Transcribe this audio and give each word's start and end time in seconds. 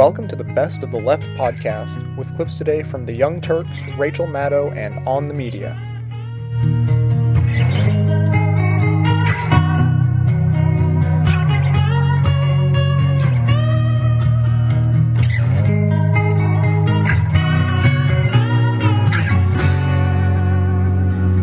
Welcome 0.00 0.28
to 0.28 0.34
the 0.34 0.44
Best 0.44 0.82
of 0.82 0.92
the 0.92 0.98
Left 0.98 1.24
podcast 1.36 2.16
with 2.16 2.34
clips 2.34 2.56
today 2.56 2.82
from 2.82 3.04
The 3.04 3.12
Young 3.12 3.42
Turks, 3.42 3.82
Rachel 3.98 4.26
Maddow, 4.26 4.74
and 4.74 5.06
On 5.06 5.26
the 5.26 5.34
Media. 5.34 5.76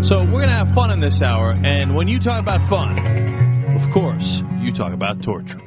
So 0.01 0.25
we're 0.25 0.42
gonna 0.42 0.51
have 0.51 0.74
fun 0.74 0.89
in 0.89 1.00
this 1.00 1.21
hour, 1.21 1.51
and 1.51 1.96
when 1.96 2.07
you 2.07 2.19
talk 2.19 2.42
about 2.42 2.68
fun, 2.68 2.97
of 3.79 3.93
course, 3.93 4.42
you 4.60 4.74
talk 4.74 4.93
about 4.93 5.21
torture. 5.21 5.61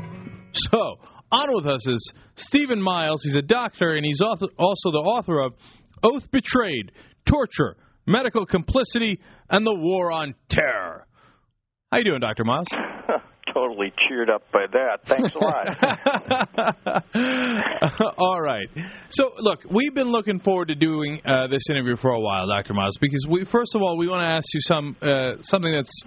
So 0.53 0.99
on 1.33 1.55
with 1.55 1.67
us 1.67 1.87
is 1.89 2.13
Stephen 2.37 2.81
Miles. 2.83 3.23
He's 3.23 3.37
a 3.37 3.43
doctor, 3.43 3.95
and 3.95 4.05
he's 4.05 4.21
also 4.21 4.47
the 4.91 4.99
author 4.99 5.41
of 5.41 5.55
Oath 6.03 6.31
Betrayed: 6.31 6.93
Torture, 7.29 7.77
Medical 8.07 8.47
Complicity, 8.47 9.21
and 9.49 9.67
the 9.67 9.75
War 9.75 10.13
on 10.13 10.35
Terror. 10.49 11.07
How 11.91 11.99
you 11.99 12.05
doing, 12.05 12.21
Doctor 12.21 12.45
Miles? 12.45 12.69
totally 13.53 13.93
cheered 14.09 14.31
up 14.31 14.43
by 14.53 14.67
that. 14.73 15.01
Thanks 15.07 15.29
a 15.35 15.39
lot. 15.39 15.67
All 18.19 18.41
right. 18.41 18.69
So, 19.09 19.33
look, 19.39 19.61
we've 19.71 19.95
been 19.95 20.11
looking 20.11 20.41
forward 20.41 20.69
to 20.69 20.75
doing 20.75 21.21
uh, 21.25 21.49
this 21.49 21.63
interview 21.71 21.97
for 21.97 22.11
a 22.11 22.21
while, 22.21 22.47
Dr. 22.47 22.75
Miles, 22.75 22.97
because 23.01 23.27
we 23.29 23.45
first 23.45 23.75
of 23.75 23.83
all 23.83 23.97
we 23.97 24.09
want 24.09 24.23
to 24.23 24.29
ask 24.29 24.45
you 24.55 24.61
some 24.61 24.97
uh, 25.03 25.43
something 25.43 25.73
that's 25.73 26.03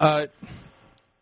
uh, 0.00 0.22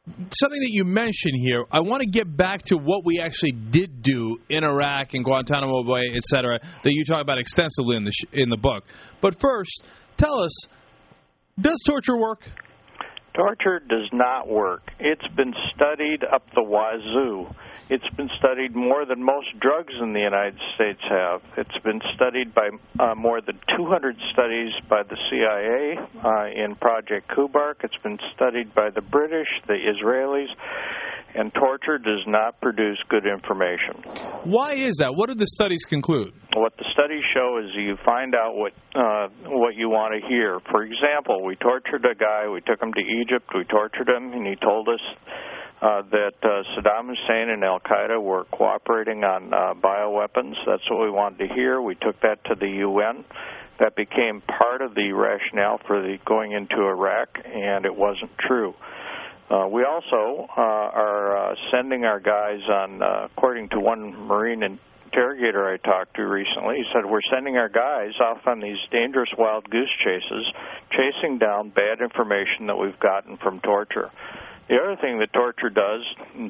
something 0.06 0.60
that 0.60 0.70
you 0.70 0.84
mentioned 0.84 1.34
here. 1.36 1.64
I 1.70 1.80
want 1.80 2.02
to 2.02 2.08
get 2.08 2.36
back 2.36 2.62
to 2.66 2.76
what 2.76 3.04
we 3.04 3.20
actually 3.20 3.52
did 3.52 4.02
do 4.02 4.38
in 4.48 4.64
Iraq 4.64 5.14
and 5.14 5.24
Guantanamo 5.24 5.84
Bay, 5.84 6.16
et 6.16 6.22
cetera, 6.24 6.58
that 6.58 6.92
you 6.92 7.04
talk 7.04 7.22
about 7.22 7.38
extensively 7.38 7.96
in 7.96 8.04
the 8.04 8.10
sh- 8.12 8.28
in 8.32 8.50
the 8.50 8.56
book. 8.56 8.84
But 9.20 9.40
first, 9.40 9.84
tell 10.18 10.42
us, 10.42 10.66
does 11.60 11.80
torture 11.86 12.16
work? 12.16 12.40
Torture 13.34 13.80
does 13.88 14.08
not 14.12 14.48
work. 14.48 14.82
It's 14.98 15.26
been 15.36 15.54
studied 15.74 16.20
up 16.34 16.42
the 16.54 16.62
wazoo. 16.62 17.46
It's 17.92 18.08
been 18.16 18.30
studied 18.38 18.74
more 18.74 19.04
than 19.04 19.22
most 19.22 19.52
drugs 19.60 19.92
in 20.00 20.14
the 20.14 20.24
United 20.24 20.56
States 20.74 21.00
have. 21.10 21.42
It's 21.58 21.76
been 21.84 22.00
studied 22.16 22.54
by 22.54 22.70
uh, 22.98 23.14
more 23.14 23.42
than 23.42 23.60
200 23.76 24.16
studies 24.32 24.72
by 24.88 25.02
the 25.04 25.18
CIA 25.28 26.00
uh, 26.00 26.64
in 26.64 26.74
Project 26.76 27.28
Kubark. 27.28 27.84
It's 27.84 28.00
been 28.02 28.16
studied 28.34 28.74
by 28.74 28.88
the 28.88 29.02
British, 29.02 29.48
the 29.68 29.76
Israelis, 29.76 30.48
and 31.34 31.52
torture 31.52 31.98
does 31.98 32.24
not 32.26 32.58
produce 32.62 32.96
good 33.10 33.26
information. 33.26 34.00
Why 34.48 34.72
is 34.72 34.96
that? 35.04 35.12
What 35.12 35.28
did 35.28 35.38
the 35.38 35.52
studies 35.52 35.84
conclude? 35.84 36.32
What 36.56 36.72
the 36.78 36.88
studies 36.96 37.24
show 37.36 37.60
is 37.60 37.76
you 37.76 37.98
find 38.06 38.34
out 38.34 38.56
what 38.56 38.72
uh, 38.96 39.28
what 39.52 39.76
you 39.76 39.90
want 39.90 40.16
to 40.16 40.26
hear. 40.26 40.60
For 40.70 40.82
example, 40.82 41.44
we 41.44 41.56
tortured 41.56 42.08
a 42.08 42.16
guy. 42.16 42.48
We 42.48 42.62
took 42.62 42.80
him 42.80 42.94
to 42.94 43.04
Egypt. 43.20 43.52
We 43.54 43.64
tortured 43.64 44.08
him, 44.08 44.32
and 44.32 44.46
he 44.46 44.56
told 44.56 44.88
us. 44.88 45.04
Uh, 45.82 46.02
that 46.12 46.34
uh, 46.44 46.62
Saddam 46.76 47.08
Hussein 47.08 47.50
and 47.50 47.64
Al 47.64 47.80
Qaeda 47.80 48.22
were 48.22 48.44
cooperating 48.44 49.24
on 49.24 49.52
uh, 49.52 49.74
bioweapons. 49.74 50.54
That's 50.64 50.88
what 50.88 51.02
we 51.02 51.10
wanted 51.10 51.48
to 51.48 51.54
hear. 51.54 51.82
We 51.82 51.96
took 51.96 52.20
that 52.20 52.44
to 52.44 52.54
the 52.54 52.68
UN. 52.86 53.24
That 53.80 53.96
became 53.96 54.42
part 54.42 54.80
of 54.80 54.94
the 54.94 55.10
rationale 55.10 55.80
for 55.84 56.00
the 56.00 56.18
going 56.24 56.52
into 56.52 56.76
Iraq, 56.76 57.30
and 57.44 57.84
it 57.84 57.96
wasn't 57.96 58.30
true. 58.38 58.74
Uh, 59.50 59.66
we 59.66 59.82
also 59.82 60.46
uh, 60.56 60.60
are 60.60 61.50
uh, 61.50 61.54
sending 61.72 62.04
our 62.04 62.20
guys 62.20 62.60
on, 62.70 63.02
uh, 63.02 63.26
according 63.26 63.70
to 63.70 63.80
one 63.80 64.14
Marine 64.28 64.62
interrogator 64.62 65.68
I 65.68 65.78
talked 65.78 66.14
to 66.14 66.22
recently, 66.22 66.76
he 66.76 66.84
said, 66.94 67.10
We're 67.10 67.26
sending 67.28 67.56
our 67.56 67.68
guys 67.68 68.12
off 68.20 68.46
on 68.46 68.60
these 68.60 68.78
dangerous 68.92 69.30
wild 69.36 69.68
goose 69.68 69.90
chases, 70.04 70.46
chasing 70.92 71.38
down 71.38 71.70
bad 71.70 72.00
information 72.00 72.68
that 72.68 72.76
we've 72.76 73.00
gotten 73.00 73.36
from 73.36 73.58
torture. 73.60 74.12
The 74.72 74.78
other 74.78 74.96
thing 74.96 75.18
that 75.18 75.34
torture 75.34 75.68
does, 75.68 76.00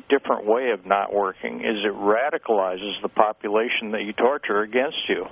different 0.09 0.47
way 0.47 0.71
of 0.71 0.87
not 0.87 1.13
working, 1.13 1.59
is 1.59 1.83
it 1.83 1.93
radicalizes 1.93 3.03
the 3.03 3.09
population 3.09 3.91
that 3.99 4.03
you 4.07 4.13
torture 4.13 4.61
against 4.61 5.09
you. 5.09 5.27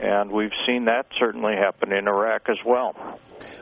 And 0.00 0.30
we've 0.30 0.54
seen 0.66 0.84
that 0.84 1.06
certainly 1.18 1.54
happen 1.54 1.92
in 1.92 2.06
Iraq 2.06 2.42
as 2.48 2.58
well. 2.64 2.94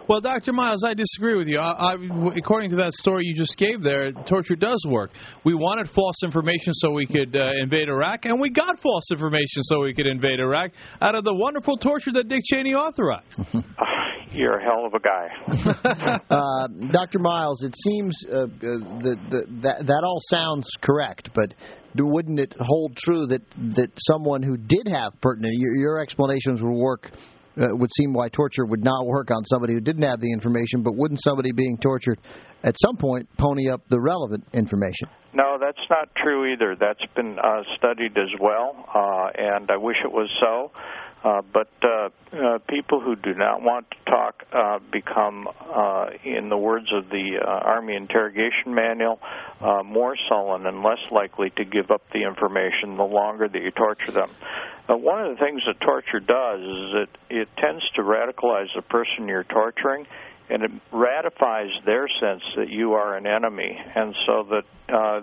Well, 0.08 0.20
Dr. 0.20 0.52
Miles, 0.52 0.84
I 0.86 0.94
disagree 0.94 1.36
with 1.36 1.48
you. 1.48 1.58
I, 1.58 1.94
I, 1.94 1.96
according 2.36 2.70
to 2.70 2.76
that 2.76 2.92
story 2.92 3.22
you 3.24 3.34
just 3.34 3.56
gave 3.58 3.82
there, 3.82 4.12
torture 4.12 4.54
does 4.54 4.84
work. 4.88 5.10
We 5.44 5.54
wanted 5.54 5.90
false 5.90 6.22
information 6.22 6.72
so 6.74 6.92
we 6.92 7.06
could 7.06 7.36
uh, 7.36 7.50
invade 7.60 7.88
Iraq, 7.88 8.24
and 8.24 8.40
we 8.40 8.50
got 8.50 8.78
false 8.80 9.10
information 9.10 9.62
so 9.62 9.80
we 9.80 9.94
could 9.94 10.06
invade 10.06 10.38
Iraq 10.38 10.70
out 11.00 11.16
of 11.16 11.24
the 11.24 11.34
wonderful 11.34 11.76
torture 11.78 12.12
that 12.12 12.28
Dick 12.28 12.42
Cheney 12.44 12.74
authorized. 12.74 13.40
You're 14.30 14.58
a 14.58 14.62
hell 14.62 14.84
of 14.86 14.92
a 14.94 15.00
guy. 15.00 16.20
uh, 16.30 16.68
Dr. 16.92 17.18
Miles, 17.18 17.62
it 17.64 17.74
seems 17.76 18.24
uh, 18.28 18.42
uh, 18.42 18.46
that, 18.50 19.46
that 19.62 19.86
that 19.86 20.02
all 20.04 20.20
sounds 20.28 20.68
correct, 20.82 21.30
but 21.34 21.54
wouldn't 22.04 22.40
it 22.40 22.54
hold 22.58 22.96
true 22.96 23.26
that 23.26 23.42
that 23.76 23.90
someone 23.96 24.42
who 24.42 24.56
did 24.56 24.88
have 24.88 25.18
pertinent 25.20 25.54
your, 25.56 25.74
your 25.76 26.00
explanations 26.00 26.60
would 26.62 26.76
work 26.76 27.10
uh, 27.58 27.68
would 27.72 27.90
seem 27.96 28.12
why 28.12 28.28
torture 28.28 28.66
would 28.66 28.84
not 28.84 29.06
work 29.06 29.30
on 29.30 29.44
somebody 29.44 29.72
who 29.72 29.80
didn't 29.80 30.02
have 30.02 30.20
the 30.20 30.32
information, 30.32 30.82
but 30.82 30.94
wouldn't 30.94 31.20
somebody 31.22 31.52
being 31.52 31.78
tortured 31.78 32.18
at 32.62 32.74
some 32.78 32.96
point 32.96 33.28
pony 33.38 33.70
up 33.70 33.80
the 33.88 34.00
relevant 34.00 34.44
information? 34.52 35.08
No, 35.32 35.56
that's 35.60 35.80
not 35.90 36.08
true 36.22 36.52
either. 36.52 36.76
That's 36.78 37.04
been 37.14 37.38
uh, 37.38 37.62
studied 37.76 38.16
as 38.16 38.32
well, 38.40 38.74
uh, 38.94 39.28
and 39.36 39.70
I 39.70 39.76
wish 39.76 39.96
it 40.04 40.12
was 40.12 40.28
so. 40.40 40.70
Uh, 41.26 41.42
but 41.52 41.68
uh, 41.82 42.08
uh, 42.32 42.58
people 42.68 43.00
who 43.00 43.16
do 43.16 43.34
not 43.34 43.60
want 43.60 43.84
to 43.90 43.96
talk 44.08 44.44
uh, 44.52 44.78
become, 44.92 45.48
uh, 45.48 46.06
in 46.22 46.48
the 46.48 46.56
words 46.56 46.86
of 46.94 47.08
the 47.08 47.40
uh, 47.42 47.48
Army 47.48 47.96
Interrogation 47.96 48.72
Manual, 48.72 49.18
uh, 49.60 49.82
more 49.82 50.14
sullen 50.28 50.66
and 50.66 50.84
less 50.84 51.10
likely 51.10 51.50
to 51.56 51.64
give 51.64 51.90
up 51.90 52.02
the 52.12 52.22
information 52.22 52.96
the 52.96 53.02
longer 53.02 53.48
that 53.48 53.60
you 53.60 53.72
torture 53.72 54.12
them. 54.12 54.30
Uh, 54.88 54.96
one 54.96 55.20
of 55.20 55.36
the 55.36 55.44
things 55.44 55.62
that 55.66 55.80
torture 55.80 56.20
does 56.20 56.60
is 56.60 56.92
that 56.94 57.08
it 57.28 57.48
tends 57.58 57.82
to 57.96 58.02
radicalize 58.02 58.68
the 58.76 58.82
person 58.82 59.26
you're 59.26 59.42
torturing 59.42 60.06
and 60.48 60.62
it 60.62 60.70
ratifies 60.92 61.70
their 61.84 62.06
sense 62.20 62.42
that 62.56 62.68
you 62.68 62.92
are 62.92 63.16
an 63.16 63.26
enemy, 63.26 63.76
and 63.96 64.14
so 64.26 64.46
that 64.50 64.62
uh, 64.88 65.20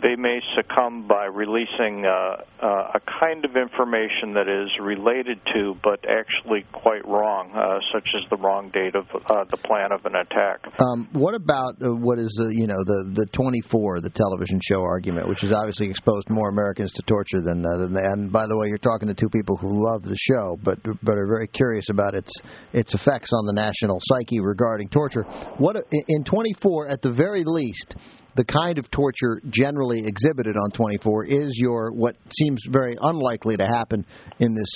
they 0.00 0.14
may 0.14 0.38
succumb 0.54 1.08
by 1.08 1.26
releasing 1.26 2.06
uh, 2.06 2.42
uh, 2.62 2.98
a 2.98 3.00
kind 3.18 3.44
of 3.44 3.56
information 3.56 4.34
that 4.34 4.46
is 4.46 4.70
related 4.80 5.40
to, 5.54 5.74
but 5.82 5.98
actually 6.06 6.64
quite 6.72 7.04
wrong, 7.06 7.50
uh, 7.50 7.78
such 7.92 8.06
as 8.14 8.22
the 8.30 8.36
wrong 8.36 8.70
date 8.70 8.94
of 8.94 9.06
uh, 9.10 9.44
the 9.50 9.56
plan 9.56 9.90
of 9.90 10.06
an 10.06 10.14
attack. 10.14 10.62
Um, 10.78 11.08
what 11.12 11.34
about 11.34 11.82
uh, 11.82 11.90
what 11.90 12.18
is 12.18 12.30
the 12.38 12.54
you 12.54 12.68
know 12.68 12.78
the 12.86 13.10
the 13.14 13.26
24 13.32 14.00
the 14.00 14.10
television 14.10 14.60
show 14.62 14.82
argument, 14.82 15.28
which 15.28 15.40
has 15.40 15.50
obviously 15.50 15.90
exposed 15.90 16.30
more 16.30 16.48
Americans 16.48 16.92
to 16.92 17.02
torture 17.02 17.42
than 17.42 17.66
uh, 17.66 17.78
than 17.78 17.96
and 17.98 18.30
by 18.30 18.46
the 18.46 18.56
way, 18.56 18.68
you're 18.68 18.78
talking 18.78 19.08
to 19.08 19.14
two 19.14 19.30
people 19.30 19.56
who 19.56 19.68
love 19.70 20.02
the 20.02 20.18
show, 20.30 20.56
but 20.62 20.78
but 21.02 21.18
are 21.18 21.26
very 21.26 21.48
curious 21.48 21.90
about 21.90 22.14
its 22.14 22.30
its 22.72 22.94
effects 22.94 23.32
on 23.34 23.46
the 23.46 23.52
national 23.52 23.98
psyche 24.02 24.38
regarding 24.38 24.88
torture. 24.88 25.22
What 25.58 25.74
in 25.90 26.22
24 26.22 26.88
at 26.88 27.02
the 27.02 27.10
very 27.10 27.42
least 27.44 27.96
the 28.38 28.44
kind 28.44 28.78
of 28.78 28.88
torture 28.92 29.42
generally 29.50 30.06
exhibited 30.06 30.54
on 30.54 30.70
24 30.70 31.26
is 31.26 31.50
your 31.58 31.90
what 31.90 32.14
seems 32.30 32.62
very 32.70 32.96
unlikely 33.00 33.56
to 33.56 33.66
happen 33.66 34.06
in 34.38 34.54
this 34.54 34.70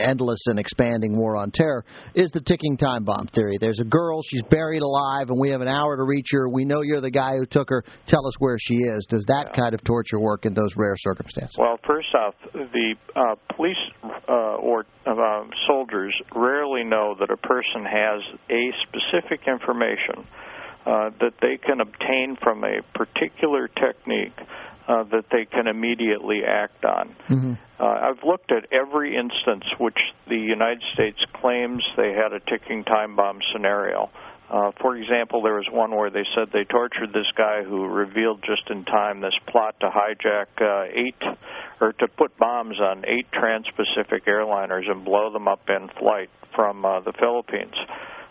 endless 0.00 0.40
and 0.46 0.58
expanding 0.58 1.14
war 1.14 1.36
on 1.36 1.50
terror 1.50 1.84
is 2.14 2.30
the 2.30 2.40
ticking 2.40 2.78
time 2.78 3.04
bomb 3.04 3.26
theory. 3.34 3.58
There's 3.60 3.80
a 3.80 3.84
girl, 3.84 4.22
she's 4.24 4.42
buried 4.48 4.80
alive, 4.80 5.28
and 5.28 5.38
we 5.38 5.50
have 5.50 5.60
an 5.60 5.68
hour 5.68 5.98
to 5.98 6.04
reach 6.04 6.28
her. 6.32 6.48
We 6.48 6.64
know 6.64 6.80
you're 6.80 7.02
the 7.02 7.10
guy 7.10 7.32
who 7.36 7.44
took 7.44 7.68
her. 7.68 7.84
Tell 8.06 8.26
us 8.26 8.32
where 8.38 8.56
she 8.58 8.76
is. 8.76 9.06
Does 9.10 9.26
that 9.28 9.52
kind 9.52 9.74
of 9.74 9.84
torture 9.84 10.18
work 10.18 10.46
in 10.46 10.54
those 10.54 10.74
rare 10.74 10.96
circumstances? 10.96 11.54
Well, 11.58 11.78
first 11.86 12.08
off, 12.14 12.34
the 12.54 12.94
uh, 13.14 13.34
police 13.54 13.76
uh, 14.26 14.56
or 14.56 14.86
uh, 15.04 15.44
soldiers 15.68 16.16
rarely 16.34 16.82
know 16.82 17.14
that 17.20 17.30
a 17.30 17.36
person 17.36 17.84
has 17.84 18.22
a 18.48 18.72
specific 18.88 19.46
information 19.46 20.24
uh, 20.86 21.10
that 21.20 21.34
they 21.42 21.58
can 21.58 21.80
obtain 21.80 22.36
from 22.40 22.64
a 22.64 22.80
particular 22.94 23.68
technique 23.68 24.38
uh, 24.88 25.02
that 25.04 25.24
they 25.32 25.44
can 25.44 25.66
immediately 25.66 26.42
act 26.46 26.84
on. 26.84 27.16
Mm-hmm. 27.28 27.52
Uh, 27.78 27.84
I've 27.84 28.22
looked 28.24 28.52
at 28.52 28.72
every 28.72 29.16
instance 29.16 29.64
which 29.78 29.98
the 30.28 30.36
United 30.38 30.82
States 30.94 31.18
claims 31.40 31.82
they 31.96 32.12
had 32.12 32.32
a 32.32 32.40
ticking 32.40 32.84
time 32.84 33.16
bomb 33.16 33.40
scenario. 33.52 34.10
Uh, 34.48 34.70
for 34.80 34.96
example, 34.96 35.42
there 35.42 35.54
was 35.54 35.66
one 35.72 35.90
where 35.90 36.08
they 36.08 36.22
said 36.36 36.48
they 36.52 36.62
tortured 36.62 37.12
this 37.12 37.26
guy 37.36 37.64
who 37.64 37.84
revealed 37.86 38.44
just 38.46 38.70
in 38.70 38.84
time 38.84 39.20
this 39.20 39.34
plot 39.48 39.74
to 39.80 39.90
hijack 39.90 40.46
uh, 40.60 40.86
eight 40.94 41.20
or 41.80 41.92
to 41.94 42.06
put 42.06 42.38
bombs 42.38 42.78
on 42.80 43.04
eight 43.06 43.26
trans-Pacific 43.32 44.24
airliners 44.26 44.88
and 44.88 45.04
blow 45.04 45.32
them 45.32 45.48
up 45.48 45.68
in 45.68 45.88
flight 45.98 46.30
from 46.54 46.84
uh, 46.84 47.00
the 47.00 47.12
Philippines. 47.18 47.74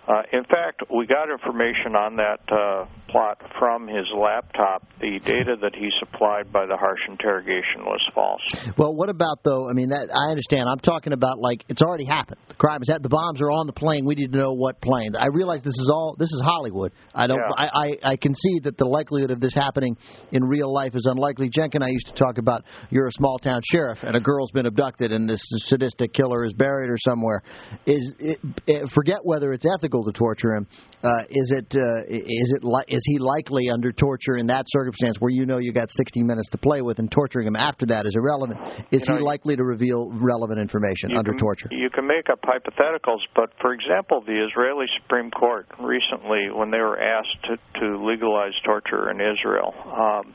Uh, 0.07 0.22
in 0.34 0.44
fact, 0.44 0.84
we 0.94 1.07
got 1.07 1.31
information 1.31 1.96
on 1.98 2.16
that 2.18 2.40
uh, 2.54 2.86
plot 3.10 3.42
from 3.57 3.88
his 3.88 4.06
laptop. 4.13 4.86
The 5.02 5.19
data 5.25 5.56
that 5.62 5.74
he 5.74 5.90
supplied 6.00 6.54
by 6.54 6.68
the 6.68 6.78
harsh 6.78 7.00
interrogation 7.10 7.81
was 7.81 8.02
false. 8.13 8.42
Well, 8.78 8.94
what 8.94 9.10
about 9.10 9.42
though? 9.44 9.68
I 9.68 9.74
mean, 9.74 9.90
that 9.90 10.13
I 10.13 10.30
understand. 10.30 10.69
I'm 10.69 10.80
talking 10.80 11.13
about 11.13 11.40
like 11.40 11.66
it's 11.69 11.81
already 11.81 12.06
happened. 12.06 12.38
The 12.50 12.56
crime 12.56 12.81
is 12.81 12.88
that 12.88 13.02
the 13.02 13.10
bombs 13.10 13.42
are 13.42 13.50
on 13.50 13.66
the 13.66 13.74
plane. 13.74 14.06
We 14.06 14.13
need 14.13 14.31
to 14.31 14.38
know 14.38 14.54
what 14.54 14.80
plane. 14.80 15.16
I 15.18 15.28
realize 15.34 15.62
this 15.63 15.74
is 15.74 15.90
all 15.92 16.16
this 16.19 16.30
is 16.30 16.42
Hollywood. 16.46 16.92
I 17.13 17.25
don't. 17.25 17.40
Yeah. 17.40 17.56
I, 17.57 17.66
I 17.74 18.12
I 18.12 18.16
concede 18.18 18.66
that 18.66 18.78
the 18.78 18.86
likelihood 18.86 19.31
of 19.31 19.40
this 19.40 19.56
happening 19.56 19.98
in 20.31 20.44
real 20.44 20.72
life 20.72 20.94
is 20.96 21.07
unlikely. 21.10 21.50
Cenk 21.50 21.74
and 21.74 21.84
I 21.84 21.90
used 21.90 22.07
to 22.07 22.13
talk 22.13 22.38
about 22.38 22.63
you're 22.92 23.07
a 23.07 23.13
small 23.13 23.40
town 23.40 23.62
sheriff 23.72 24.00
and 24.04 24.16
a 24.16 24.19
girl's 24.19 24.52
been 24.52 24.68
abducted 24.68 25.12
and 25.12 25.28
this 25.28 25.42
sadistic 25.66 26.13
killer 26.13 26.46
is 26.46 26.54
buried 26.54 26.90
her 26.90 26.98
somewhere. 27.00 27.42
Is 27.86 28.13
it, 28.19 28.40
it, 28.68 28.90
forget 28.94 29.19
whether 29.24 29.52
it's 29.52 29.66
ethical 29.66 29.94
to 30.03 30.12
torture 30.12 30.53
him. 30.53 30.68
Uh, 31.03 31.21
is 31.30 31.53
it 31.53 31.69
uh, 31.75 32.01
is 32.09 32.50
it 32.57 32.63
li- 32.63 32.86
is 32.88 33.01
he 33.06 33.19
likely 33.19 33.69
under 33.69 33.92
torture 33.92 34.38
in 34.38 34.47
that 34.47 34.65
circumstance 34.68 35.18
where 35.19 35.30
you 35.30 35.45
know 35.45 35.59
you 35.59 35.71
got 35.71 35.88
60 35.92 36.24
minutes 36.24 36.50
to 36.50 36.57
play 36.57 36.81
with 36.81 36.97
and 36.97 37.12
torturing 37.12 37.45
him 37.45 37.56
after 37.56 37.86
that 37.86 38.06
is 38.06 38.15
irrelevant? 38.15 38.59
Is 38.92 39.06
You 39.06 39.13
know, 39.13 39.19
he 39.19 39.24
likely 39.24 39.56
to 39.56 39.63
reveal 39.63 40.09
relevant 40.12 40.59
information 40.59 41.15
under 41.15 41.31
can, 41.31 41.39
torture? 41.39 41.69
You 41.71 41.89
can 41.89 42.07
make 42.07 42.27
up 42.31 42.42
hypotheticals, 42.42 43.21
but 43.36 43.51
for 43.62 43.74
example, 43.74 44.24
the 44.25 44.45
Israeli 44.50 44.86
Supreme 45.01 45.30
Court 45.30 45.68
recently, 45.80 46.50
when 46.51 46.71
they 46.71 46.80
were 46.80 47.00
asked 47.00 47.38
to, 47.45 47.57
to 47.80 48.03
legalize 48.03 48.53
torture 48.65 49.12
in 49.12 49.21
Israel, 49.21 49.74
um, 49.86 50.33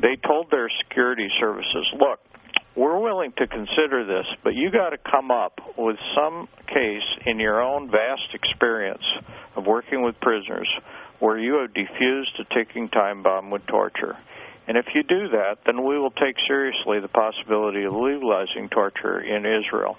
they 0.00 0.16
told 0.26 0.50
their 0.50 0.70
security 0.84 1.28
services, 1.40 1.84
look, 1.98 2.20
we're 2.78 3.00
willing 3.00 3.32
to 3.36 3.46
consider 3.48 4.06
this, 4.06 4.24
but 4.44 4.54
you 4.54 4.70
got 4.70 4.90
to 4.90 4.98
come 4.98 5.32
up 5.32 5.58
with 5.76 5.96
some 6.14 6.46
case 6.68 7.02
in 7.26 7.40
your 7.40 7.60
own 7.60 7.90
vast 7.90 8.32
experience 8.32 9.02
of 9.56 9.66
working 9.66 10.04
with 10.04 10.14
prisoners 10.20 10.68
where 11.18 11.36
you 11.36 11.58
have 11.60 11.74
defused 11.74 12.38
a 12.38 12.54
ticking 12.54 12.88
time 12.88 13.24
bomb 13.24 13.50
with 13.50 13.66
torture. 13.66 14.16
And 14.68 14.76
if 14.76 14.86
you 14.94 15.02
do 15.02 15.28
that, 15.30 15.56
then 15.66 15.84
we 15.84 15.98
will 15.98 16.12
take 16.12 16.36
seriously 16.46 17.00
the 17.00 17.08
possibility 17.08 17.82
of 17.82 17.94
legalizing 17.94 18.68
torture 18.68 19.18
in 19.18 19.44
Israel. 19.44 19.96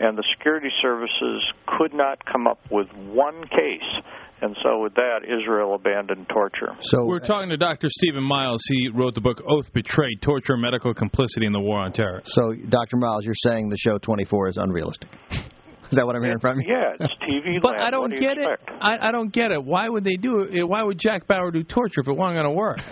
And 0.00 0.18
the 0.18 0.24
security 0.36 0.70
services 0.82 1.44
could 1.78 1.94
not 1.94 2.24
come 2.24 2.48
up 2.48 2.58
with 2.68 2.88
one 2.92 3.44
case. 3.44 4.02
And 4.42 4.56
so, 4.64 4.82
with 4.82 4.94
that, 4.94 5.20
Israel 5.22 5.76
abandoned 5.76 6.26
torture. 6.28 6.76
So 6.82 7.06
We're 7.06 7.20
talking 7.20 7.48
to 7.50 7.56
Dr. 7.56 7.86
Stephen 7.88 8.24
Miles. 8.24 8.60
He 8.68 8.88
wrote 8.88 9.14
the 9.14 9.20
book 9.20 9.40
Oath 9.48 9.72
Betrayed 9.72 10.20
Torture, 10.20 10.56
Medical 10.56 10.92
Complicity 10.92 11.46
in 11.46 11.52
the 11.52 11.60
War 11.60 11.78
on 11.78 11.92
Terror. 11.92 12.22
So, 12.24 12.52
Dr. 12.68 12.96
Miles, 12.96 13.24
you're 13.24 13.34
saying 13.36 13.68
the 13.68 13.78
show 13.78 13.98
24 13.98 14.48
is 14.48 14.56
unrealistic. 14.56 15.08
Is 15.92 15.96
that 15.96 16.06
what 16.06 16.16
I'm 16.16 16.22
hearing 16.22 16.40
from 16.40 16.58
you? 16.58 16.72
Yeah, 16.72 16.96
it's 16.98 17.12
TV 17.20 17.60
But 17.62 17.72
land. 17.72 17.82
I 17.82 17.90
don't 17.90 18.10
do 18.10 18.16
get 18.16 18.38
it. 18.38 18.48
I, 18.80 19.08
I 19.08 19.12
don't 19.12 19.30
get 19.30 19.50
it. 19.50 19.62
Why 19.62 19.90
would 19.90 20.04
they 20.04 20.16
do 20.16 20.48
it? 20.50 20.64
Why 20.64 20.82
would 20.82 20.98
Jack 20.98 21.28
Bauer 21.28 21.50
do 21.50 21.62
torture 21.62 22.00
if 22.00 22.08
it 22.08 22.16
wasn't 22.16 22.36
going 22.36 22.46
to 22.46 22.50
work? 22.50 22.78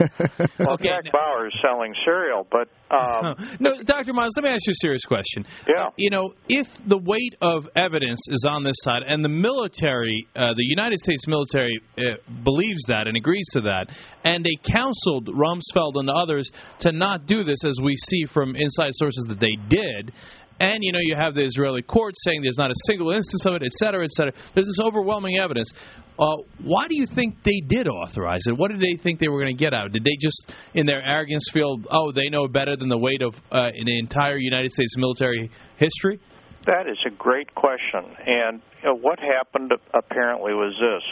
Well, 0.58 0.74
Okay, 0.74 0.88
Jack 0.88 1.12
Bauer 1.12 1.46
is 1.46 1.54
selling 1.62 1.94
cereal, 2.04 2.46
but 2.50 2.68
um, 2.94 3.56
no, 3.60 3.82
Dr. 3.82 4.12
Miles, 4.12 4.32
let 4.36 4.44
me 4.44 4.50
ask 4.50 4.66
you 4.66 4.72
a 4.72 4.82
serious 4.82 5.04
question. 5.04 5.46
Yeah. 5.66 5.86
Uh, 5.86 5.90
you 5.96 6.10
know, 6.10 6.34
if 6.48 6.66
the 6.86 6.98
weight 6.98 7.34
of 7.40 7.64
evidence 7.76 8.20
is 8.28 8.44
on 8.48 8.62
this 8.62 8.76
side 8.82 9.02
and 9.06 9.24
the 9.24 9.28
military, 9.28 10.26
uh, 10.36 10.52
the 10.54 10.64
United 10.64 10.98
States 10.98 11.26
military 11.26 11.80
uh, 11.96 12.02
believes 12.44 12.82
that 12.88 13.06
and 13.06 13.16
agrees 13.16 13.46
to 13.52 13.62
that, 13.62 13.86
and 14.24 14.44
they 14.44 14.56
counseled 14.70 15.28
Rumsfeld 15.28 15.92
and 15.94 16.10
others 16.10 16.50
to 16.80 16.92
not 16.92 17.26
do 17.26 17.44
this, 17.44 17.64
as 17.64 17.78
we 17.82 17.96
see 17.96 18.24
from 18.32 18.54
inside 18.56 18.90
sources 18.92 19.24
that 19.28 19.40
they 19.40 19.56
did, 19.68 20.12
and 20.60 20.78
you 20.80 20.92
know 20.92 21.00
you 21.00 21.16
have 21.16 21.34
the 21.34 21.44
Israeli 21.44 21.82
court 21.82 22.14
saying 22.18 22.42
there's 22.42 22.58
not 22.58 22.70
a 22.70 22.78
single 22.86 23.10
instance 23.10 23.44
of 23.46 23.54
it, 23.54 23.62
et 23.64 23.72
cetera, 23.72 24.04
et 24.04 24.10
cetera. 24.10 24.32
There's 24.54 24.66
this 24.66 24.78
overwhelming 24.80 25.38
evidence. 25.38 25.72
Uh, 26.18 26.36
why 26.62 26.86
do 26.86 26.96
you 26.96 27.06
think 27.14 27.36
they 27.44 27.62
did 27.66 27.88
authorize 27.88 28.42
it? 28.46 28.56
What 28.56 28.70
did 28.70 28.80
they 28.80 29.02
think 29.02 29.20
they 29.20 29.28
were 29.28 29.40
going 29.40 29.56
to 29.56 29.58
get 29.58 29.72
out? 29.72 29.90
Did 29.90 30.04
they 30.04 30.18
just, 30.20 30.52
in 30.74 30.84
their 30.84 31.02
arrogance, 31.02 31.48
feel, 31.50 31.78
oh, 31.90 32.12
they 32.12 32.28
know 32.28 32.46
better 32.46 32.76
than 32.76 32.90
the 32.90 32.98
weight 32.98 33.22
of 33.22 33.34
uh, 33.50 33.70
the 33.72 33.98
entire 33.98 34.36
United 34.36 34.70
States 34.70 34.94
military 34.98 35.50
history? 35.78 36.20
That 36.66 36.86
is 36.86 36.98
a 37.06 37.10
great 37.16 37.54
question. 37.54 38.04
And 38.26 38.60
you 38.82 38.88
know, 38.90 38.96
what 38.96 39.18
happened 39.18 39.72
apparently 39.94 40.52
was 40.52 40.74
this 40.76 41.02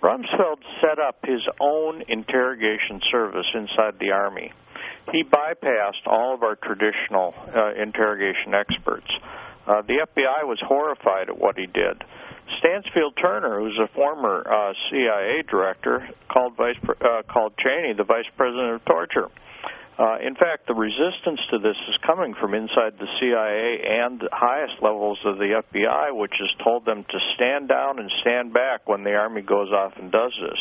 Rumsfeld 0.00 0.62
set 0.80 1.00
up 1.00 1.16
his 1.24 1.40
own 1.60 2.02
interrogation 2.08 3.00
service 3.10 3.46
inside 3.54 3.98
the 3.98 4.12
Army. 4.12 4.52
He 5.12 5.22
bypassed 5.22 6.06
all 6.06 6.34
of 6.34 6.42
our 6.42 6.56
traditional 6.56 7.34
uh, 7.36 7.80
interrogation 7.80 8.54
experts. 8.54 9.06
Uh, 9.66 9.82
the 9.82 10.06
FBI 10.06 10.44
was 10.44 10.58
horrified 10.62 11.28
at 11.28 11.38
what 11.38 11.56
he 11.58 11.66
did. 11.66 12.02
Stansfield 12.58 13.14
Turner, 13.20 13.58
who's 13.60 13.78
a 13.82 13.92
former 13.94 14.46
uh, 14.46 14.72
CIA 14.90 15.42
director, 15.48 16.08
called 16.30 16.56
Vice 16.56 16.76
uh, 16.88 17.22
called 17.30 17.54
Cheney 17.58 17.94
the 17.96 18.04
Vice 18.04 18.30
President 18.36 18.74
of 18.74 18.84
Torture. 18.84 19.28
Uh, 19.98 20.18
in 20.20 20.34
fact, 20.34 20.68
the 20.68 20.74
resistance 20.74 21.40
to 21.50 21.58
this 21.58 21.76
is 21.88 21.96
coming 22.06 22.34
from 22.38 22.52
inside 22.52 22.92
the 23.00 23.08
CIA 23.18 23.80
and 24.04 24.20
the 24.20 24.28
highest 24.30 24.74
levels 24.82 25.18
of 25.24 25.38
the 25.38 25.62
FBI, 25.64 26.14
which 26.14 26.34
has 26.38 26.52
told 26.62 26.84
them 26.84 27.02
to 27.02 27.18
stand 27.34 27.68
down 27.68 27.98
and 27.98 28.10
stand 28.20 28.52
back 28.52 28.86
when 28.86 29.04
the 29.04 29.14
Army 29.14 29.40
goes 29.40 29.72
off 29.72 29.94
and 29.96 30.12
does 30.12 30.36
this. 30.38 30.60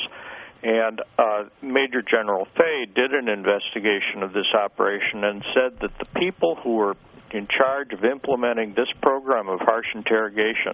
And 0.65 0.99
uh, 1.19 1.43
Major 1.61 2.01
General 2.01 2.47
Fay 2.57 2.85
did 2.89 3.11
an 3.11 3.29
investigation 3.29 4.23
of 4.23 4.33
this 4.33 4.49
operation 4.57 5.23
and 5.23 5.45
said 5.53 5.77
that 5.79 5.91
the 5.99 6.19
people 6.19 6.57
who 6.63 6.77
were 6.77 6.95
in 7.29 7.47
charge 7.55 7.93
of 7.93 8.03
implementing 8.03 8.73
this 8.75 8.87
program 8.99 9.47
of 9.47 9.59
harsh 9.61 9.85
interrogation 9.93 10.73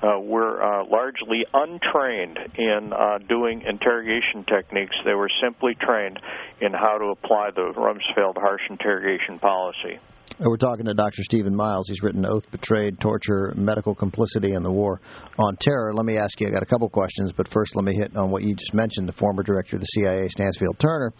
uh, 0.00 0.20
were 0.20 0.62
uh, 0.62 0.84
largely 0.86 1.42
untrained 1.52 2.38
in 2.56 2.92
uh, 2.92 3.18
doing 3.28 3.62
interrogation 3.66 4.44
techniques. 4.46 4.94
They 5.04 5.14
were 5.14 5.30
simply 5.42 5.72
trained 5.74 6.20
in 6.60 6.72
how 6.72 6.98
to 6.98 7.06
apply 7.06 7.50
the 7.50 7.72
Rumsfeld 7.74 8.36
harsh 8.36 8.62
interrogation 8.70 9.40
policy. 9.40 9.98
Uh, 10.42 10.48
We're 10.48 10.56
talking 10.56 10.86
to 10.86 10.94
Dr. 10.94 11.22
Stephen 11.22 11.54
Miles. 11.54 11.86
He's 11.88 12.02
written 12.02 12.24
Oath 12.26 12.44
Betrayed, 12.50 12.98
Torture, 13.00 13.52
Medical 13.56 13.94
Complicity 13.94 14.54
in 14.54 14.62
the 14.62 14.72
War 14.72 15.00
on 15.38 15.56
Terror. 15.60 15.94
Let 15.94 16.04
me 16.04 16.16
ask 16.16 16.40
you, 16.40 16.48
I 16.48 16.50
got 16.50 16.62
a 16.62 16.66
couple 16.66 16.88
questions, 16.88 17.32
but 17.36 17.46
first 17.52 17.76
let 17.76 17.84
me 17.84 17.94
hit 17.94 18.16
on 18.16 18.30
what 18.30 18.42
you 18.42 18.54
just 18.54 18.74
mentioned, 18.74 19.08
the 19.08 19.12
former 19.12 19.42
director 19.42 19.76
of 19.76 19.80
the 19.80 19.86
CIA, 19.86 20.28
Stansfield 20.28 20.78
Turner. 20.80 21.12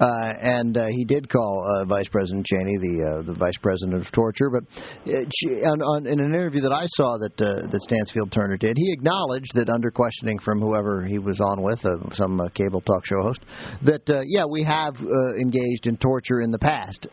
Uh, 0.00 0.32
and 0.40 0.76
uh, 0.76 0.86
he 0.90 1.04
did 1.04 1.28
call 1.28 1.66
uh, 1.66 1.84
Vice 1.84 2.08
President 2.08 2.46
Cheney 2.46 2.78
the 2.78 3.20
uh, 3.20 3.22
the 3.22 3.34
Vice 3.34 3.56
President 3.60 4.00
of 4.00 4.10
Torture. 4.12 4.48
But 4.50 4.64
uh, 5.12 5.28
she, 5.34 5.48
on, 5.60 5.82
on, 5.82 6.06
in 6.06 6.20
an 6.20 6.32
interview 6.32 6.62
that 6.62 6.72
I 6.72 6.86
saw 6.86 7.18
that, 7.18 7.36
that 7.36 7.80
Stansfield 7.82 8.32
Turner 8.32 8.56
did, 8.56 8.76
he 8.78 8.92
acknowledged 8.92 9.54
that 9.54 9.68
under 9.68 9.90
questioning 9.90 10.38
from 10.38 10.60
whoever 10.60 11.04
he 11.04 11.18
was 11.18 11.40
on 11.40 11.62
with, 11.62 11.80
some 12.14 12.40
cable 12.54 12.80
talk 12.80 13.04
show 13.04 13.22
host, 13.22 13.40
that, 13.82 14.02
yeah, 14.26 14.44
we 14.50 14.62
have 14.64 14.96
engaged 15.40 15.86
in 15.86 15.96
torture 15.96 16.40
in 16.40 16.50
the 16.50 16.58
past. 16.58 17.06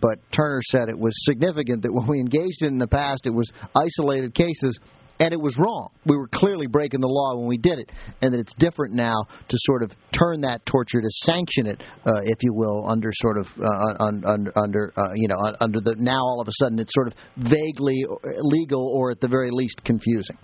But 0.00 0.18
Turner 0.30 0.60
said 0.64 0.88
it 0.88 0.98
was 0.98 1.13
significant 1.22 1.82
that 1.82 1.92
when 1.92 2.06
we 2.06 2.18
engaged 2.20 2.62
in 2.62 2.68
it 2.68 2.72
in 2.72 2.78
the 2.78 2.88
past, 2.88 3.26
it 3.26 3.34
was 3.34 3.50
isolated 3.76 4.34
cases 4.34 4.78
and 5.20 5.32
it 5.32 5.40
was 5.40 5.56
wrong. 5.56 5.90
We 6.06 6.16
were 6.16 6.28
clearly 6.28 6.66
breaking 6.66 7.00
the 7.00 7.08
law 7.08 7.38
when 7.38 7.46
we 7.46 7.56
did 7.56 7.78
it, 7.78 7.90
and 8.20 8.34
that 8.34 8.40
it's 8.40 8.54
different 8.54 8.94
now 8.94 9.14
to 9.48 9.56
sort 9.60 9.82
of 9.82 9.92
turn 10.12 10.40
that 10.40 10.66
torture 10.66 11.00
to 11.00 11.10
sanction 11.10 11.66
it, 11.66 11.80
uh, 12.04 12.20
if 12.24 12.38
you 12.42 12.52
will, 12.52 12.88
under 12.88 13.10
sort 13.14 13.38
of 13.38 13.46
uh, 13.58 14.04
un, 14.04 14.24
un, 14.26 14.46
under 14.56 14.92
uh, 14.96 15.12
you 15.14 15.28
know 15.28 15.36
under 15.60 15.80
the 15.80 15.94
now 15.98 16.20
all 16.20 16.40
of 16.40 16.48
a 16.48 16.52
sudden 16.58 16.78
it's 16.78 16.92
sort 16.92 17.06
of 17.06 17.14
vaguely 17.36 18.04
legal 18.40 18.92
or 18.96 19.10
at 19.10 19.20
the 19.20 19.28
very 19.28 19.50
least 19.50 19.82
confusing. 19.84 20.36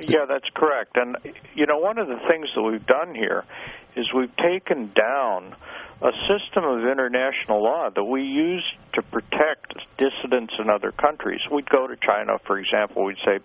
Yeah, 0.00 0.26
that's 0.28 0.48
correct. 0.54 0.96
And 0.96 1.16
you 1.54 1.66
know, 1.66 1.78
one 1.78 1.98
of 1.98 2.08
the 2.08 2.18
things 2.28 2.48
that 2.54 2.62
we've 2.62 2.86
done 2.86 3.14
here 3.14 3.44
is 3.96 4.06
we've 4.14 4.34
taken 4.36 4.92
down 4.94 5.54
a 6.00 6.12
system 6.30 6.62
of 6.62 6.78
international 6.86 7.62
law 7.62 7.90
that 7.90 8.04
we 8.04 8.22
use 8.22 8.62
to 8.94 9.02
protect 9.02 9.74
dissidents 9.98 10.54
in 10.60 10.70
other 10.70 10.92
countries. 10.92 11.40
We'd 11.50 11.68
go 11.68 11.88
to 11.88 11.96
China, 11.96 12.38
for 12.46 12.58
example, 12.58 13.04
we'd 13.04 13.18
say, 13.26 13.40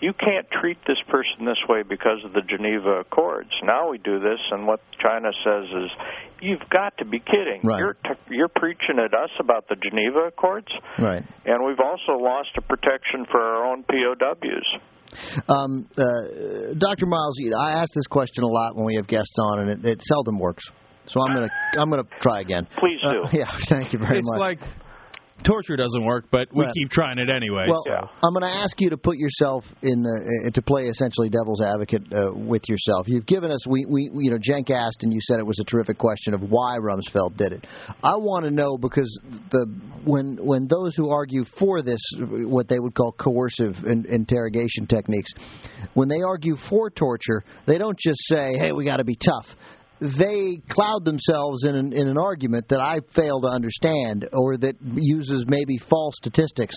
you 0.00 0.12
can't 0.12 0.50
treat 0.50 0.78
this 0.84 0.98
person 1.08 1.44
this 1.44 1.62
way 1.68 1.84
because 1.84 2.24
of 2.24 2.32
the 2.32 2.42
Geneva 2.42 3.06
Accords. 3.06 3.50
Now 3.62 3.90
we 3.90 3.98
do 3.98 4.18
this, 4.18 4.40
and 4.50 4.66
what 4.66 4.80
China 5.00 5.30
says 5.44 5.64
is, 5.70 5.90
you've 6.40 6.68
got 6.70 6.98
to 6.98 7.04
be 7.04 7.20
kidding. 7.20 7.60
Right. 7.62 7.78
You're, 7.78 7.94
t- 7.94 8.34
you're 8.34 8.48
preaching 8.48 8.98
at 8.98 9.14
us 9.14 9.30
about 9.38 9.68
the 9.68 9.76
Geneva 9.76 10.26
Accords? 10.26 10.72
Right. 10.98 11.22
And 11.44 11.64
we've 11.64 11.78
also 11.78 12.20
lost 12.20 12.50
a 12.56 12.62
protection 12.62 13.26
for 13.30 13.40
our 13.40 13.70
own 13.70 13.84
POWs. 13.84 14.80
Um, 15.48 15.88
uh, 15.96 16.74
Dr. 16.78 17.06
Miles, 17.06 17.36
I 17.56 17.72
ask 17.72 17.88
this 17.94 18.06
question 18.06 18.44
a 18.44 18.48
lot 18.48 18.76
when 18.76 18.86
we 18.86 18.94
have 18.96 19.06
guests 19.06 19.36
on, 19.38 19.60
and 19.60 19.70
it, 19.70 19.84
it 19.84 20.02
seldom 20.02 20.38
works. 20.38 20.64
So 21.06 21.20
I'm 21.20 21.34
gonna 21.34 21.48
I'm 21.76 21.90
gonna 21.90 22.06
try 22.20 22.40
again. 22.40 22.66
Please 22.78 23.00
do. 23.02 23.22
Uh, 23.22 23.28
yeah, 23.32 23.50
thank 23.68 23.92
you 23.92 23.98
very 23.98 24.18
it's 24.18 24.26
much. 24.26 24.38
like 24.38 24.60
torture 25.44 25.76
doesn't 25.76 26.04
work, 26.04 26.26
but 26.30 26.48
we 26.54 26.64
Right. 26.64 26.74
keep 26.74 26.90
trying 26.90 27.18
it 27.18 27.28
anyway. 27.28 27.66
Well, 27.68 27.82
Yeah. 27.86 28.06
I'm 28.22 28.32
going 28.32 28.42
to 28.42 28.54
ask 28.54 28.80
you 28.80 28.90
to 28.90 28.96
put 28.96 29.16
yourself 29.18 29.64
in 29.82 30.02
the 30.02 30.46
uh, 30.46 30.50
to 30.50 30.62
play 30.62 30.86
essentially 30.86 31.28
devil's 31.28 31.60
advocate 31.60 32.02
uh, 32.12 32.32
with 32.34 32.68
yourself. 32.68 33.08
You've 33.08 33.26
given 33.26 33.50
us 33.50 33.66
we, 33.66 33.86
we 33.86 34.10
you 34.12 34.30
know 34.30 34.38
Cenk 34.38 34.70
asked 34.70 35.02
and 35.02 35.12
you 35.12 35.20
said 35.20 35.38
it 35.38 35.46
was 35.46 35.58
a 35.60 35.64
terrific 35.64 35.98
question 35.98 36.34
of 36.34 36.42
why 36.42 36.78
Rumsfeld 36.78 37.36
did 37.36 37.52
it. 37.52 37.66
I 38.02 38.16
want 38.16 38.44
to 38.44 38.50
know 38.50 38.78
because 38.78 39.10
the 39.50 39.66
when 40.04 40.38
when 40.40 40.66
those 40.68 40.96
who 40.96 41.10
argue 41.10 41.44
for 41.58 41.82
this 41.82 42.00
what 42.18 42.68
they 42.68 42.78
would 42.78 42.94
call 42.94 43.12
coercive 43.12 43.76
in, 43.86 44.06
interrogation 44.08 44.86
techniques, 44.86 45.32
when 45.94 46.08
they 46.08 46.22
argue 46.22 46.56
for 46.68 46.90
torture, 46.90 47.44
they 47.66 47.78
don't 47.78 47.98
just 47.98 48.20
say, 48.26 48.56
"Hey, 48.58 48.72
we 48.72 48.84
got 48.84 48.96
to 48.96 49.04
be 49.04 49.16
tough." 49.16 49.46
They 50.02 50.60
cloud 50.68 51.04
themselves 51.04 51.64
in 51.64 51.76
an, 51.76 51.92
in 51.92 52.08
an 52.08 52.18
argument 52.18 52.68
that 52.70 52.80
I 52.80 52.98
fail 53.14 53.40
to 53.42 53.46
understand 53.46 54.28
or 54.32 54.56
that 54.56 54.74
uses 54.80 55.44
maybe 55.46 55.78
false 55.78 56.16
statistics. 56.16 56.76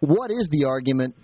What 0.00 0.32
is 0.32 0.48
the 0.50 0.64
argument 0.64 1.14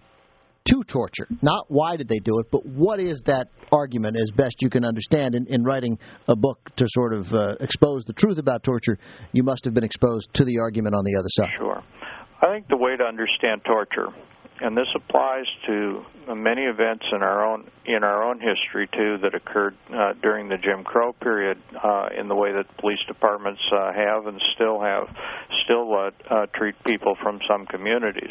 to 0.68 0.82
torture? 0.84 1.26
Not 1.42 1.64
why 1.66 1.96
did 1.96 2.08
they 2.08 2.20
do 2.20 2.38
it, 2.38 2.46
but 2.52 2.64
what 2.64 3.00
is 3.00 3.22
that 3.26 3.48
argument 3.72 4.16
as 4.16 4.30
best 4.30 4.56
you 4.60 4.70
can 4.70 4.84
understand? 4.84 5.34
In, 5.34 5.46
in 5.48 5.64
writing 5.64 5.98
a 6.28 6.36
book 6.36 6.60
to 6.76 6.86
sort 6.88 7.12
of 7.12 7.26
uh, 7.32 7.56
expose 7.58 8.04
the 8.04 8.12
truth 8.12 8.38
about 8.38 8.62
torture, 8.62 8.96
you 9.32 9.42
must 9.42 9.64
have 9.64 9.74
been 9.74 9.84
exposed 9.84 10.28
to 10.34 10.44
the 10.44 10.58
argument 10.60 10.94
on 10.94 11.04
the 11.04 11.16
other 11.18 11.28
side. 11.30 11.48
Sure. 11.58 11.82
I 12.40 12.54
think 12.54 12.68
the 12.68 12.76
way 12.76 12.96
to 12.96 13.04
understand 13.04 13.62
torture, 13.64 14.08
and 14.62 14.76
this 14.76 14.86
applies 14.94 15.46
to 15.66 16.04
many 16.36 16.62
events 16.62 17.04
in 17.12 17.22
our 17.22 17.44
own 17.44 17.68
in 17.84 18.04
our 18.04 18.22
own 18.22 18.38
history 18.38 18.88
too 18.92 19.18
that 19.22 19.34
occurred 19.34 19.76
uh, 19.92 20.12
during 20.22 20.48
the 20.48 20.56
Jim 20.56 20.84
Crow 20.84 21.12
period, 21.12 21.58
uh, 21.82 22.08
in 22.16 22.28
the 22.28 22.34
way 22.36 22.52
that 22.52 22.76
police 22.78 23.00
departments 23.08 23.60
uh, 23.72 23.92
have 23.92 24.26
and 24.26 24.40
still 24.54 24.80
have 24.80 25.08
still 25.64 25.92
uh, 25.92 26.10
uh, 26.30 26.46
treat 26.54 26.76
people 26.84 27.16
from 27.20 27.40
some 27.48 27.66
communities. 27.66 28.30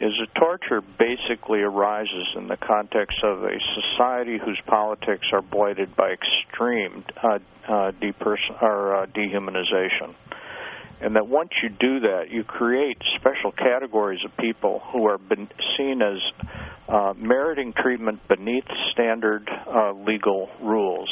Is 0.00 0.12
that 0.18 0.34
torture 0.40 0.80
basically 0.80 1.60
arises 1.60 2.34
in 2.36 2.48
the 2.48 2.56
context 2.56 3.18
of 3.22 3.44
a 3.44 3.56
society 3.94 4.38
whose 4.42 4.60
politics 4.66 5.26
are 5.32 5.42
blighted 5.42 5.94
by 5.94 6.12
extreme 6.16 7.04
uh, 7.22 7.38
uh, 7.68 7.92
deperson- 8.00 8.60
or 8.62 8.96
uh, 8.96 9.06
dehumanization 9.06 10.14
and 11.02 11.16
that 11.16 11.26
once 11.26 11.50
you 11.62 11.68
do 11.68 12.00
that, 12.00 12.30
you 12.30 12.44
create 12.44 12.96
special 13.16 13.50
categories 13.50 14.20
of 14.24 14.36
people 14.36 14.80
who 14.92 15.06
are 15.06 15.18
seen 15.76 16.00
as 16.00 16.18
uh, 16.88 17.12
meriting 17.16 17.72
treatment 17.76 18.20
beneath 18.28 18.64
standard 18.92 19.48
uh, 19.66 19.92
legal 19.92 20.48
rules. 20.62 21.10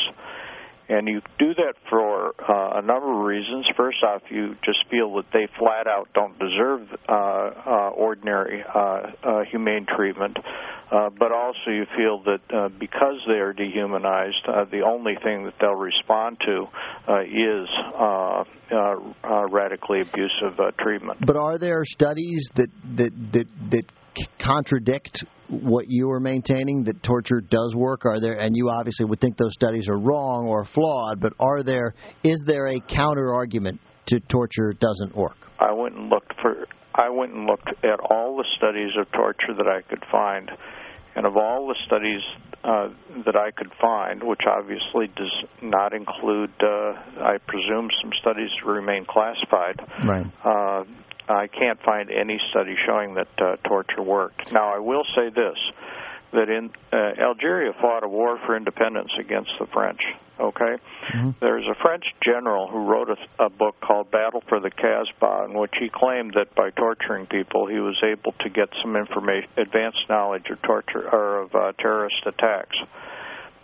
And 0.91 1.07
you 1.07 1.23
do 1.39 1.55
that 1.55 1.75
for 1.89 2.35
uh, 2.41 2.81
a 2.81 2.83
number 2.83 3.13
of 3.17 3.25
reasons. 3.25 3.65
First 3.77 3.99
off, 4.03 4.23
you 4.29 4.57
just 4.65 4.81
feel 4.91 5.15
that 5.15 5.27
they 5.33 5.47
flat 5.57 5.87
out 5.87 6.09
don't 6.15 6.37
deserve 6.37 6.89
uh, 7.09 7.13
uh, 7.13 7.91
ordinary 7.91 8.65
uh, 8.65 8.79
uh, 9.23 9.45
humane 9.49 9.87
treatment. 9.87 10.37
Uh, 10.91 11.09
but 11.17 11.31
also, 11.31 11.71
you 11.71 11.87
feel 11.97 12.25
that 12.25 12.41
uh, 12.53 12.69
because 12.69 13.23
they 13.29 13.39
are 13.39 13.53
dehumanized, 13.53 14.45
uh, 14.49 14.65
the 14.65 14.81
only 14.81 15.15
thing 15.23 15.45
that 15.45 15.55
they'll 15.61 15.71
respond 15.71 16.37
to 16.45 16.67
uh, 17.07 17.21
is 17.21 17.69
uh, 17.95 18.43
uh, 18.73 18.97
uh, 19.23 19.47
radically 19.49 20.01
abusive 20.01 20.59
uh, 20.59 20.73
treatment. 20.81 21.25
But 21.25 21.37
are 21.37 21.59
there 21.59 21.85
studies 21.85 22.49
that 22.57 22.71
that 22.97 23.13
that 23.33 23.47
that 23.71 23.85
contradict 24.39 25.25
what 25.49 25.87
you 25.89 26.11
are 26.11 26.21
maintaining 26.21 26.85
that 26.85 27.03
torture 27.03 27.41
does 27.41 27.75
work? 27.77 28.05
Are 28.05 28.21
there, 28.21 28.39
and 28.39 28.57
you 28.57 28.71
obviously 28.71 29.07
would 29.07 29.21
think 29.21 29.37
those 29.37 29.55
studies 29.55 29.89
are 29.89 29.99
wrong 29.99 30.47
or 30.49 30.65
flawed, 30.65 31.21
but 31.21 31.33
are 31.41 31.63
there? 31.63 31.95
Is 32.23 32.43
there 32.47 32.69
a 32.69 32.81
counter 32.81 33.35
argument 33.35 33.81
to 34.07 34.21
torture 34.21 34.73
doesn't 34.79 35.15
work? 35.17 35.37
I 35.59 35.73
went 35.73 35.97
and 35.97 36.09
looked 36.09 36.33
for. 36.41 36.67
I 36.95 37.09
went 37.09 37.33
and 37.33 37.47
looked 37.47 37.69
at 37.85 38.01
all 38.13 38.37
the 38.37 38.47
studies 38.57 38.91
of 38.99 39.11
torture 39.13 39.55
that 39.57 39.67
I 39.67 39.83
could 39.89 40.05
find, 40.11 40.51
and 41.17 41.27
of 41.27 41.37
all 41.37 41.69
the 41.69 41.77
studies 41.87 42.21
uh, 42.65 42.89
that 43.25 43.37
I 43.37 43.51
could 43.57 43.73
find, 43.81 44.23
which 44.23 44.43
obviously 44.47 45.07
does 45.17 45.33
not 45.63 45.95
include, 45.95 46.51
uh, 46.63 46.93
I 47.23 47.39
presume, 47.47 47.89
some 48.03 48.11
studies 48.21 48.51
remain 48.67 49.07
classified. 49.09 49.81
Right. 50.05 50.27
Uh, 50.45 50.85
I 51.31 51.47
can't 51.47 51.81
find 51.83 52.11
any 52.11 52.41
study 52.51 52.75
showing 52.87 53.15
that 53.15 53.29
uh, 53.39 53.57
torture 53.65 54.03
worked. 54.03 54.53
Now, 54.53 54.75
I 54.75 54.79
will 54.79 55.05
say 55.15 55.31
this: 55.31 55.57
that 56.33 56.49
in 56.49 56.71
uh, 56.93 57.23
Algeria 57.23 57.73
fought 57.81 58.05
a 58.05 58.09
war 58.09 58.39
for 58.47 58.57
independence 58.57 59.11
against 59.19 59.51
the 59.59 59.67
French. 59.67 60.01
Okay, 60.39 60.77
there's 61.41 61.67
a 61.67 61.75
French 61.83 62.05
general 62.25 62.67
who 62.67 62.87
wrote 62.87 63.11
a, 63.11 63.45
a 63.45 63.51
book 63.51 63.77
called 63.81 64.11
Battle 64.11 64.43
for 64.49 64.59
the 64.59 64.71
Casbah, 64.71 65.45
in 65.51 65.59
which 65.59 65.75
he 65.79 65.91
claimed 65.93 66.33
that 66.35 66.55
by 66.55 66.71
torturing 66.71 67.27
people, 67.27 67.67
he 67.67 67.79
was 67.79 68.03
able 68.03 68.33
to 68.41 68.49
get 68.49 68.71
some 68.81 68.97
information, 68.97 69.51
advanced 69.59 70.09
knowledge 70.09 70.47
of 70.51 70.63
torture 70.63 71.07
or 71.13 71.43
of 71.43 71.55
uh, 71.55 71.73
terrorist 71.79 72.23
attacks. 72.25 72.77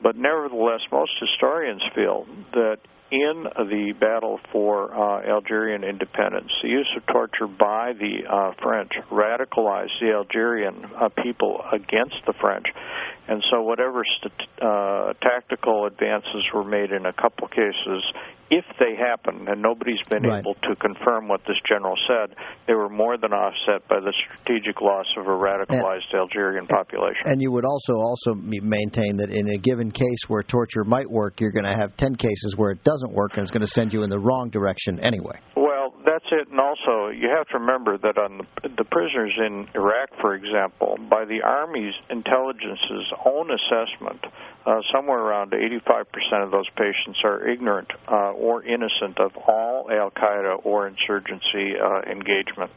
But 0.02 0.16
nevertheless, 0.16 0.80
most 0.92 1.12
historians 1.18 1.82
feel 1.94 2.26
that 2.52 2.78
in 3.10 3.44
the 3.56 3.94
battle 3.98 4.40
for 4.52 4.92
uh, 4.92 5.22
Algerian 5.28 5.84
independence, 5.84 6.50
the 6.62 6.68
use 6.68 6.88
of 6.96 7.06
torture 7.06 7.46
by 7.46 7.92
the 7.92 8.26
uh, 8.28 8.52
French 8.62 8.92
radicalized 9.10 9.98
the 10.00 10.12
Algerian 10.12 10.84
uh, 10.96 11.08
people 11.22 11.62
against 11.72 12.16
the 12.26 12.34
French. 12.40 12.66
And 13.28 13.44
so, 13.50 13.62
whatever 13.62 14.04
st- 14.04 14.48
uh, 14.62 15.12
tactical 15.22 15.86
advances 15.86 16.44
were 16.54 16.64
made 16.64 16.90
in 16.90 17.06
a 17.06 17.12
couple 17.12 17.48
cases, 17.48 18.02
if 18.50 18.64
they 18.78 18.94
happen, 18.96 19.48
and 19.48 19.62
nobody's 19.62 20.02
been 20.08 20.22
Right. 20.22 20.38
able 20.40 20.54
to 20.54 20.76
confirm 20.76 21.28
what 21.28 21.40
this 21.46 21.58
general 21.68 21.96
said, 22.06 22.36
they 22.66 22.74
were 22.74 22.88
more 22.88 23.16
than 23.16 23.32
offset 23.32 23.86
by 23.88 24.00
the 24.00 24.12
strategic 24.12 24.80
loss 24.80 25.06
of 25.16 25.26
a 25.26 25.30
radicalized 25.30 26.14
Algerian 26.14 26.66
population. 26.66 27.22
And 27.26 27.42
you 27.42 27.50
would 27.52 27.64
also 27.64 27.94
also 27.94 28.34
maintain 28.34 29.16
that 29.18 29.30
in 29.30 29.48
a 29.48 29.58
given 29.58 29.90
case 29.90 30.22
where 30.28 30.42
torture 30.42 30.84
might 30.84 31.10
work, 31.10 31.40
you're 31.40 31.52
going 31.52 31.64
to 31.66 31.76
have 31.76 31.96
ten 31.96 32.14
cases 32.14 32.54
where 32.56 32.70
it 32.70 32.82
doesn't 32.84 33.12
work, 33.12 33.32
and 33.34 33.42
it's 33.42 33.50
going 33.50 33.66
to 33.66 33.72
send 33.74 33.92
you 33.92 34.02
in 34.02 34.10
the 34.10 34.18
wrong 34.18 34.50
direction 34.50 34.98
anyway. 35.00 35.38
Well, 35.56 35.94
that's 36.04 36.24
it. 36.30 36.48
And 36.50 36.60
also, 36.60 37.08
you 37.08 37.28
have 37.36 37.46
to 37.48 37.58
remember 37.58 37.98
that 37.98 38.18
on 38.18 38.38
the, 38.62 38.68
the 38.68 38.84
prisoners 38.84 39.34
in 39.38 39.68
Iraq, 39.74 40.10
for 40.20 40.34
example, 40.34 40.96
by 41.10 41.24
the 41.24 41.42
Army's 41.42 41.94
intelligence's 42.10 43.06
own 43.24 43.50
assessment, 43.50 44.24
uh, 44.66 44.80
somewhere 44.92 45.18
around 45.18 45.52
85% 45.52 46.44
of 46.44 46.50
those 46.50 46.68
patients 46.76 47.18
are 47.24 47.46
ignorant 47.48 47.88
uh, 48.08 48.32
or 48.36 48.62
innocent 48.62 49.18
of 49.18 49.36
all 49.36 49.88
Al 49.90 50.10
Qaeda 50.10 50.64
or 50.64 50.86
insurgency 50.86 51.74
uh, 51.78 52.02
engagement. 52.02 52.70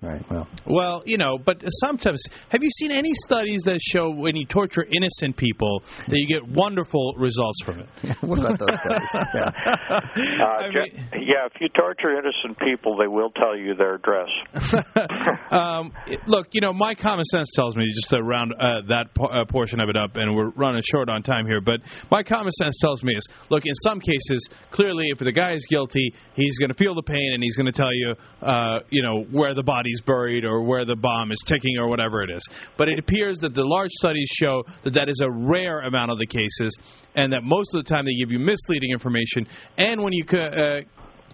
Right. 0.00 0.22
Well. 0.30 0.46
Well, 0.64 1.02
you 1.06 1.18
know, 1.18 1.38
but 1.44 1.56
sometimes 1.80 2.22
have 2.50 2.62
you 2.62 2.70
seen 2.70 2.92
any 2.92 3.10
studies 3.14 3.62
that 3.64 3.80
show 3.80 4.10
when 4.10 4.36
you 4.36 4.46
torture 4.46 4.84
innocent 4.84 5.36
people 5.36 5.82
that 6.06 6.16
you 6.16 6.28
get 6.28 6.48
wonderful 6.48 7.14
results 7.18 7.60
from 7.64 7.80
it? 7.80 7.88
what 8.20 8.38
about 8.38 8.58
those 8.58 8.78
studies? 8.78 9.08
Yeah. 9.34 10.44
Uh, 10.44 10.46
I 10.46 10.68
mean- 10.70 11.08
yeah, 11.12 11.46
if 11.46 11.60
you 11.60 11.68
torture 11.76 12.12
innocent 12.12 12.58
people, 12.60 12.96
they 12.96 13.06
will 13.08 13.30
tell 13.30 13.56
you 13.56 13.74
their 13.74 13.94
address. 13.96 14.28
um, 15.50 15.92
look, 16.26 16.48
you 16.52 16.60
know, 16.60 16.72
my 16.72 16.94
common 16.94 17.24
sense 17.26 17.50
tells 17.54 17.76
me 17.76 17.84
just 17.94 18.10
to 18.10 18.22
round 18.22 18.54
uh, 18.58 18.82
that 18.88 19.14
po- 19.14 19.26
uh, 19.26 19.44
portion 19.44 19.80
of 19.80 19.88
it 19.88 19.96
up, 19.96 20.16
and 20.16 20.34
we're 20.34 20.50
running 20.50 20.82
short 20.90 21.08
on 21.08 21.22
time 21.22 21.46
here. 21.46 21.60
But 21.60 21.80
my 22.10 22.22
common 22.22 22.52
sense 22.52 22.76
tells 22.80 23.02
me 23.02 23.14
is, 23.14 23.28
look, 23.50 23.64
in 23.66 23.74
some 23.82 24.00
cases, 24.00 24.48
clearly, 24.70 25.04
if 25.08 25.18
the 25.18 25.32
guy 25.32 25.52
is 25.54 25.66
guilty, 25.68 26.12
he's 26.34 26.58
going 26.58 26.70
to 26.70 26.76
feel 26.76 26.94
the 26.94 27.02
pain, 27.02 27.32
and 27.34 27.42
he's 27.42 27.56
going 27.56 27.70
to 27.70 27.72
tell 27.72 27.92
you, 27.92 28.14
uh, 28.42 28.80
you 28.90 29.02
know, 29.02 29.24
where 29.30 29.54
the 29.54 29.62
body's 29.88 30.00
buried 30.06 30.44
or 30.44 30.62
where 30.62 30.84
the 30.84 30.96
bomb 30.96 31.32
is 31.32 31.42
ticking 31.46 31.78
or 31.78 31.88
whatever 31.88 32.22
it 32.22 32.30
is. 32.30 32.46
But 32.76 32.88
it 32.88 32.98
appears 32.98 33.38
that 33.40 33.54
the 33.54 33.64
large 33.64 33.90
studies 33.92 34.28
show 34.40 34.64
that 34.84 34.94
that 34.94 35.08
is 35.08 35.20
a 35.22 35.30
rare 35.30 35.80
amount 35.80 36.10
of 36.10 36.18
the 36.18 36.26
cases, 36.26 36.76
and 37.14 37.32
that 37.32 37.42
most 37.42 37.74
of 37.74 37.84
the 37.84 37.88
time 37.88 38.04
they 38.04 38.14
give 38.18 38.30
you 38.30 38.38
misleading 38.38 38.90
information. 38.92 39.46
And 39.76 40.02
when 40.02 40.12
you 40.12 40.24
uh, 40.26 40.80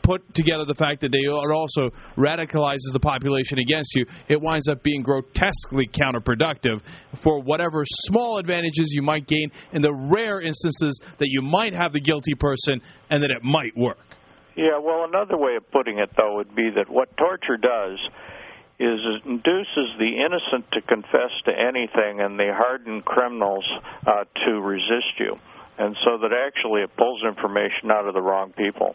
put 0.03 0.23
together 0.35 0.65
the 0.67 0.75
fact 0.75 1.01
that 1.01 1.11
they 1.11 1.29
also 1.29 1.91
radicalizes 2.17 2.93
the 2.93 3.01
population 3.01 3.59
against 3.59 3.91
you, 3.95 4.07
it 4.29 4.41
winds 4.41 4.69
up 4.69 4.83
being 4.83 5.03
grotesquely 5.03 5.89
counterproductive 5.89 6.81
for 7.23 7.41
whatever 7.41 7.83
small 7.87 8.39
advantages 8.39 8.91
you 8.93 9.03
might 9.03 9.27
gain 9.27 9.51
in 9.73 9.83
the 9.83 9.93
rare 9.93 10.41
instances 10.41 11.01
that 11.19 11.29
you 11.29 11.43
might 11.43 11.73
have 11.73 11.93
the 11.93 12.01
guilty 12.01 12.35
person 12.39 12.81
and 13.11 13.23
that 13.23 13.31
it 13.31 13.43
might 13.43 13.77
work. 13.77 13.99
Yeah, 14.57 14.79
well, 14.79 15.05
another 15.09 15.37
way 15.37 15.57
of 15.57 15.69
putting 15.73 15.99
it, 15.99 16.11
though, 16.17 16.37
would 16.37 16.55
be 16.55 16.71
that 16.77 16.89
what 16.89 17.09
torture 17.17 17.57
does 17.57 17.99
is 18.79 19.01
it 19.01 19.25
induces 19.25 19.95
the 19.99 20.19
innocent 20.19 20.71
to 20.73 20.81
confess 20.83 21.31
to 21.45 21.53
anything 21.53 22.21
and 22.21 22.39
the 22.39 22.53
hardened 22.53 23.05
criminals 23.05 23.65
uh, 24.07 24.25
to 24.45 24.61
resist 24.61 25.19
you. 25.19 25.39
and 25.79 25.97
so 26.05 26.19
that 26.19 26.33
actually 26.33 26.83
it 26.83 26.97
pulls 26.97 27.23
information 27.25 27.91
out 27.91 28.07
of 28.07 28.15
the 28.15 28.23
wrong 28.23 28.53
people. 28.53 28.95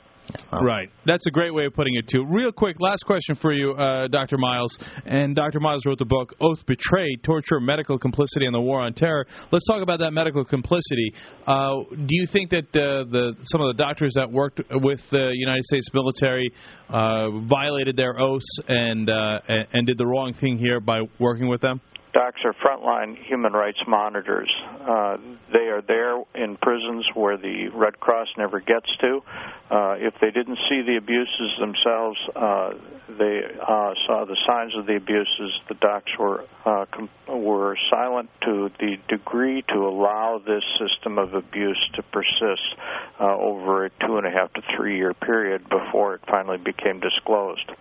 Oh. 0.52 0.64
Right. 0.64 0.90
That's 1.06 1.26
a 1.28 1.32
great 1.32 1.54
way 1.54 1.66
of 1.66 1.74
putting 1.74 1.96
it, 1.96 2.08
too. 2.08 2.26
Real 2.26 2.52
quick, 2.52 2.78
last 2.80 3.04
question 3.06 3.36
for 3.36 3.52
you, 3.52 3.72
uh, 3.74 4.08
Dr. 4.08 4.38
Miles. 4.38 4.78
And 5.06 5.36
Dr. 5.36 5.60
Miles 5.60 5.86
wrote 5.86 6.00
the 6.00 6.06
book 6.06 6.36
Oath 6.42 6.60
Betrayed 6.66 7.24
Torture, 7.24 7.60
Medical 7.60 7.98
Complicity, 7.98 8.46
and 8.46 8.54
the 8.54 8.62
War 8.62 8.82
on 8.82 8.94
Terror. 8.94 9.26
Let's 9.52 9.66
talk 9.68 9.82
about 9.82 10.00
that 10.00 10.12
medical 10.12 10.44
complicity. 10.44 11.14
Uh, 11.46 11.84
do 11.92 12.10
you 12.10 12.28
think 12.32 12.50
that 12.52 12.66
uh, 12.76 13.06
the 13.10 13.36
some 13.44 13.62
of 13.62 13.76
the 13.76 13.84
doctors 13.84 14.14
that 14.16 14.32
worked 14.32 14.62
with 14.72 15.00
the 15.12 15.32
United 15.34 15.64
States 15.66 15.88
military 15.94 16.52
uh, 16.90 17.30
violated 17.48 17.96
their 17.96 18.20
oaths 18.20 18.60
and, 18.68 19.10
uh, 19.10 19.40
and 19.74 19.88
did 19.88 19.98
the 19.98 20.06
wrong 20.06 20.34
thing 20.40 20.58
here 20.58 20.80
by 20.80 21.02
working 21.20 21.48
with 21.48 21.62
them? 21.62 21.82
Docs 22.12 22.42
are 22.44 22.54
frontline 22.54 23.16
human 23.24 23.54
rights 23.54 23.78
monitors. 23.88 24.50
Uh, 24.82 25.18
they 25.54 25.68
are 25.70 25.82
there 25.82 26.24
in 26.34 26.58
prisons 26.58 27.06
where 27.14 27.38
the 27.38 27.68
Red 27.68 28.00
Cross 28.00 28.30
never 28.38 28.60
gets 28.60 28.88
to. 29.02 29.22
Uh, 29.70 29.96
if 30.00 30.16
they 30.20 30.32
didn't 30.32 30.58
see 30.68 30.82
the 30.82 30.98
abuses 30.98 31.52
themselves, 31.60 32.18
uh, 32.36 32.74
they 33.18 33.42
uh, 33.62 33.94
saw 34.08 34.26
the 34.26 34.36
signs 34.48 34.76
of 34.76 34.88
the 34.88 34.96
abuses. 34.96 35.52
The 35.68 35.76
docs 35.76 36.12
were 36.18 36.46
uh, 36.66 36.86
com- 36.92 37.10
were 37.28 37.78
silent 37.92 38.30
to 38.44 38.72
the 38.80 38.98
degree 39.08 39.64
to 39.74 39.88
allow 39.88 40.42
this 40.44 40.64
system 40.80 41.20
of 41.20 41.36
abuse 41.36 41.90
to 41.96 42.04
persist 42.04 42.76
uh, 43.20 43.36
over 43.36 43.86
a 43.86 43.90
two 44.06 44.18
and 44.18 44.26
a 44.26 44.32
half 44.32 44.52
to 44.54 44.62
three 44.76 44.98
year 44.98 45.14
period 45.14 45.70
before 45.70 46.16
it 46.16 46.22
finally 46.28 46.58
became 46.58 47.00
disclosed. 47.00 47.72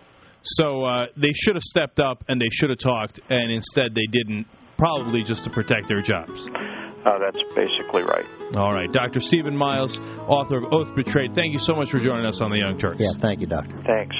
So 0.57 0.83
uh, 0.83 1.05
they 1.15 1.33
should 1.33 1.55
have 1.55 1.63
stepped 1.63 1.99
up 1.99 2.23
and 2.27 2.39
they 2.39 2.49
should 2.51 2.69
have 2.69 2.79
talked, 2.79 3.19
and 3.29 3.51
instead 3.51 3.93
they 3.93 4.07
didn't, 4.11 4.45
probably 4.77 5.23
just 5.23 5.43
to 5.43 5.49
protect 5.49 5.87
their 5.87 6.01
jobs. 6.01 6.47
Uh, 7.05 7.19
that's 7.19 7.41
basically 7.55 8.03
right. 8.03 8.25
All 8.55 8.71
right. 8.71 8.91
Dr. 8.91 9.21
Stephen 9.21 9.55
Miles, 9.55 9.97
author 10.27 10.57
of 10.57 10.73
Oath 10.73 10.95
Betrayed, 10.95 11.33
thank 11.33 11.53
you 11.53 11.59
so 11.59 11.75
much 11.75 11.91
for 11.91 11.99
joining 11.99 12.25
us 12.25 12.41
on 12.41 12.49
The 12.49 12.57
Young 12.57 12.77
Turks. 12.79 12.97
Yeah, 12.99 13.11
thank 13.19 13.41
you, 13.41 13.47
Doctor. 13.47 13.81
Thanks. 13.85 14.15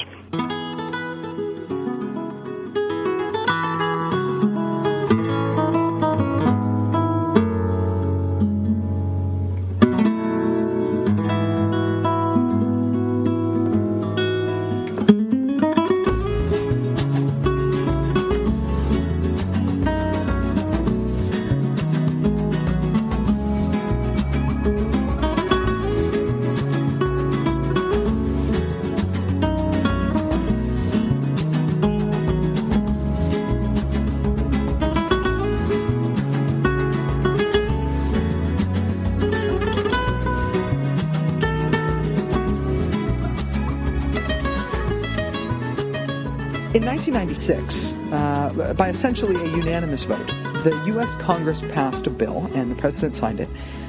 Essentially 49.00 49.36
a 49.36 49.56
unanimous 49.56 50.04
vote, 50.04 50.26
the 50.62 50.82
U.S. 50.88 51.10
Congress 51.22 51.62
passed 51.72 52.06
a 52.06 52.10
bill, 52.10 52.50
and 52.54 52.70
the 52.70 52.74
President 52.74 53.16
signed 53.16 53.40
it, 53.40 53.48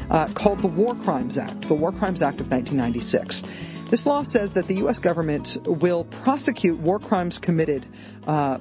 uh, 0.09 0.25
called 0.33 0.59
the 0.59 0.67
War 0.67 0.95
Crimes 0.95 1.37
Act, 1.37 1.67
the 1.67 1.73
War 1.73 1.91
Crimes 1.91 2.21
Act 2.21 2.39
of 2.39 2.49
1996. 2.49 3.43
This 3.89 4.05
law 4.05 4.23
says 4.23 4.53
that 4.53 4.69
the 4.69 4.75
U.S. 4.75 4.99
government 4.99 5.57
will 5.65 6.05
prosecute 6.23 6.79
war 6.79 6.97
crimes 6.97 7.39
committed, 7.39 7.85
uh, 8.25 8.57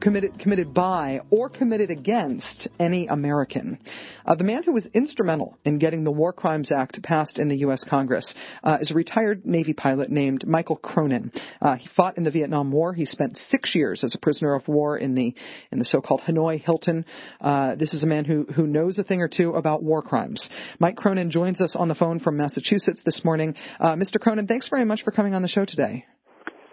committed, 0.00 0.36
committed 0.40 0.74
by 0.74 1.20
or 1.30 1.48
committed 1.48 1.92
against 1.92 2.66
any 2.80 3.06
American. 3.06 3.78
Uh, 4.26 4.34
the 4.34 4.44
man 4.44 4.62
who 4.62 4.72
was 4.72 4.86
instrumental 4.94 5.58
in 5.64 5.78
getting 5.78 6.04
the 6.04 6.10
War 6.10 6.32
Crimes 6.32 6.72
Act 6.72 7.02
passed 7.02 7.38
in 7.38 7.48
the 7.48 7.58
U.S. 7.58 7.84
Congress 7.84 8.34
uh, 8.62 8.78
is 8.80 8.90
a 8.90 8.94
retired 8.94 9.44
Navy 9.44 9.72
pilot 9.72 10.10
named 10.10 10.46
Michael 10.46 10.76
Cronin. 10.76 11.32
Uh, 11.60 11.76
he 11.76 11.88
fought 11.96 12.16
in 12.16 12.24
the 12.24 12.30
Vietnam 12.30 12.70
War. 12.70 12.92
He 12.92 13.06
spent 13.06 13.36
six 13.36 13.74
years 13.74 14.04
as 14.04 14.14
a 14.14 14.18
prisoner 14.18 14.54
of 14.54 14.66
war 14.68 14.96
in 14.96 15.14
the 15.14 15.34
in 15.70 15.78
the 15.78 15.84
so-called 15.84 16.22
Hanoi 16.22 16.60
Hilton. 16.60 17.04
Uh, 17.40 17.74
this 17.74 17.94
is 17.94 18.02
a 18.02 18.06
man 18.06 18.24
who 18.24 18.44
who 18.44 18.66
knows 18.66 18.98
a 18.98 19.04
thing 19.04 19.20
or 19.20 19.28
two 19.28 19.52
about 19.52 19.82
war 19.82 20.02
crimes. 20.02 20.48
Mike 20.78 20.96
Cronin 20.96 21.30
joins 21.30 21.60
us 21.60 21.76
on 21.76 21.88
the 21.88 21.94
phone 21.94 22.20
from 22.20 22.36
Massachusetts 22.36 23.02
this 23.04 23.24
morning. 23.24 23.54
Uh, 23.80 23.94
Mr. 23.94 24.20
Cronin, 24.20 24.46
thanks 24.46 24.68
very 24.68 24.84
much 24.84 25.02
for 25.02 25.10
coming 25.10 25.34
on 25.34 25.42
the 25.42 25.48
show 25.48 25.64
today. 25.64 26.04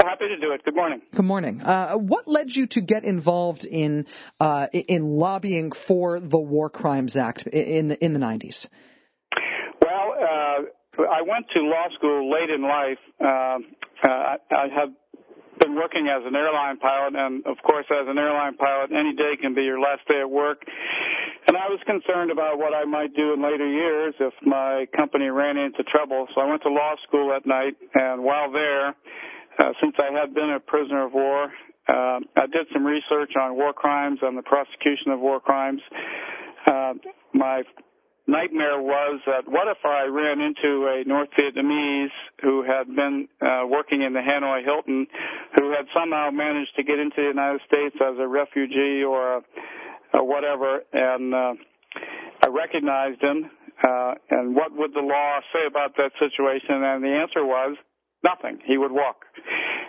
Happy 0.02 0.28
to 0.30 0.38
do 0.38 0.54
it. 0.54 0.64
Good 0.64 0.76
morning. 0.76 1.02
Good 1.14 1.26
morning. 1.26 1.62
Uh, 1.62 1.96
what 1.96 2.28
led 2.28 2.56
you 2.56 2.68
to 2.68 2.82
get 2.82 3.04
involved 3.04 3.66
in 3.66 4.06
uh, 4.40 4.68
in 4.72 5.04
lobbying 5.04 5.72
for 5.88 6.20
the 6.20 6.40
War 6.40 6.70
Crimes 6.70 7.18
Act 7.18 7.48
in 7.48 7.90
the 7.90 8.04
in 8.04 8.14
the 8.14 8.20
nineties? 8.20 8.70
Well, 9.82 10.16
uh, 10.18 11.04
I 11.04 11.22
went 11.22 11.48
to 11.54 11.60
law 11.62 11.88
school 11.98 12.32
late 12.32 12.50
in 12.50 12.62
life. 12.62 13.00
Um, 13.20 13.76
uh, 14.08 14.38
I 14.56 14.68
have 14.74 14.90
been 15.60 15.76
working 15.76 16.08
as 16.08 16.24
an 16.26 16.36
airline 16.36 16.78
pilot, 16.78 17.16
and 17.16 17.46
of 17.46 17.58
course, 17.64 17.86
as 17.92 18.08
an 18.08 18.18
airline 18.18 18.56
pilot, 18.56 18.92
any 18.92 19.14
day 19.14 19.36
can 19.42 19.54
be 19.54 19.64
your 19.64 19.80
last 19.80 20.08
day 20.08 20.22
at 20.22 20.30
work. 20.30 20.64
And 21.48 21.58
I 21.58 21.68
was 21.68 21.80
concerned 21.86 22.32
about 22.32 22.58
what 22.58 22.74
I 22.74 22.86
might 22.86 23.16
do 23.16 23.34
in 23.34 23.44
later 23.44 23.68
years 23.68 24.14
if 24.20 24.34
my 24.46 24.86
company 24.96 25.28
ran 25.28 25.58
into 25.58 25.84
trouble. 25.84 26.28
So 26.34 26.42
I 26.42 26.46
went 26.46 26.62
to 26.64 26.70
law 26.70 26.96
school 27.08 27.34
at 27.34 27.46
night, 27.46 27.76
and 27.96 28.24
while 28.24 28.52
there, 28.52 28.96
uh, 29.60 29.74
since 29.82 29.96
I 30.00 30.12
had 30.18 30.34
been 30.34 30.50
a 30.50 30.60
prisoner 30.60 31.06
of 31.06 31.14
war, 31.14 31.52
uh, 31.88 32.20
I 32.38 32.46
did 32.52 32.68
some 32.72 32.86
research 32.86 33.34
on 33.40 33.56
war 33.56 33.74
crimes 33.74 34.20
and 34.22 34.38
the 34.38 34.44
prosecution 34.44 35.12
of 35.12 35.20
war 35.20 35.40
crimes. 35.40 35.82
Uh, 36.66 36.94
my 37.34 37.64
nightmare 38.28 38.80
was 38.80 39.20
that 39.26 39.50
what 39.50 39.68
if 39.68 39.84
I 39.84 40.06
ran 40.06 40.40
into 40.40 40.86
a 40.86 41.04
North 41.08 41.30
Vietnamese 41.34 42.14
who 42.42 42.64
had 42.64 42.88
been 42.96 43.28
uh, 43.42 43.66
working 43.68 44.04
in 44.04 44.14
the 44.14 44.22
Hanoi 44.22 44.64
Hilton, 44.64 45.08
who 45.58 45.72
had 45.72 45.86
somehow 45.94 46.30
managed 46.32 46.76
to 46.76 46.84
get 46.84 47.00
into 47.00 47.18
the 47.18 47.34
United 47.34 47.62
States 47.68 47.96
as 48.00 48.16
a 48.20 48.28
refugee 48.28 49.04
or 49.04 49.38
a, 49.38 49.42
a 50.14 50.24
whatever, 50.24 50.82
and 50.94 51.34
uh, 51.34 51.54
I 52.46 52.48
recognized 52.48 53.22
him. 53.22 53.50
Uh, 53.82 54.14
and 54.30 54.56
what 54.56 54.76
would 54.76 54.94
the 54.94 55.02
law 55.02 55.40
say 55.54 55.66
about 55.66 55.96
that 55.96 56.12
situation? 56.20 56.84
And 56.84 57.04
the 57.04 57.16
answer 57.16 57.46
was 57.46 57.78
nothing. 58.24 58.60
He 58.66 58.78
would 58.78 58.92
walk. 58.92 59.26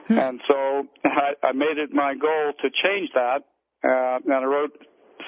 Hmm. 0.08 0.18
And 0.18 0.40
so 0.48 0.84
I, 1.04 1.48
I 1.48 1.52
made 1.52 1.78
it 1.78 1.92
my 1.92 2.14
goal 2.14 2.52
to 2.62 2.68
change 2.70 3.10
that. 3.14 3.44
Uh, 3.82 4.18
and 4.24 4.32
I 4.32 4.44
wrote 4.44 4.76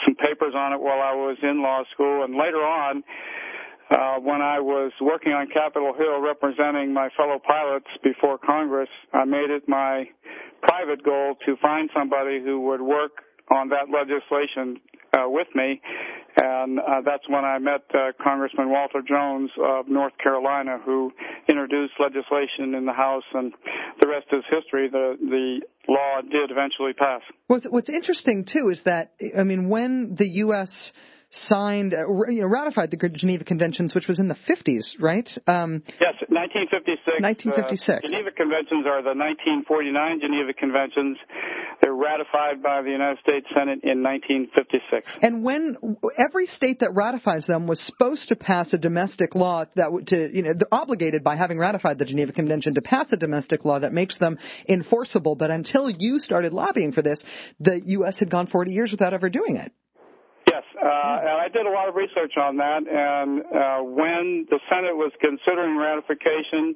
some 0.04 0.14
papers 0.14 0.54
on 0.54 0.72
it 0.72 0.80
while 0.80 1.00
I 1.00 1.14
was 1.14 1.38
in 1.42 1.62
law 1.62 1.82
school. 1.92 2.24
And 2.24 2.34
later 2.34 2.62
on, 2.62 3.02
uh, 3.90 4.16
when 4.20 4.40
I 4.40 4.60
was 4.60 4.92
working 5.00 5.32
on 5.32 5.48
Capitol 5.52 5.92
Hill 5.96 6.20
representing 6.20 6.92
my 6.92 7.08
fellow 7.16 7.38
pilots 7.38 7.88
before 8.02 8.38
Congress, 8.38 8.88
I 9.12 9.24
made 9.24 9.50
it 9.50 9.68
my 9.68 10.04
private 10.62 11.04
goal 11.04 11.34
to 11.46 11.56
find 11.60 11.90
somebody 11.94 12.40
who 12.42 12.60
would 12.68 12.80
work 12.80 13.12
on 13.54 13.68
that 13.68 13.92
legislation 13.92 14.80
uh, 15.12 15.28
with 15.28 15.48
me, 15.54 15.80
and 16.42 16.78
uh, 16.80 17.00
that's 17.04 17.28
when 17.28 17.44
I 17.44 17.58
met 17.58 17.82
uh, 17.94 18.12
Congressman 18.22 18.68
Walter 18.70 19.00
Jones 19.06 19.50
of 19.62 19.88
North 19.88 20.14
Carolina, 20.22 20.78
who 20.84 21.12
introduced 21.48 21.94
legislation 22.00 22.74
in 22.74 22.84
the 22.84 22.92
House, 22.92 23.22
and 23.32 23.52
the 24.00 24.08
rest 24.08 24.26
is 24.32 24.42
history. 24.50 24.88
The 24.90 25.16
the 25.20 25.60
law 25.88 26.20
did 26.22 26.50
eventually 26.50 26.94
pass. 26.94 27.20
What's 27.46 27.66
What's 27.66 27.90
interesting 27.90 28.44
too 28.44 28.68
is 28.70 28.82
that 28.84 29.12
I 29.38 29.44
mean 29.44 29.68
when 29.68 30.16
the 30.16 30.28
U.S 30.46 30.92
signed, 31.32 31.94
uh, 31.94 32.04
you 32.28 32.42
know, 32.42 32.46
ratified 32.46 32.90
the 32.90 33.08
Geneva 33.08 33.42
Conventions, 33.42 33.94
which 33.94 34.06
was 34.06 34.20
in 34.20 34.28
the 34.28 34.36
50s, 34.36 35.00
right? 35.00 35.28
Um, 35.46 35.82
yes, 35.98 36.20
1956. 36.28 37.24
1956. 37.24 37.88
Uh, 37.88 38.06
Geneva 38.06 38.30
Conventions 38.36 38.84
are 38.84 39.00
the 39.00 39.16
1949 39.16 40.20
Geneva 40.20 40.52
Conventions. 40.52 41.16
They're 41.80 41.96
ratified 41.96 42.62
by 42.62 42.82
the 42.82 42.90
United 42.90 43.18
States 43.20 43.46
Senate 43.48 43.80
in 43.82 44.04
1956. 44.04 45.08
And 45.22 45.42
when 45.42 45.76
every 46.18 46.46
state 46.46 46.80
that 46.80 46.92
ratifies 46.94 47.46
them 47.46 47.66
was 47.66 47.80
supposed 47.80 48.28
to 48.28 48.36
pass 48.36 48.72
a 48.74 48.78
domestic 48.78 49.34
law 49.34 49.64
that 49.76 49.90
would, 49.90 50.08
to, 50.08 50.28
you 50.36 50.42
know, 50.42 50.52
they're 50.52 50.68
obligated 50.70 51.24
by 51.24 51.36
having 51.36 51.58
ratified 51.58 51.98
the 51.98 52.04
Geneva 52.04 52.32
Convention 52.32 52.74
to 52.74 52.82
pass 52.82 53.10
a 53.10 53.16
domestic 53.16 53.64
law 53.64 53.78
that 53.80 53.92
makes 53.92 54.18
them 54.18 54.38
enforceable. 54.68 55.34
But 55.34 55.50
until 55.50 55.88
you 55.88 56.20
started 56.20 56.52
lobbying 56.52 56.92
for 56.92 57.00
this, 57.00 57.24
the 57.58 57.80
U.S. 57.96 58.18
had 58.18 58.30
gone 58.30 58.46
40 58.46 58.70
years 58.70 58.92
without 58.92 59.14
ever 59.14 59.30
doing 59.30 59.56
it. 59.56 59.72
Yes, 60.62 60.82
uh, 60.82 61.18
and 61.20 61.40
I 61.40 61.48
did 61.48 61.66
a 61.66 61.70
lot 61.70 61.88
of 61.88 61.94
research 61.94 62.34
on 62.36 62.56
that. 62.58 62.82
And 62.86 63.40
uh, 63.40 63.82
when 63.82 64.46
the 64.50 64.58
Senate 64.68 64.94
was 64.94 65.12
considering 65.20 65.76
ratification, 65.76 66.74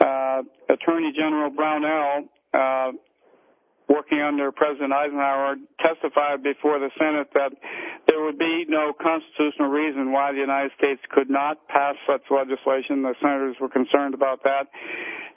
uh, 0.00 0.42
Attorney 0.70 1.12
General 1.14 1.50
Brownell 1.50 2.28
uh, 2.54 2.92
working 3.88 4.20
under 4.20 4.52
President 4.52 4.92
Eisenhower, 4.92 5.56
testified 5.80 6.42
before 6.42 6.78
the 6.78 6.90
Senate 6.98 7.28
that 7.34 7.52
there 8.06 8.22
would 8.22 8.38
be 8.38 8.64
no 8.68 8.92
constitutional 8.92 9.68
reason 9.68 10.12
why 10.12 10.32
the 10.32 10.38
United 10.38 10.72
States 10.76 11.00
could 11.10 11.30
not 11.30 11.66
pass 11.68 11.96
such 12.06 12.22
legislation. 12.30 13.02
The 13.02 13.14
senators 13.20 13.56
were 13.60 13.68
concerned 13.68 14.14
about 14.14 14.44
that. 14.44 14.68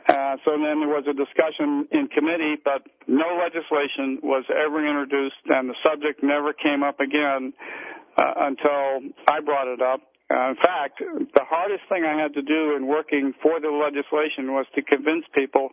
Uh, 0.10 0.36
so 0.44 0.52
then 0.58 0.84
there 0.84 0.92
was 0.92 1.06
a 1.08 1.14
discussion 1.14 1.88
in 1.92 2.08
committee, 2.08 2.56
but 2.64 2.84
no 3.08 3.40
legislation 3.40 4.20
was 4.24 4.44
ever 4.50 4.84
introduced, 4.84 5.40
and 5.48 5.70
the 5.70 5.76
subject 5.86 6.24
never 6.24 6.54
came 6.54 6.84
up 6.84 7.00
again 7.00 7.54
uh, 8.18 8.50
until 8.50 9.14
I 9.30 9.40
brought 9.40 9.68
it 9.68 9.82
up. 9.82 10.02
Uh, 10.32 10.50
in 10.50 10.56
fact, 10.56 11.00
the 11.00 11.44
hardest 11.44 11.84
thing 11.90 12.04
I 12.04 12.20
had 12.20 12.34
to 12.34 12.42
do 12.42 12.76
in 12.76 12.88
working 12.88 13.34
for 13.44 13.60
the 13.60 13.70
legislation 13.70 14.54
was 14.54 14.66
to 14.76 14.82
convince 14.82 15.26
people 15.36 15.70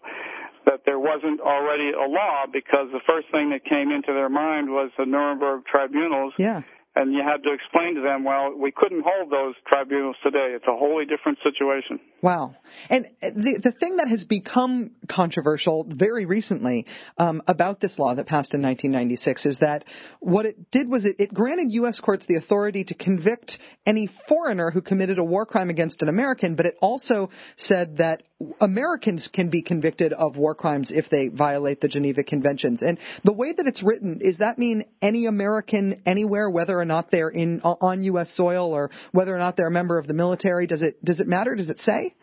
that 0.69 0.85
there 0.85 1.01
wasn't 1.01 1.41
already 1.41 1.91
a 1.97 2.05
law 2.05 2.45
because 2.53 2.93
the 2.93 3.01
first 3.09 3.33
thing 3.33 3.51
that 3.57 3.65
came 3.65 3.89
into 3.91 4.13
their 4.13 4.29
mind 4.29 4.69
was 4.69 4.93
the 4.99 5.07
Nuremberg 5.07 5.65
tribunals. 5.65 6.35
Yeah 6.39 6.63
and 6.99 7.13
you 7.13 7.23
had 7.23 7.45
to 7.45 7.53
explain 7.55 7.95
to 7.95 8.01
them, 8.01 8.25
well, 8.25 8.53
we 8.57 8.73
couldn't 8.73 9.05
hold 9.07 9.31
those 9.31 9.55
tribunals 9.69 10.17
today. 10.23 10.55
It's 10.57 10.65
a 10.67 10.77
wholly 10.77 11.05
different 11.05 11.39
situation. 11.45 12.01
Wow. 12.23 12.57
And 12.91 13.07
the 13.21 13.61
the 13.63 13.73
thing 13.79 13.99
that 13.99 14.09
has 14.09 14.25
become 14.25 14.91
controversial 15.09 15.87
very 15.89 16.27
recently 16.27 16.87
um, 17.17 17.41
about 17.47 17.81
this 17.81 18.01
law 18.01 18.17
that 18.17 18.27
passed 18.27 18.53
in 18.53 18.63
1996 18.63 19.47
is 19.47 19.57
that 19.61 19.85
what 20.19 20.45
it 20.45 20.73
did 20.73 20.89
was 20.91 21.05
it, 21.05 21.17
it 21.21 21.33
granted 21.33 21.69
U.S. 21.71 22.01
courts 22.01 22.27
the 22.27 22.35
authority 22.35 22.83
to 22.85 22.95
convict 22.95 23.59
any 23.87 24.11
foreigner 24.29 24.73
who 24.73 24.81
committed 24.81 25.19
a 25.19 25.25
war 25.25 25.47
crime 25.47 25.71
against 25.71 26.03
an 26.03 26.09
American, 26.09 26.57
but 26.57 26.67
it 26.67 26.75
also 26.81 27.31
said 27.57 27.99
that 27.99 28.23
Americans 28.61 29.29
can 29.33 29.51
be 29.51 29.63
convicted 29.63 30.13
of 30.13 30.37
war 30.37 30.55
crimes 30.55 30.93
if 30.93 31.11
they 31.11 31.27
violate 31.27 31.81
the 31.81 31.89
Geneva 31.89 32.23
Conventions. 32.23 32.83
And 32.83 32.99
the 33.25 33.33
way 33.33 33.53
that 33.53 33.67
it's 33.67 33.83
written, 33.83 34.19
does 34.19 34.39
that 34.39 34.59
mean 34.59 34.85
any 35.03 35.27
American 35.27 36.03
anywhere, 36.07 36.49
whether 36.49 36.79
or 36.79 36.85
not 36.85 37.11
they're 37.11 37.31
in 37.31 37.61
on 37.63 38.05
U.S. 38.05 38.31
soil 38.37 38.73
or 38.73 38.91
whether 39.11 39.35
or 39.35 39.39
not 39.39 39.57
they're 39.57 39.67
a 39.67 39.73
member 39.73 39.99
of 39.99 40.07
the 40.07 40.15
military? 40.15 40.69
Does 40.69 40.83
it 40.83 41.05
does 41.05 41.19
it 41.19 41.27
matter? 41.27 41.57
Does 41.57 41.69
it 41.69 41.79
say? 41.79 42.15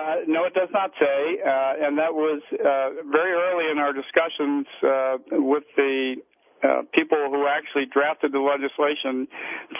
Uh, 0.00 0.24
no, 0.26 0.44
it 0.44 0.54
does 0.54 0.68
not 0.72 0.90
say, 0.98 1.38
uh, 1.40 1.86
and 1.86 1.98
that 1.98 2.12
was 2.12 2.42
uh, 2.52 3.06
very 3.12 3.32
early 3.32 3.70
in 3.70 3.78
our 3.78 3.92
discussions 3.92 4.66
uh, 4.82 5.16
with 5.44 5.64
the 5.76 6.16
uh, 6.64 6.82
people 6.92 7.18
who 7.30 7.46
actually 7.46 7.84
drafted 7.92 8.32
the 8.32 8.40
legislation 8.40 9.28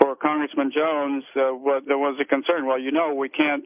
for 0.00 0.14
Congressman 0.14 0.70
Jones, 0.70 1.24
uh, 1.34 1.56
what, 1.56 1.84
there 1.86 1.98
was 1.98 2.16
a 2.20 2.24
concern. 2.24 2.66
Well, 2.66 2.78
you 2.78 2.92
know, 2.92 3.14
we 3.14 3.28
can't 3.28 3.64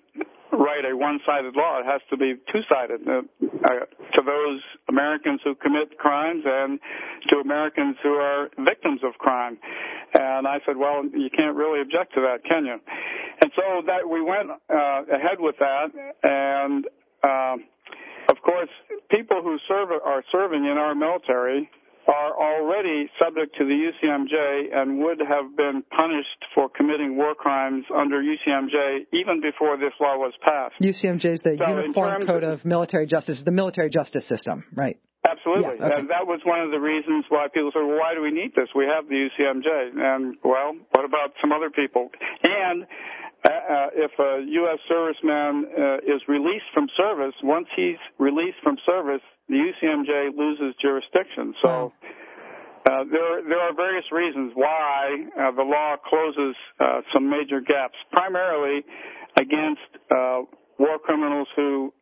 write 0.53 0.85
a 0.85 0.97
one-sided 0.97 1.55
law. 1.57 1.81
It 1.81 1.87
has 1.87 2.01
to 2.11 2.17
be 2.17 2.35
two-sided 2.53 3.07
uh, 3.07 3.23
to 3.41 4.21
those 4.25 4.61
Americans 4.89 5.41
who 5.45 5.55
commit 5.55 5.99
crimes 5.99 6.43
and 6.47 6.81
to 7.29 7.37
Americans 7.37 7.97
who 8.03 8.15
are 8.15 8.49
victims 8.59 9.01
of 9.05 9.15
crime. 9.19 9.59
And 10.15 10.47
I 10.47 10.59
said, 10.65 10.77
well, 10.77 11.05
you 11.05 11.29
can't 11.35 11.57
really 11.57 11.81
object 11.81 12.15
to 12.15 12.21
that, 12.23 12.45
can 12.49 12.65
you? 12.65 12.79
And 13.43 13.53
so 13.55 13.83
that 13.87 14.09
we 14.09 14.23
went 14.23 14.51
uh, 14.51 15.03
ahead 15.13 15.39
with 15.39 15.57
that, 15.61 15.89
and 16.23 16.87
uh, 17.23 17.57
of 18.31 18.37
course, 18.43 18.69
people 19.11 19.41
who 19.43 19.59
serve 19.67 19.91
are 19.91 20.23
serving 20.31 20.65
in 20.65 20.77
our 20.77 20.95
military 20.95 21.71
are 22.09 22.33
already 22.33 23.11
subject 23.21 23.55
to 23.59 23.65
the 23.65 23.77
UCMJ 23.77 24.75
and 24.75 24.99
would 24.99 25.21
have 25.21 25.55
been 25.57 25.85
punished 25.95 26.41
for 26.55 26.69
committing 26.69 27.17
war 27.17 27.35
crimes 27.35 27.85
under 27.95 28.23
UCMJ 28.23 29.07
even 29.13 29.41
before 29.43 29.77
this 29.77 29.93
law 30.01 30.17
was 30.17 30.33
passed. 30.43 30.75
UCMJ 30.83 31.27
is 31.27 31.43
the 31.43 31.57
so 31.59 31.69
Uniform 31.69 32.27
Code 32.27 32.45
of, 32.45 32.61
of 32.61 32.65
Military 32.65 33.07
Justice, 33.07 33.43
the 33.45 33.53
military 33.53 33.91
justice 33.91 34.27
system, 34.27 34.65
right? 34.75 34.99
Absolutely. 35.29 35.77
Yeah, 35.77 35.87
okay. 35.87 35.99
And 35.99 36.09
that 36.09 36.25
was 36.25 36.41
one 36.45 36.61
of 36.61 36.71
the 36.71 36.81
reasons 36.81 37.27
why 37.29 37.49
people 37.53 37.71
said, 37.75 37.85
well, 37.85 37.99
why 37.99 38.15
do 38.15 38.23
we 38.23 38.31
need 38.31 38.55
this? 38.57 38.69
We 38.75 38.87
have 38.87 39.09
the 39.09 39.29
UCMJ. 39.29 39.99
And, 39.99 40.37
well, 40.45 40.73
what 40.95 41.05
about 41.05 41.35
some 41.43 41.53
other 41.53 41.69
people? 41.69 42.11
And 42.43 42.87
uh, 43.45 43.49
uh, 43.49 43.87
if 43.95 44.11
a 44.19 44.45
U.S. 44.47 44.79
serviceman 44.91 45.63
uh, 45.63 45.97
is 45.99 46.21
released 46.27 46.67
from 46.75 46.89
service, 46.97 47.35
once 47.43 47.67
he's 47.77 47.99
released 48.19 48.59
from 48.63 48.77
service, 48.85 49.23
the 49.49 49.55
UCMJ 49.55 50.37
loses 50.37 50.75
jurisdiction. 50.83 51.55
So 51.63 51.93
uh, 52.91 53.05
there, 53.11 53.43
there 53.49 53.61
are 53.61 53.75
various 53.75 54.05
reasons 54.11 54.53
why 54.55 55.25
uh, 55.39 55.51
the 55.53 55.63
law 55.63 55.97
closes 56.05 56.57
uh, 56.81 57.03
some 57.15 57.31
major 57.31 57.61
gaps, 57.61 57.95
primarily 58.11 58.85
against 59.37 59.87
war 60.79 60.99
criminals 61.03 61.49
who 61.55 61.93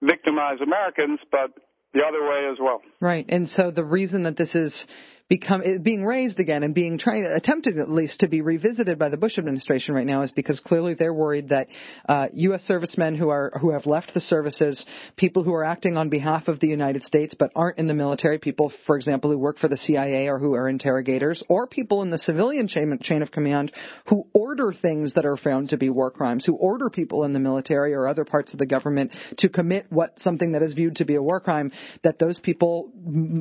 victimize 0.00 0.58
Americans, 0.62 1.18
but 1.32 1.50
the 1.94 2.00
other 2.06 2.22
way 2.22 2.48
as 2.52 2.58
well. 2.60 2.80
Right. 3.00 3.26
And 3.28 3.48
so 3.48 3.70
the 3.70 3.84
reason 3.84 4.22
that 4.24 4.36
this 4.36 4.54
is 4.54 4.86
become 5.28 5.62
being 5.82 6.04
raised 6.04 6.40
again 6.40 6.62
and 6.62 6.74
being 6.74 6.96
trying 6.96 7.26
attempted 7.26 7.78
at 7.78 7.90
least 7.90 8.20
to 8.20 8.28
be 8.28 8.40
revisited 8.40 8.98
by 8.98 9.10
the 9.10 9.18
Bush 9.18 9.36
administration 9.36 9.94
right 9.94 10.06
now 10.06 10.22
is 10.22 10.32
because 10.32 10.58
clearly 10.60 10.94
they're 10.94 11.12
worried 11.12 11.50
that 11.50 11.68
uh, 12.08 12.28
U.S. 12.32 12.62
servicemen 12.62 13.14
who 13.14 13.28
are 13.28 13.52
who 13.60 13.72
have 13.72 13.84
left 13.84 14.14
the 14.14 14.20
services, 14.20 14.86
people 15.16 15.44
who 15.44 15.52
are 15.52 15.64
acting 15.64 15.98
on 15.98 16.08
behalf 16.08 16.48
of 16.48 16.60
the 16.60 16.66
United 16.66 17.02
States 17.02 17.34
but 17.38 17.52
aren't 17.54 17.76
in 17.76 17.88
the 17.88 17.94
military, 17.94 18.38
people, 18.38 18.72
for 18.86 18.96
example, 18.96 19.30
who 19.30 19.36
work 19.36 19.58
for 19.58 19.68
the 19.68 19.76
CIA 19.76 20.28
or 20.28 20.38
who 20.38 20.54
are 20.54 20.66
interrogators, 20.66 21.42
or 21.48 21.66
people 21.66 22.00
in 22.00 22.10
the 22.10 22.18
civilian 22.18 22.66
chain, 22.66 22.98
chain 23.02 23.20
of 23.20 23.30
command 23.30 23.70
who 24.06 24.26
order 24.32 24.72
things 24.72 25.12
that 25.12 25.26
are 25.26 25.36
found 25.36 25.70
to 25.70 25.76
be 25.76 25.90
war 25.90 26.10
crimes, 26.10 26.46
who 26.46 26.54
order 26.54 26.88
people 26.88 27.24
in 27.24 27.34
the 27.34 27.38
military 27.38 27.92
or 27.92 28.08
other 28.08 28.24
parts 28.24 28.54
of 28.54 28.58
the 28.58 28.66
government 28.66 29.12
to 29.36 29.50
commit 29.50 29.84
what 29.90 30.18
something 30.18 30.52
that 30.52 30.62
is 30.62 30.72
viewed 30.72 30.96
to 30.96 31.04
be 31.04 31.16
a 31.16 31.22
war 31.22 31.38
crime, 31.38 31.70
that 32.02 32.18
those 32.18 32.38
people 32.38 32.90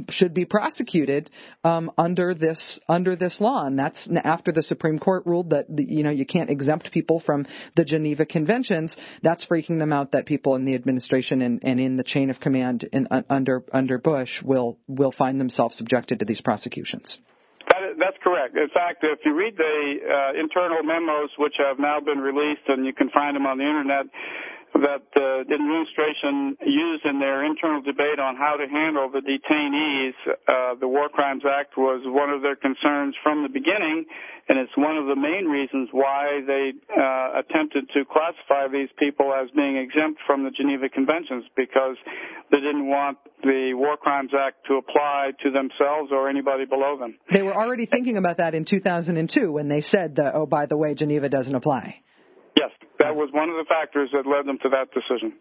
should 0.10 0.34
be 0.34 0.44
prosecuted. 0.44 1.30
Um, 1.64 1.77
um, 1.78 1.92
under 1.98 2.34
this 2.34 2.80
under 2.88 3.16
this 3.16 3.40
law, 3.40 3.66
and 3.66 3.78
that's 3.78 4.10
after 4.24 4.52
the 4.52 4.62
Supreme 4.62 5.00
Court 5.00 5.26
ruled 5.26 5.52
that 5.52 5.66
you 5.78 6.04
know 6.04 6.10
you 6.10 6.26
can't 6.26 6.50
exempt 6.50 6.92
people 6.92 7.20
from 7.20 7.46
the 7.76 7.86
Geneva 7.86 8.26
Conventions. 8.26 8.98
That's 9.22 9.46
freaking 9.46 9.80
them 9.80 9.94
out 9.94 10.12
that 10.12 10.26
people 10.26 10.56
in 10.56 10.66
the 10.66 10.76
administration 10.76 11.42
and, 11.42 11.60
and 11.64 11.80
in 11.80 11.96
the 11.96 12.04
chain 12.04 12.30
of 12.30 12.40
command 12.40 12.88
in, 12.92 13.08
uh, 13.10 13.24
under 13.30 13.64
under 13.72 13.98
Bush 13.98 14.42
will 14.44 14.78
will 14.88 15.12
find 15.12 15.40
themselves 15.40 15.78
subjected 15.78 16.20
to 16.20 16.26
these 16.26 16.42
prosecutions. 16.42 17.20
That 17.70 17.84
is, 17.84 17.98
that's 18.00 18.18
correct. 18.24 18.56
In 18.56 18.70
fact, 18.70 19.04
if 19.04 19.20
you 19.26 19.36
read 19.36 19.58
the 19.58 19.98
uh, 20.00 20.40
internal 20.40 20.84
memos, 20.84 21.30
which 21.38 21.56
have 21.60 21.80
now 21.80 22.00
been 22.00 22.20
released, 22.20 22.64
and 22.68 22.86
you 22.86 22.94
can 22.94 23.10
find 23.10 23.36
them 23.36 23.46
on 23.46 23.58
the 23.58 23.66
internet, 23.66 24.08
that 24.82 25.02
the 25.14 25.46
administration 25.50 26.58
used 26.66 27.06
in 27.06 27.20
their 27.20 27.46
internal 27.46 27.82
debate 27.82 28.20
on 28.20 28.36
how 28.36 28.58
to 28.58 28.68
handle 28.68 29.10
the 29.10 29.22
detainees. 29.22 30.18
Uh, 30.28 30.76
the 30.80 30.88
War 30.88 31.10
Crimes 31.10 31.44
Act 31.48 31.78
was 31.78 32.02
one 32.06 32.30
of 32.30 32.42
their 32.42 32.56
concerns 32.56 33.16
from 33.24 33.44
the 33.44 33.50
beginning, 33.50 34.06
and 34.50 34.60
it's 34.60 34.76
one 34.78 34.98
of 34.98 35.08
the 35.08 35.16
main 35.16 35.46
reasons 35.46 35.90
why 35.92 36.42
they 36.46 36.74
uh, 36.94 37.40
attempted 37.42 37.90
to 37.94 38.06
classify 38.06 38.68
these 38.68 38.90
people 38.98 39.34
as 39.34 39.50
being 39.52 39.78
exempt 39.78 40.20
from 40.26 40.44
the 40.44 40.52
Geneva 40.52 40.90
Conventions 40.90 41.46
because 41.56 41.98
they 42.52 42.58
didn't 42.58 42.88
want 42.88 43.18
the 43.44 43.74
War 43.74 43.98
Crimes 43.98 44.32
Act 44.38 44.66
to 44.68 44.76
apply 44.76 45.32
to 45.44 45.52
themselves 45.52 46.12
or 46.12 46.30
anybody 46.30 46.66
below 46.66 46.98
them. 46.98 47.18
They 47.32 47.44
were 47.44 47.56
already 47.56 47.86
thinking 47.86 48.18
about 48.18 48.38
that 48.38 48.54
in 48.56 48.66
2002 48.66 49.52
when 49.52 49.68
they 49.68 49.82
said 49.82 50.18
that, 50.18 50.36
oh, 50.36 50.46
by 50.46 50.66
the 50.66 50.78
way, 50.78 50.94
Geneva 50.94 51.30
doesn't 51.30 51.56
apply. 51.56 52.02
Yes, 52.58 52.72
that 53.00 53.16
was 53.16 53.30
one 53.32 53.50
of 53.50 53.56
the 53.56 53.66
factors 53.70 54.10
that 54.14 54.26
led 54.26 54.48
them 54.48 54.58
to 54.64 54.70
that 54.70 54.90
decision. 54.92 55.34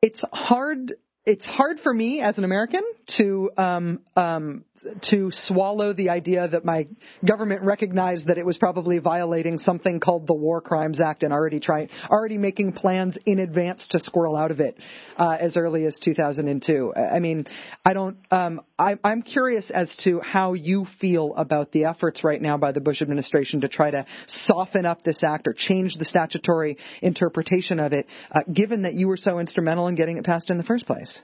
It's 0.00 0.24
hard. 0.32 0.94
It's 1.26 1.44
hard 1.44 1.78
for 1.80 1.92
me 1.92 2.22
as 2.22 2.38
an 2.38 2.44
American 2.44 2.82
to 3.18 3.50
um, 3.58 4.00
um, 4.16 4.64
to 5.10 5.30
swallow 5.32 5.92
the 5.92 6.10
idea 6.10 6.46
that 6.48 6.64
my 6.64 6.86
government 7.24 7.62
recognized 7.62 8.26
that 8.26 8.38
it 8.38 8.46
was 8.46 8.58
probably 8.58 8.98
violating 8.98 9.58
something 9.58 10.00
called 10.00 10.26
the 10.26 10.34
War 10.34 10.60
Crimes 10.60 11.00
Act 11.00 11.22
and 11.22 11.32
already 11.32 11.60
trying, 11.60 11.88
already 12.10 12.38
making 12.38 12.72
plans 12.72 13.16
in 13.26 13.38
advance 13.38 13.88
to 13.88 13.98
squirrel 13.98 14.36
out 14.36 14.50
of 14.50 14.60
it 14.60 14.76
uh, 15.16 15.36
as 15.40 15.56
early 15.56 15.84
as 15.84 15.98
2002. 15.98 16.94
I 16.94 17.18
mean, 17.18 17.46
I 17.84 17.92
don't. 17.92 18.18
Um, 18.30 18.60
I, 18.78 18.96
I'm 19.02 19.22
curious 19.22 19.70
as 19.70 19.94
to 20.04 20.20
how 20.20 20.52
you 20.52 20.86
feel 21.00 21.34
about 21.36 21.72
the 21.72 21.86
efforts 21.86 22.22
right 22.22 22.40
now 22.40 22.56
by 22.56 22.72
the 22.72 22.80
Bush 22.80 23.02
administration 23.02 23.62
to 23.62 23.68
try 23.68 23.90
to 23.90 24.06
soften 24.26 24.86
up 24.86 25.02
this 25.02 25.22
act 25.24 25.48
or 25.48 25.52
change 25.52 25.96
the 25.96 26.04
statutory 26.04 26.78
interpretation 27.02 27.80
of 27.80 27.92
it, 27.92 28.06
uh, 28.30 28.40
given 28.52 28.82
that 28.82 28.94
you 28.94 29.08
were 29.08 29.16
so 29.16 29.38
instrumental 29.38 29.88
in 29.88 29.94
getting 29.94 30.16
it 30.16 30.24
passed 30.24 30.50
in 30.50 30.58
the 30.58 30.64
first 30.64 30.86
place. 30.86 31.20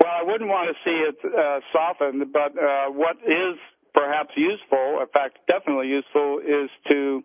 Well, 0.00 0.12
I 0.12 0.22
wouldn't 0.22 0.50
want 0.50 0.74
to 0.74 0.76
see 0.84 0.96
it 0.96 1.16
uh, 1.24 1.60
softened, 1.72 2.32
but 2.32 2.52
uh, 2.58 2.90
what 2.90 3.16
is 3.24 3.58
perhaps 3.94 4.30
useful, 4.36 5.00
in 5.00 5.06
fact, 5.14 5.38
definitely 5.46 5.88
useful, 5.88 6.40
is 6.42 6.68
to 6.90 7.22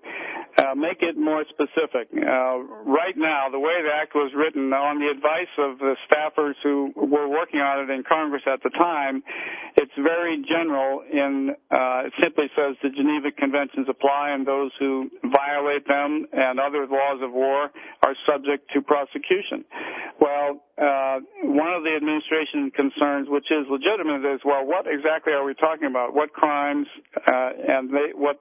uh, 0.57 0.75
make 0.75 1.01
it 1.01 1.17
more 1.17 1.43
specific. 1.49 2.07
Uh, 2.13 2.61
right 2.85 3.17
now, 3.17 3.49
the 3.51 3.59
way 3.59 3.81
the 3.81 3.89
act 3.89 4.13
was 4.13 4.31
written, 4.37 4.71
on 4.71 4.99
the 4.99 5.09
advice 5.09 5.49
of 5.57 5.79
the 5.79 5.95
staffers 6.05 6.53
who 6.63 6.93
were 6.95 7.27
working 7.27 7.59
on 7.59 7.83
it 7.83 7.89
in 7.89 8.03
Congress 8.03 8.43
at 8.45 8.61
the 8.63 8.69
time, 8.69 9.23
it's 9.77 9.91
very 9.97 10.43
general. 10.47 11.01
In 11.11 11.55
uh, 11.71 12.05
it 12.05 12.13
simply 12.21 12.45
says 12.55 12.75
the 12.83 12.89
Geneva 12.89 13.31
Conventions 13.31 13.87
apply, 13.89 14.31
and 14.31 14.45
those 14.45 14.71
who 14.79 15.09
violate 15.25 15.87
them 15.87 16.27
and 16.33 16.59
other 16.59 16.85
laws 16.85 17.19
of 17.21 17.31
war 17.31 17.69
are 18.05 18.15
subject 18.27 18.69
to 18.73 18.81
prosecution. 18.81 19.65
Well, 20.19 20.61
uh, 20.79 21.19
one 21.43 21.73
of 21.73 21.83
the 21.83 21.93
administration 21.95 22.71
concerns, 22.71 23.27
which 23.29 23.47
is 23.51 23.67
legitimate, 23.69 24.23
is 24.23 24.41
well, 24.45 24.65
what 24.65 24.85
exactly 24.87 25.33
are 25.33 25.43
we 25.43 25.53
talking 25.55 25.87
about? 25.87 26.13
What 26.13 26.33
crimes? 26.59 26.87
Uh, 27.15 27.49
and 27.67 27.89
they, 27.89 28.11
what 28.13 28.39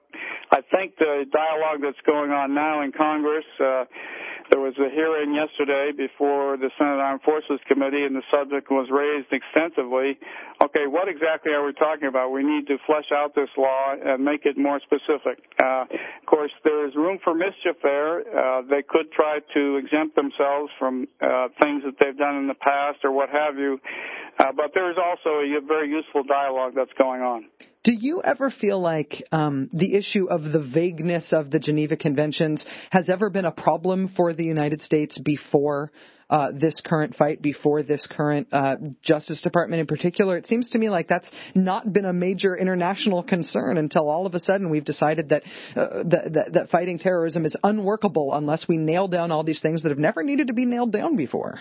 I 0.51 0.61
think 0.71 0.97
the 0.97 1.25
dialogue 1.31 1.79
that's 1.81 2.01
going 2.05 2.31
on 2.31 2.53
now 2.53 2.81
in 2.81 2.91
Congress. 2.91 3.45
Uh, 3.59 3.85
there 4.49 4.59
was 4.59 4.73
a 4.77 4.89
hearing 4.89 5.33
yesterday 5.33 5.91
before 5.95 6.57
the 6.57 6.69
Senate 6.77 6.97
Armed 6.97 7.21
Forces 7.21 7.59
Committee, 7.67 8.03
and 8.03 8.15
the 8.15 8.25
subject 8.33 8.69
was 8.69 8.89
raised 8.89 9.29
extensively. 9.29 10.17
Okay, 10.63 10.89
what 10.89 11.07
exactly 11.07 11.53
are 11.53 11.65
we 11.65 11.73
talking 11.73 12.07
about? 12.07 12.31
We 12.31 12.43
need 12.43 12.67
to 12.67 12.77
flesh 12.85 13.13
out 13.13 13.35
this 13.35 13.49
law 13.57 13.93
and 13.93 14.25
make 14.25 14.45
it 14.45 14.57
more 14.57 14.81
specific. 14.81 15.45
Uh, 15.61 15.85
of 15.85 16.25
course, 16.25 16.51
there 16.63 16.87
is 16.87 16.95
room 16.95 17.19
for 17.23 17.33
mischief 17.33 17.77
there. 17.83 18.25
Uh, 18.25 18.61
they 18.65 18.81
could 18.81 19.11
try 19.11 19.39
to 19.53 19.77
exempt 19.77 20.15
themselves 20.15 20.71
from 20.77 21.07
uh, 21.21 21.49
things 21.61 21.83
that 21.85 21.95
they've 21.99 22.17
done 22.17 22.37
in 22.37 22.47
the 22.47 22.57
past 22.57 22.99
or 23.03 23.11
what 23.11 23.29
have 23.29 23.57
you. 23.57 23.79
Uh, 24.39 24.51
but 24.55 24.71
there 24.73 24.89
is 24.89 24.97
also 24.97 25.45
a 25.45 25.61
very 25.65 25.89
useful 25.89 26.23
dialogue 26.23 26.73
that's 26.75 26.93
going 26.97 27.21
on. 27.21 27.45
Do 27.81 27.93
you 27.93 28.21
ever 28.21 28.49
feel 28.49 28.79
like 28.79 29.23
um, 29.31 29.69
the 29.71 29.95
issue 29.95 30.27
of 30.29 30.43
the 30.43 30.59
vagueness 30.59 31.31
of 31.31 31.49
the 31.49 31.59
Geneva 31.59 31.95
Conventions 31.95 32.65
has 32.91 33.09
ever 33.09 33.29
been 33.29 33.45
a 33.45 33.51
problem 33.51 34.09
for 34.09 34.33
the 34.39 34.45
United 34.45 34.81
States 34.81 35.17
before 35.17 35.91
uh, 36.29 36.49
this 36.53 36.81
current 36.81 37.15
fight, 37.15 37.41
before 37.41 37.83
this 37.83 38.07
current 38.07 38.47
uh, 38.51 38.75
Justice 39.01 39.41
Department 39.41 39.79
in 39.81 39.87
particular? 39.87 40.37
It 40.37 40.47
seems 40.47 40.69
to 40.71 40.77
me 40.77 40.89
like 40.89 41.07
that's 41.07 41.29
not 41.55 41.91
been 41.91 42.05
a 42.05 42.13
major 42.13 42.55
international 42.55 43.23
concern 43.23 43.77
until 43.77 44.09
all 44.09 44.25
of 44.25 44.35
a 44.35 44.39
sudden 44.39 44.69
we've 44.69 44.85
decided 44.85 45.29
that, 45.29 45.43
uh, 45.75 46.03
that, 46.05 46.33
that, 46.33 46.53
that 46.53 46.69
fighting 46.69 46.99
terrorism 46.99 47.45
is 47.45 47.55
unworkable 47.63 48.33
unless 48.33 48.67
we 48.67 48.77
nail 48.77 49.07
down 49.07 49.31
all 49.31 49.43
these 49.43 49.61
things 49.61 49.83
that 49.83 49.89
have 49.89 49.97
never 49.99 50.23
needed 50.23 50.47
to 50.47 50.53
be 50.53 50.65
nailed 50.65 50.91
down 50.91 51.15
before. 51.15 51.59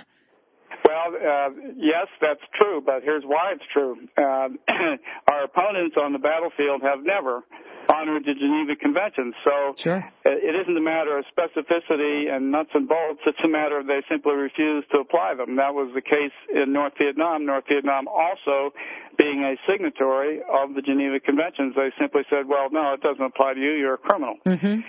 Well, 0.89 1.13
uh, 1.21 1.51
yes, 1.77 2.09
that's 2.19 2.41
true, 2.57 2.81
but 2.81 3.03
here's 3.05 3.25
why 3.25 3.53
it's 3.53 3.69
true. 3.73 4.09
Uh, 4.17 4.49
our 5.31 5.45
opponents 5.45 5.97
on 6.01 6.15
the 6.15 6.19
battlefield 6.19 6.81
have 6.81 7.05
never 7.05 7.45
honored 7.93 8.25
the 8.25 8.33
Geneva 8.33 8.73
Convention. 8.77 9.35
So 9.45 9.75
sure. 9.77 10.05
it 10.25 10.55
isn't 10.57 10.77
a 10.77 10.81
matter 10.81 11.19
of 11.19 11.27
specificity 11.29 12.33
and 12.33 12.51
nuts 12.51 12.71
and 12.73 12.89
bolts. 12.89 13.21
It's 13.27 13.39
a 13.45 13.49
matter 13.49 13.79
of 13.81 13.87
they 13.87 14.01
simply 14.09 14.33
refuse 14.33 14.85
to 14.93 15.01
apply 15.01 15.35
them. 15.35 15.57
That 15.57 15.75
was 15.75 15.93
the 15.95 16.01
case 16.01 16.33
in 16.49 16.73
North 16.73 16.95
Vietnam. 16.97 17.45
North 17.45 17.65
Vietnam 17.69 18.09
also 18.09 18.73
being 19.19 19.45
a 19.45 19.57
signatory 19.71 20.41
of 20.41 20.75
the 20.75 20.81
Geneva 20.81 21.21
Conventions, 21.21 21.75
they 21.77 21.93
simply 22.01 22.23
said, 22.31 22.49
well, 22.49 22.69
no, 22.73 22.95
it 22.95 23.03
doesn't 23.03 23.25
apply 23.25 23.55
to 23.55 23.61
you. 23.61 23.73
You're 23.73 23.95
a 23.95 23.99
criminal. 23.99 24.37
Mm-hmm. 24.47 24.81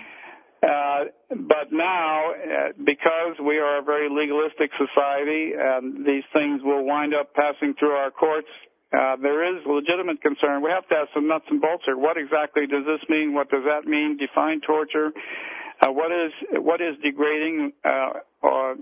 Uh, 0.62 1.04
but 1.30 1.72
now, 1.72 2.32
uh, 2.32 2.72
because 2.84 3.40
we 3.40 3.56
are 3.56 3.78
a 3.78 3.82
very 3.82 4.08
legalistic 4.10 4.70
society, 4.76 5.52
and 5.56 6.04
these 6.04 6.24
things 6.32 6.60
will 6.62 6.84
wind 6.84 7.14
up 7.14 7.32
passing 7.34 7.74
through 7.78 7.92
our 7.96 8.10
courts, 8.10 8.48
uh, 8.92 9.16
there 9.22 9.40
is 9.56 9.62
legitimate 9.66 10.20
concern. 10.20 10.62
We 10.62 10.70
have 10.70 10.86
to 10.88 10.94
have 10.94 11.08
some 11.14 11.28
nuts 11.28 11.46
and 11.48 11.60
bolts 11.60 11.84
here. 11.86 11.96
What 11.96 12.18
exactly 12.18 12.66
does 12.66 12.84
this 12.84 13.00
mean? 13.08 13.32
What 13.32 13.48
does 13.48 13.64
that 13.64 13.88
mean? 13.88 14.18
Define 14.18 14.60
torture. 14.66 15.12
Uh, 15.80 15.92
what 15.92 16.12
is 16.12 16.32
what 16.60 16.80
is 16.82 16.96
degrading 17.02 17.72
uh, 17.84 18.20
or 18.42 18.74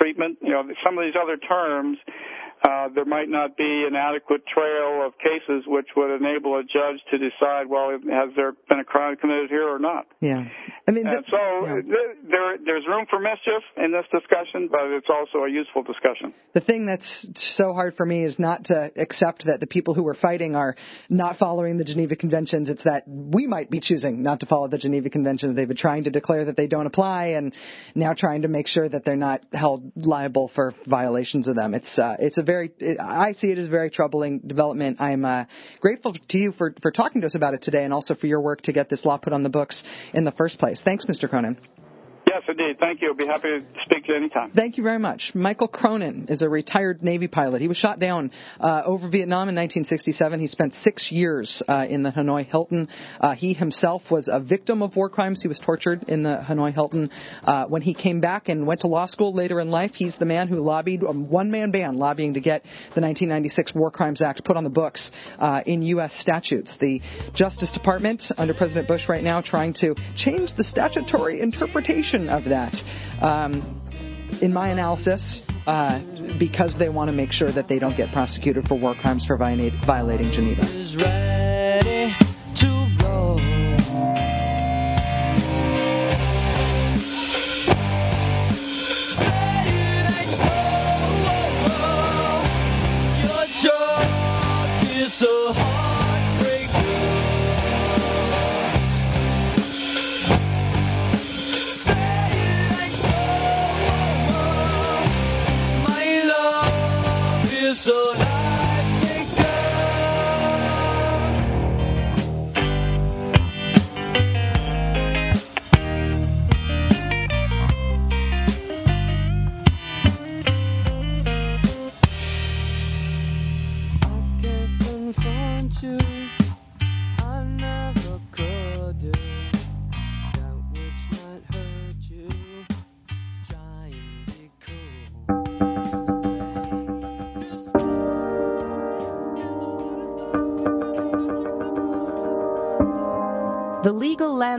treatment? 0.00 0.38
You 0.40 0.52
know, 0.52 0.62
some 0.84 0.96
of 0.96 1.04
these 1.04 1.18
other 1.20 1.36
terms 1.36 1.98
uh, 2.64 2.88
there 2.94 3.04
might 3.04 3.28
not 3.28 3.56
be 3.56 3.84
an 3.86 3.94
adequate 3.94 4.42
trail 4.46 5.06
of 5.06 5.12
cases 5.18 5.64
which 5.66 5.86
would 5.96 6.14
enable 6.14 6.56
a 6.56 6.62
judge 6.62 7.00
to 7.10 7.18
decide, 7.18 7.68
well, 7.68 7.90
has 7.90 8.30
there 8.36 8.52
been 8.68 8.80
a 8.80 8.84
crime 8.84 9.16
committed 9.16 9.50
here 9.50 9.68
or 9.68 9.78
not? 9.78 10.06
Yeah. 10.20 10.48
I 10.88 10.90
mean, 10.92 11.06
and 11.06 11.24
so 11.30 11.36
yeah. 11.36 11.74
there, 12.28 12.58
there's 12.64 12.84
room 12.88 13.06
for 13.10 13.18
mischief 13.18 13.62
in 13.76 13.92
this 13.92 14.06
discussion, 14.12 14.68
but 14.70 14.86
it's 14.92 15.08
also 15.10 15.44
a 15.44 15.50
useful 15.50 15.82
discussion. 15.82 16.32
The 16.54 16.60
thing 16.60 16.86
that's 16.86 17.26
so 17.56 17.72
hard 17.72 17.96
for 17.96 18.06
me 18.06 18.24
is 18.24 18.38
not 18.38 18.64
to 18.66 18.90
accept 18.96 19.46
that 19.46 19.60
the 19.60 19.66
people 19.66 19.94
who 19.94 20.06
are 20.08 20.14
fighting 20.14 20.54
are 20.54 20.76
not 21.08 21.36
following 21.36 21.76
the 21.76 21.84
Geneva 21.84 22.16
Conventions. 22.16 22.68
It's 22.68 22.84
that 22.84 23.04
we 23.06 23.46
might 23.46 23.70
be 23.70 23.80
choosing 23.80 24.22
not 24.22 24.40
to 24.40 24.46
follow 24.46 24.68
the 24.68 24.78
Geneva 24.78 25.10
Conventions. 25.10 25.54
They've 25.54 25.68
been 25.68 25.76
trying 25.76 26.04
to 26.04 26.10
declare 26.10 26.46
that 26.46 26.56
they 26.56 26.66
don't 26.66 26.86
apply, 26.86 27.34
and 27.36 27.52
now 27.94 28.14
trying 28.14 28.42
to 28.42 28.48
make 28.48 28.66
sure 28.66 28.88
that 28.88 29.04
they're 29.04 29.16
not 29.16 29.42
held 29.52 29.92
liable 29.96 30.50
for 30.54 30.72
violations 30.86 31.48
of 31.48 31.56
them. 31.56 31.74
It's 31.74 31.98
uh, 31.98 32.16
it's 32.18 32.38
a 32.38 32.42
very 32.46 32.70
I 32.98 33.32
see 33.32 33.48
it 33.48 33.58
as 33.58 33.66
a 33.66 33.70
very 33.70 33.90
troubling 33.90 34.38
development. 34.38 35.00
I'm 35.00 35.24
uh, 35.24 35.44
grateful 35.80 36.14
to 36.14 36.38
you 36.38 36.52
for 36.52 36.74
for 36.80 36.90
talking 36.90 37.20
to 37.22 37.26
us 37.26 37.34
about 37.34 37.54
it 37.54 37.62
today, 37.62 37.84
and 37.84 37.92
also 37.92 38.14
for 38.14 38.26
your 38.26 38.40
work 38.40 38.62
to 38.62 38.72
get 38.72 38.88
this 38.88 39.04
law 39.04 39.18
put 39.18 39.32
on 39.32 39.42
the 39.42 39.50
books 39.50 39.84
in 40.14 40.24
the 40.24 40.32
first 40.32 40.58
place. 40.58 40.80
Thanks, 40.82 41.04
Mr. 41.04 41.28
Cronin. 41.28 41.58
Yes, 42.36 42.44
indeed. 42.48 42.76
Thank 42.78 43.00
you. 43.00 43.08
I'll 43.08 43.14
be 43.14 43.26
happy 43.26 43.48
to 43.48 43.66
speak 43.84 44.04
to 44.04 44.12
you 44.12 44.18
anytime. 44.18 44.50
Thank 44.50 44.76
you 44.76 44.82
very 44.82 44.98
much. 44.98 45.32
Michael 45.34 45.68
Cronin 45.68 46.26
is 46.28 46.42
a 46.42 46.48
retired 46.50 47.02
Navy 47.02 47.28
pilot. 47.28 47.62
He 47.62 47.68
was 47.68 47.78
shot 47.78 47.98
down 47.98 48.30
uh, 48.60 48.82
over 48.84 49.08
Vietnam 49.08 49.48
in 49.48 49.54
1967. 49.54 50.40
He 50.40 50.46
spent 50.46 50.74
six 50.74 51.10
years 51.10 51.62
uh, 51.66 51.86
in 51.88 52.02
the 52.02 52.10
Hanoi 52.10 52.44
Hilton. 52.44 52.88
Uh, 53.18 53.34
he 53.34 53.54
himself 53.54 54.02
was 54.10 54.28
a 54.30 54.38
victim 54.38 54.82
of 54.82 54.94
war 54.96 55.08
crimes. 55.08 55.40
He 55.40 55.48
was 55.48 55.58
tortured 55.58 56.04
in 56.08 56.24
the 56.24 56.44
Hanoi 56.46 56.74
Hilton. 56.74 57.10
Uh, 57.42 57.64
when 57.66 57.80
he 57.80 57.94
came 57.94 58.20
back 58.20 58.50
and 58.50 58.66
went 58.66 58.82
to 58.82 58.86
law 58.86 59.06
school 59.06 59.32
later 59.32 59.58
in 59.58 59.70
life, 59.70 59.92
he's 59.94 60.16
the 60.18 60.26
man 60.26 60.48
who 60.48 60.60
lobbied, 60.60 61.04
a 61.04 61.12
one 61.12 61.50
man 61.50 61.70
band 61.70 61.96
lobbying 61.96 62.34
to 62.34 62.40
get 62.40 62.64
the 62.64 63.00
1996 63.00 63.74
War 63.74 63.90
Crimes 63.90 64.20
Act 64.20 64.44
put 64.44 64.58
on 64.58 64.64
the 64.64 64.68
books 64.68 65.10
uh, 65.38 65.62
in 65.64 65.80
U.S. 65.80 66.14
statutes. 66.14 66.76
The 66.78 67.00
Justice 67.34 67.72
Department, 67.72 68.24
under 68.36 68.52
President 68.52 68.88
Bush 68.88 69.08
right 69.08 69.24
now, 69.24 69.40
trying 69.40 69.72
to 69.74 69.94
change 70.14 70.54
the 70.54 70.64
statutory 70.64 71.40
interpretation 71.40 72.25
of 72.28 72.44
that. 72.44 72.82
Um, 73.20 73.82
in 74.40 74.52
my 74.52 74.68
analysis, 74.68 75.40
uh, 75.66 76.00
because 76.38 76.76
they 76.78 76.88
want 76.88 77.08
to 77.08 77.12
make 77.12 77.32
sure 77.32 77.48
that 77.48 77.68
they 77.68 77.78
don't 77.78 77.96
get 77.96 78.12
prosecuted 78.12 78.68
for 78.68 78.74
war 78.74 78.94
crimes 78.94 79.24
for 79.24 79.36
violating 79.36 80.30
Geneva. 80.30 81.55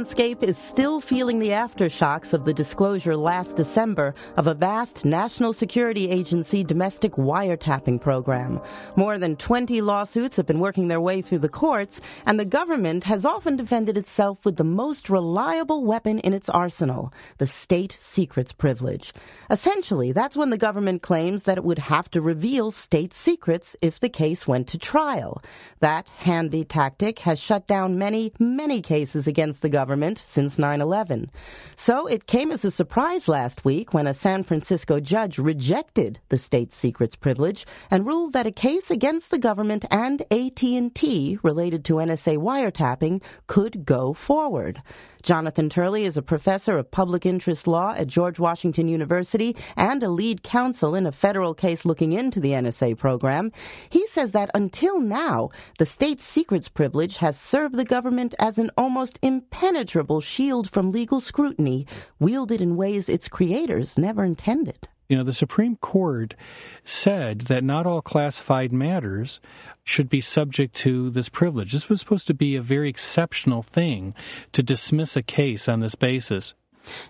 Landscape 0.07 0.41
is 0.41 0.57
still 0.57 1.01
feeling 1.01 1.39
the 1.39 1.49
aftershocks 1.49 2.33
of 2.33 2.45
the 2.45 2.53
disclosure 2.53 3.17
last 3.17 3.57
December 3.57 4.15
of 4.37 4.47
a 4.47 4.53
vast 4.53 5.03
National 5.03 5.51
Security 5.51 6.09
Agency 6.09 6.63
domestic 6.63 7.11
wiretapping 7.15 7.99
program. 7.99 8.61
More 8.95 9.17
than 9.17 9.35
20 9.35 9.81
lawsuits 9.81 10.37
have 10.37 10.45
been 10.45 10.61
working 10.61 10.87
their 10.87 11.01
way 11.01 11.21
through 11.21 11.39
the 11.39 11.49
courts, 11.49 11.99
and 12.25 12.39
the 12.39 12.45
government 12.45 13.03
has 13.03 13.25
often 13.25 13.57
defended 13.57 13.97
itself 13.97 14.45
with 14.45 14.55
the 14.55 14.63
most 14.63 15.09
reliable 15.09 15.83
weapon 15.83 16.19
in 16.19 16.33
its 16.33 16.47
arsenal, 16.47 17.11
the 17.37 17.45
state 17.45 17.97
secrets 17.99 18.53
privilege. 18.53 19.11
Essentially, 19.51 20.13
that's 20.13 20.37
when 20.37 20.51
the 20.51 20.57
government 20.57 21.01
claims 21.01 21.43
that 21.43 21.57
it 21.57 21.65
would 21.65 21.79
have 21.79 22.09
to 22.11 22.21
reveal 22.21 22.71
state 22.71 23.13
secrets 23.13 23.75
if 23.81 23.99
the 23.99 24.07
case 24.07 24.47
went 24.47 24.69
to 24.69 24.77
trial. 24.77 25.43
That 25.81 26.07
handy 26.15 26.63
tactic 26.63 27.19
has 27.19 27.41
shut 27.41 27.67
down 27.67 27.99
many, 27.99 28.31
many 28.39 28.81
cases 28.81 29.27
against 29.27 29.61
the 29.61 29.67
government 29.67 29.96
government 29.97 30.21
since 30.23 30.59
9 30.59 30.79
11. 30.79 31.31
So 31.75 32.05
it 32.05 32.27
came 32.27 32.51
as 32.51 32.63
a 32.63 32.69
surprise 32.69 33.27
last 33.27 33.65
week 33.65 33.95
when 33.95 34.05
a 34.05 34.13
San 34.13 34.43
Francisco 34.43 34.99
judge 34.99 35.39
rejected 35.39 36.19
the 36.29 36.37
state 36.37 36.71
secrets 36.71 37.15
privilege 37.15 37.65
and 37.89 38.05
ruled 38.05 38.33
that 38.33 38.45
a 38.45 38.51
case 38.51 38.91
against 38.91 39.31
the 39.31 39.39
government 39.39 39.85
and 39.89 40.21
AT&T 40.29 41.39
related 41.41 41.83
to 41.85 41.95
NSA 41.95 42.37
wiretapping 42.37 43.23
could 43.47 43.85
go 43.85 44.13
forward. 44.13 44.83
Jonathan 45.23 45.67
Turley 45.67 46.05
is 46.05 46.15
a 46.15 46.21
professor 46.21 46.77
of 46.77 46.91
public 46.91 47.25
interest 47.25 47.67
law 47.67 47.93
at 47.97 48.07
George 48.07 48.39
Washington 48.39 48.87
University 48.87 49.55
and 49.75 50.01
a 50.03 50.09
lead 50.09 50.43
counsel 50.43 50.95
in 50.95 51.05
a 51.05 51.11
federal 51.11 51.53
case 51.53 51.85
looking 51.85 52.13
into 52.13 52.39
the 52.39 52.51
NSA 52.51 52.97
program. 52.97 53.51
He 53.89 54.05
says 54.07 54.31
that 54.31 54.51
until 54.53 55.01
now, 55.01 55.49
the 55.79 55.85
state 55.85 56.21
secrets 56.21 56.69
privilege 56.69 57.17
has 57.17 57.37
served 57.37 57.75
the 57.75 57.83
government 57.83 58.35
as 58.39 58.57
an 58.57 58.71
almost 58.77 59.19
impenetrable 59.21 59.86
shield 60.21 60.69
from 60.69 60.91
legal 60.91 61.19
scrutiny, 61.21 61.85
wielded 62.19 62.61
in 62.61 62.75
ways 62.75 63.09
its 63.09 63.27
creators 63.27 63.97
never 63.97 64.23
intended. 64.23 64.87
You 65.09 65.17
know, 65.17 65.23
the 65.23 65.33
Supreme 65.33 65.77
Court 65.77 66.35
said 66.83 67.41
that 67.41 67.63
not 67.63 67.85
all 67.85 68.01
classified 68.01 68.73
matters 68.73 69.39
should 69.83 70.09
be 70.09 70.19
subject 70.19 70.75
to 70.75 71.09
this 71.09 71.29
privilege. 71.29 71.71
This 71.71 71.87
was 71.87 72.01
supposed 72.01 72.27
to 72.27 72.33
be 72.33 72.55
a 72.55 72.61
very 72.61 72.89
exceptional 72.89 73.63
thing 73.63 74.13
to 74.51 74.61
dismiss 74.61 75.15
a 75.15 75.23
case 75.23 75.69
on 75.69 75.79
this 75.79 75.95
basis. 75.95 76.55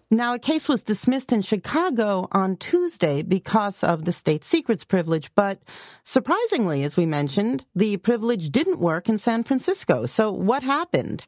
Now, 0.10 0.34
a 0.34 0.40
case 0.40 0.68
was 0.68 0.84
dismissed 0.84 1.32
in 1.32 1.42
Chicago 1.42 2.28
on 2.32 2.58
Tuesday 2.58 3.22
because 3.22 3.84
of 3.84 4.06
the 4.06 4.12
state 4.12 4.44
secrets 4.44 4.84
privilege, 4.84 5.32
but 5.36 5.62
surprisingly, 6.04 6.84
as 6.84 6.98
we 6.98 7.06
mentioned, 7.06 7.66
the 7.76 7.98
privilege 7.98 8.50
didn't 8.50 8.80
work 8.80 9.10
in 9.10 9.18
San 9.18 9.44
Francisco. 9.44 10.06
So, 10.06 10.32
what 10.32 10.64
happened? 10.64 11.26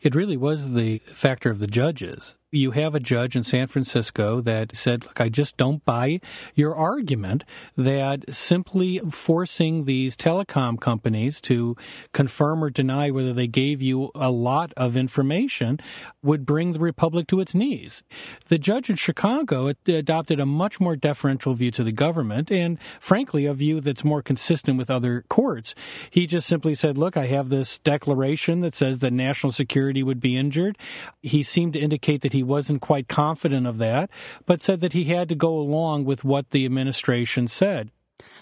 It 0.00 0.14
really 0.14 0.36
was 0.36 0.72
the 0.72 0.98
factor 0.98 1.50
of 1.50 1.58
the 1.58 1.66
judges 1.66 2.36
you 2.52 2.72
have 2.72 2.94
a 2.94 3.00
judge 3.00 3.36
in 3.36 3.44
San 3.44 3.68
Francisco 3.68 4.40
that 4.40 4.76
said, 4.76 5.04
Look, 5.04 5.20
I 5.20 5.28
just 5.28 5.56
don't 5.56 5.84
buy 5.84 6.20
your 6.54 6.74
argument 6.74 7.44
that 7.76 8.24
simply 8.32 8.98
forcing 9.10 9.84
these 9.84 10.16
telecom 10.16 10.80
companies 10.80 11.40
to 11.42 11.76
confirm 12.12 12.64
or 12.64 12.70
deny 12.70 13.10
whether 13.10 13.32
they 13.32 13.46
gave 13.46 13.80
you 13.80 14.10
a 14.14 14.30
lot 14.30 14.72
of 14.76 14.96
information 14.96 15.78
would 16.22 16.44
bring 16.44 16.72
the 16.72 16.80
Republic 16.80 17.26
to 17.28 17.40
its 17.40 17.54
knees. 17.54 18.02
The 18.48 18.58
judge 18.58 18.90
in 18.90 18.96
Chicago 18.96 19.72
adopted 19.86 20.40
a 20.40 20.46
much 20.46 20.80
more 20.80 20.96
deferential 20.96 21.54
view 21.54 21.70
to 21.72 21.84
the 21.84 21.92
government 21.92 22.50
and, 22.50 22.78
frankly, 22.98 23.46
a 23.46 23.54
view 23.54 23.80
that's 23.80 24.04
more 24.04 24.22
consistent 24.22 24.76
with 24.76 24.90
other 24.90 25.24
courts. 25.28 25.74
He 26.10 26.26
just 26.26 26.48
simply 26.48 26.74
said, 26.74 26.98
Look, 26.98 27.16
I 27.16 27.26
have 27.26 27.48
this 27.48 27.78
declaration 27.78 28.60
that 28.60 28.74
says 28.74 28.98
that 28.98 29.12
national 29.12 29.52
security 29.52 30.02
would 30.02 30.20
be 30.20 30.36
injured. 30.36 30.76
He 31.22 31.42
seemed 31.42 31.74
to 31.74 31.80
indicate 31.80 32.22
that 32.22 32.32
he 32.32 32.39
he 32.40 32.44
wasn't 32.44 32.80
quite 32.80 33.06
confident 33.06 33.66
of 33.66 33.76
that, 33.76 34.08
but 34.46 34.62
said 34.62 34.80
that 34.80 34.94
he 34.94 35.04
had 35.04 35.28
to 35.28 35.34
go 35.34 35.58
along 35.58 36.06
with 36.06 36.24
what 36.24 36.52
the 36.52 36.64
administration 36.64 37.46
said. 37.46 37.90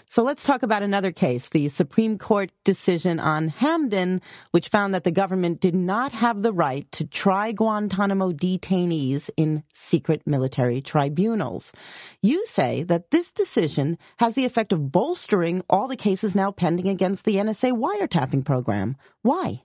So 0.07 0.23
let's 0.23 0.45
talk 0.45 0.63
about 0.63 0.83
another 0.83 1.11
case, 1.11 1.49
the 1.49 1.67
Supreme 1.67 2.17
Court 2.17 2.49
decision 2.63 3.19
on 3.19 3.49
Hamdan, 3.49 4.21
which 4.51 4.69
found 4.69 4.93
that 4.93 5.03
the 5.03 5.11
government 5.11 5.59
did 5.59 5.75
not 5.75 6.13
have 6.13 6.41
the 6.41 6.53
right 6.53 6.89
to 6.93 7.05
try 7.05 7.51
Guantanamo 7.51 8.31
detainees 8.31 9.29
in 9.35 9.63
secret 9.73 10.21
military 10.25 10.81
tribunals. 10.81 11.73
You 12.21 12.45
say 12.45 12.83
that 12.83 13.11
this 13.11 13.33
decision 13.33 13.97
has 14.19 14.33
the 14.33 14.45
effect 14.45 14.71
of 14.71 14.93
bolstering 14.93 15.61
all 15.69 15.89
the 15.89 15.97
cases 15.97 16.35
now 16.35 16.51
pending 16.51 16.87
against 16.87 17.25
the 17.25 17.35
NSA 17.35 17.73
wiretapping 17.77 18.45
program. 18.45 18.95
Why? 19.23 19.63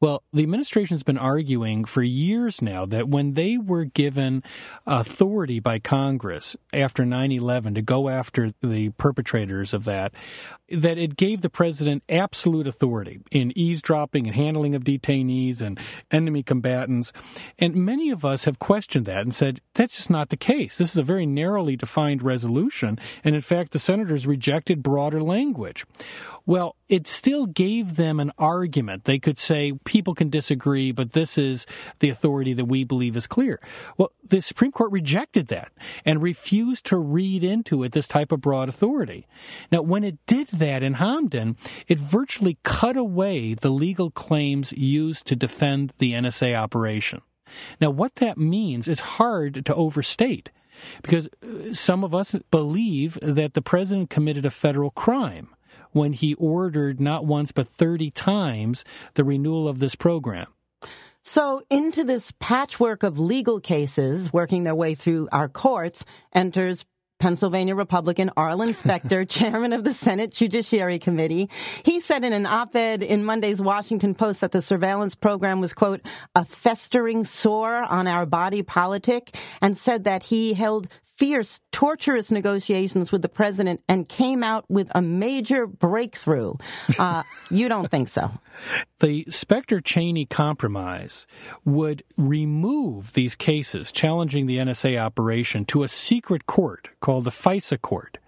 Well, 0.00 0.22
the 0.32 0.42
administration's 0.42 1.02
been 1.02 1.18
arguing 1.18 1.84
for 1.84 2.02
years 2.02 2.60
now 2.60 2.84
that 2.86 3.08
when 3.08 3.34
they 3.34 3.56
were 3.56 3.84
given 3.84 4.42
authority 4.86 5.60
by 5.60 5.78
Congress 5.78 6.56
after 6.72 7.04
9 7.04 7.32
11 7.32 7.74
to 7.74 7.82
go 7.82 8.08
after 8.08 8.52
the 8.62 8.90
perpetrators 8.90 9.72
of 9.72 9.84
that, 9.84 10.12
that 10.70 10.98
it 10.98 11.16
gave 11.16 11.40
the 11.40 11.50
president 11.50 12.02
absolute 12.08 12.66
authority 12.66 13.20
in 13.30 13.56
eavesdropping 13.56 14.26
and 14.26 14.34
handling 14.34 14.74
of 14.74 14.84
detainees 14.84 15.60
and 15.60 15.78
enemy 16.10 16.42
combatants. 16.42 17.12
And 17.58 17.74
many 17.74 18.10
of 18.10 18.24
us 18.24 18.44
have 18.44 18.58
questioned 18.58 19.06
that 19.06 19.22
and 19.22 19.34
said, 19.34 19.60
that's 19.74 19.96
just 19.96 20.10
not 20.10 20.30
the 20.30 20.36
case. 20.36 20.78
This 20.78 20.90
is 20.90 20.96
a 20.96 21.02
very 21.02 21.26
narrowly 21.26 21.76
defined 21.76 22.22
resolution. 22.22 22.98
And 23.22 23.34
in 23.34 23.40
fact, 23.40 23.72
the 23.72 23.78
senators 23.78 24.26
rejected 24.26 24.82
broader 24.82 25.22
language. 25.22 25.84
Well, 26.46 26.76
it 26.88 27.06
still 27.06 27.46
gave 27.46 27.96
them 27.96 28.20
an 28.20 28.32
argument. 28.38 29.04
They 29.04 29.18
could 29.18 29.38
say 29.38 29.53
people 29.84 30.14
can 30.14 30.30
disagree, 30.30 30.92
but 30.92 31.12
this 31.12 31.38
is 31.38 31.66
the 32.00 32.08
authority 32.08 32.52
that 32.54 32.66
we 32.66 32.84
believe 32.84 33.16
is 33.16 33.26
clear. 33.26 33.60
Well, 33.96 34.12
the 34.26 34.40
Supreme 34.40 34.72
Court 34.72 34.92
rejected 34.92 35.48
that 35.48 35.72
and 36.04 36.22
refused 36.22 36.86
to 36.86 36.96
read 36.96 37.44
into 37.44 37.82
it 37.82 37.92
this 37.92 38.08
type 38.08 38.32
of 38.32 38.40
broad 38.40 38.68
authority. 38.68 39.26
Now, 39.70 39.82
when 39.82 40.04
it 40.04 40.18
did 40.26 40.48
that 40.48 40.82
in 40.82 40.94
Hamdan, 40.94 41.56
it 41.86 41.98
virtually 41.98 42.58
cut 42.62 42.96
away 42.96 43.54
the 43.54 43.70
legal 43.70 44.10
claims 44.10 44.72
used 44.72 45.26
to 45.26 45.36
defend 45.36 45.92
the 45.98 46.12
NSA 46.12 46.56
operation. 46.56 47.22
Now, 47.80 47.90
what 47.90 48.16
that 48.16 48.38
means 48.38 48.88
is 48.88 49.00
hard 49.00 49.64
to 49.64 49.74
overstate 49.74 50.50
because 51.02 51.28
uh, 51.42 51.72
some 51.72 52.02
of 52.02 52.14
us 52.14 52.34
believe 52.50 53.18
that 53.22 53.54
the 53.54 53.62
president 53.62 54.10
committed 54.10 54.44
a 54.44 54.50
federal 54.50 54.90
crime 54.90 55.54
when 55.94 56.12
he 56.12 56.34
ordered 56.34 57.00
not 57.00 57.24
once 57.24 57.50
but 57.50 57.66
30 57.66 58.10
times 58.10 58.84
the 59.14 59.24
renewal 59.24 59.66
of 59.66 59.78
this 59.78 59.94
program. 59.94 60.48
So, 61.26 61.62
into 61.70 62.04
this 62.04 62.34
patchwork 62.38 63.02
of 63.02 63.18
legal 63.18 63.58
cases 63.58 64.30
working 64.30 64.64
their 64.64 64.74
way 64.74 64.94
through 64.94 65.30
our 65.32 65.48
courts 65.48 66.04
enters 66.34 66.84
Pennsylvania 67.18 67.74
Republican 67.74 68.30
Arlen 68.36 68.74
Specter, 68.74 69.24
chairman 69.24 69.72
of 69.72 69.84
the 69.84 69.94
Senate 69.94 70.32
Judiciary 70.32 70.98
Committee. 70.98 71.48
He 71.82 72.00
said 72.00 72.24
in 72.24 72.34
an 72.34 72.44
op-ed 72.44 73.02
in 73.02 73.24
Monday's 73.24 73.62
Washington 73.62 74.14
Post 74.14 74.42
that 74.42 74.52
the 74.52 74.60
surveillance 74.60 75.14
program 75.14 75.60
was, 75.60 75.72
quote, 75.72 76.02
a 76.34 76.44
festering 76.44 77.24
sore 77.24 77.84
on 77.84 78.06
our 78.06 78.26
body 78.26 78.62
politic 78.62 79.34
and 79.62 79.78
said 79.78 80.04
that 80.04 80.24
he 80.24 80.52
held 80.52 80.88
fierce, 81.16 81.60
torturous 81.72 82.30
negotiations 82.30 83.12
with 83.12 83.22
the 83.22 83.28
president 83.28 83.80
and 83.88 84.08
came 84.08 84.42
out 84.42 84.64
with 84.68 84.90
a 84.94 85.02
major 85.02 85.66
breakthrough. 85.66 86.54
Uh, 86.98 87.22
you 87.50 87.68
don't 87.68 87.90
think 87.90 88.08
so? 88.08 88.30
The 89.00 89.24
Specter 89.28 89.80
Cheney 89.80 90.26
compromise 90.26 91.26
would 91.64 92.02
remove 92.16 93.12
these 93.12 93.34
cases 93.34 93.92
challenging 93.92 94.46
the 94.46 94.58
NSA 94.58 95.00
operation 95.00 95.64
to 95.66 95.82
a 95.82 95.88
secret 95.88 96.46
court 96.46 96.90
called 97.00 97.24
the 97.24 97.30
FISA 97.30 97.80
court. 97.80 98.18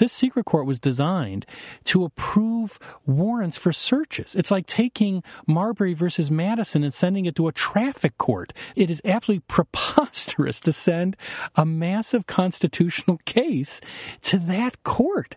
This 0.00 0.14
secret 0.14 0.46
court 0.46 0.64
was 0.64 0.80
designed 0.80 1.44
to 1.84 2.04
approve 2.04 2.78
warrants 3.04 3.58
for 3.58 3.70
searches. 3.70 4.34
It's 4.34 4.50
like 4.50 4.64
taking 4.64 5.22
Marbury 5.46 5.92
versus 5.92 6.30
Madison 6.30 6.82
and 6.82 6.94
sending 6.94 7.26
it 7.26 7.36
to 7.36 7.48
a 7.48 7.52
traffic 7.52 8.16
court. 8.16 8.54
It 8.74 8.90
is 8.90 9.02
absolutely 9.04 9.44
preposterous 9.46 10.58
to 10.60 10.72
send 10.72 11.18
a 11.54 11.66
massive 11.66 12.26
constitutional 12.26 13.18
case 13.26 13.82
to 14.22 14.38
that 14.38 14.82
court 14.84 15.36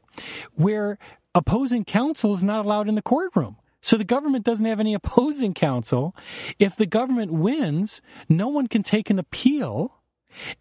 where 0.56 0.98
opposing 1.36 1.84
counsel 1.84 2.34
is 2.34 2.42
not 2.42 2.66
allowed 2.66 2.88
in 2.88 2.96
the 2.96 3.02
courtroom. 3.02 3.58
So 3.82 3.98
the 3.98 4.06
government 4.06 4.46
doesn't 4.46 4.66
have 4.66 4.80
any 4.80 4.94
opposing 4.94 5.54
counsel. 5.54 6.16
If 6.58 6.78
the 6.78 6.86
government 6.86 7.34
wins, 7.34 8.02
no 8.30 8.48
one 8.48 8.68
can 8.68 8.82
take 8.82 9.10
an 9.10 9.20
appeal 9.20 10.00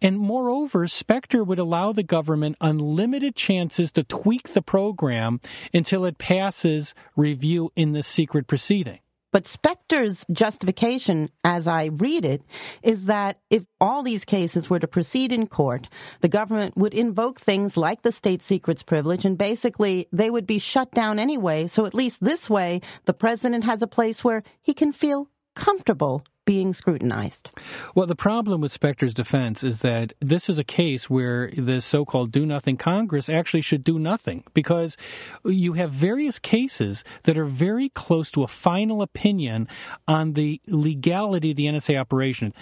and 0.01 0.17
moreover, 0.17 0.87
Specter 0.87 1.43
would 1.43 1.59
allow 1.59 1.91
the 1.91 2.03
government 2.03 2.57
unlimited 2.61 3.35
chances 3.35 3.91
to 3.91 4.03
tweak 4.03 4.49
the 4.49 4.61
program 4.61 5.39
until 5.73 6.05
it 6.05 6.17
passes 6.17 6.93
review 7.15 7.71
in 7.75 7.93
the 7.93 8.03
secret 8.03 8.47
proceeding. 8.47 8.99
But 9.33 9.47
Specter's 9.47 10.25
justification, 10.31 11.27
as 11.43 11.67
I 11.67 11.85
read 11.85 12.23
it, 12.23 12.43
is 12.83 13.07
that 13.07 13.39
if 13.49 13.63
all 13.81 14.03
these 14.03 14.25
cases 14.25 14.69
were 14.69 14.77
to 14.77 14.87
proceed 14.87 15.31
in 15.31 15.47
court, 15.47 15.89
the 16.21 16.29
government 16.29 16.77
would 16.77 16.93
invoke 16.93 17.39
things 17.39 17.75
like 17.75 18.03
the 18.03 18.11
state 18.11 18.43
secrets 18.43 18.83
privilege, 18.83 19.25
and 19.25 19.35
basically 19.35 20.07
they 20.13 20.29
would 20.29 20.45
be 20.45 20.59
shut 20.59 20.91
down 20.91 21.17
anyway. 21.17 21.65
So 21.65 21.87
at 21.87 21.95
least 21.95 22.23
this 22.23 22.47
way, 22.47 22.81
the 23.05 23.13
president 23.13 23.63
has 23.63 23.81
a 23.81 23.87
place 23.87 24.23
where 24.23 24.43
he 24.61 24.75
can 24.75 24.91
feel 24.91 25.29
comfortable 25.55 26.23
being 26.45 26.73
scrutinized. 26.73 27.51
Well, 27.95 28.07
the 28.07 28.15
problem 28.15 28.61
with 28.61 28.71
Specter's 28.71 29.13
defense 29.13 29.63
is 29.63 29.79
that 29.79 30.13
this 30.19 30.49
is 30.49 30.59
a 30.59 30.63
case 30.63 31.09
where 31.09 31.51
the 31.57 31.79
so 31.81 32.05
called 32.05 32.31
do 32.31 32.45
nothing 32.45 32.77
Congress 32.77 33.29
actually 33.29 33.61
should 33.61 33.83
do 33.83 33.97
nothing 33.97 34.43
because 34.53 34.97
you 35.45 35.73
have 35.73 35.91
various 35.91 36.39
cases 36.39 37.03
that 37.23 37.37
are 37.37 37.45
very 37.45 37.89
close 37.89 38.31
to 38.31 38.43
a 38.43 38.47
final 38.47 39.01
opinion 39.01 39.67
on 40.07 40.33
the 40.33 40.61
legality 40.67 41.51
of 41.51 41.57
the 41.57 41.65
NSA 41.65 41.99
operation. 41.99 42.53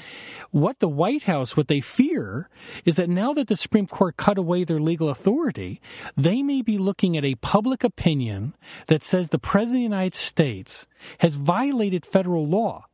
What 0.51 0.79
the 0.79 0.87
White 0.87 1.23
House, 1.23 1.57
what 1.57 1.67
they 1.67 1.81
fear 1.81 2.49
is 2.85 2.97
that 2.97 3.09
now 3.09 3.33
that 3.33 3.47
the 3.47 3.55
Supreme 3.55 3.87
Court 3.87 4.17
cut 4.17 4.37
away 4.37 4.63
their 4.63 4.79
legal 4.79 5.09
authority, 5.09 5.81
they 6.15 6.43
may 6.43 6.61
be 6.61 6.77
looking 6.77 7.17
at 7.17 7.25
a 7.25 7.35
public 7.35 7.83
opinion 7.83 8.55
that 8.87 9.03
says 9.03 9.29
the 9.29 9.39
President 9.39 9.85
of 9.85 9.89
the 9.89 9.95
United 9.95 10.15
States 10.15 10.87
has 11.19 11.35
violated 11.35 12.05
federal 12.05 12.45
law 12.45 12.85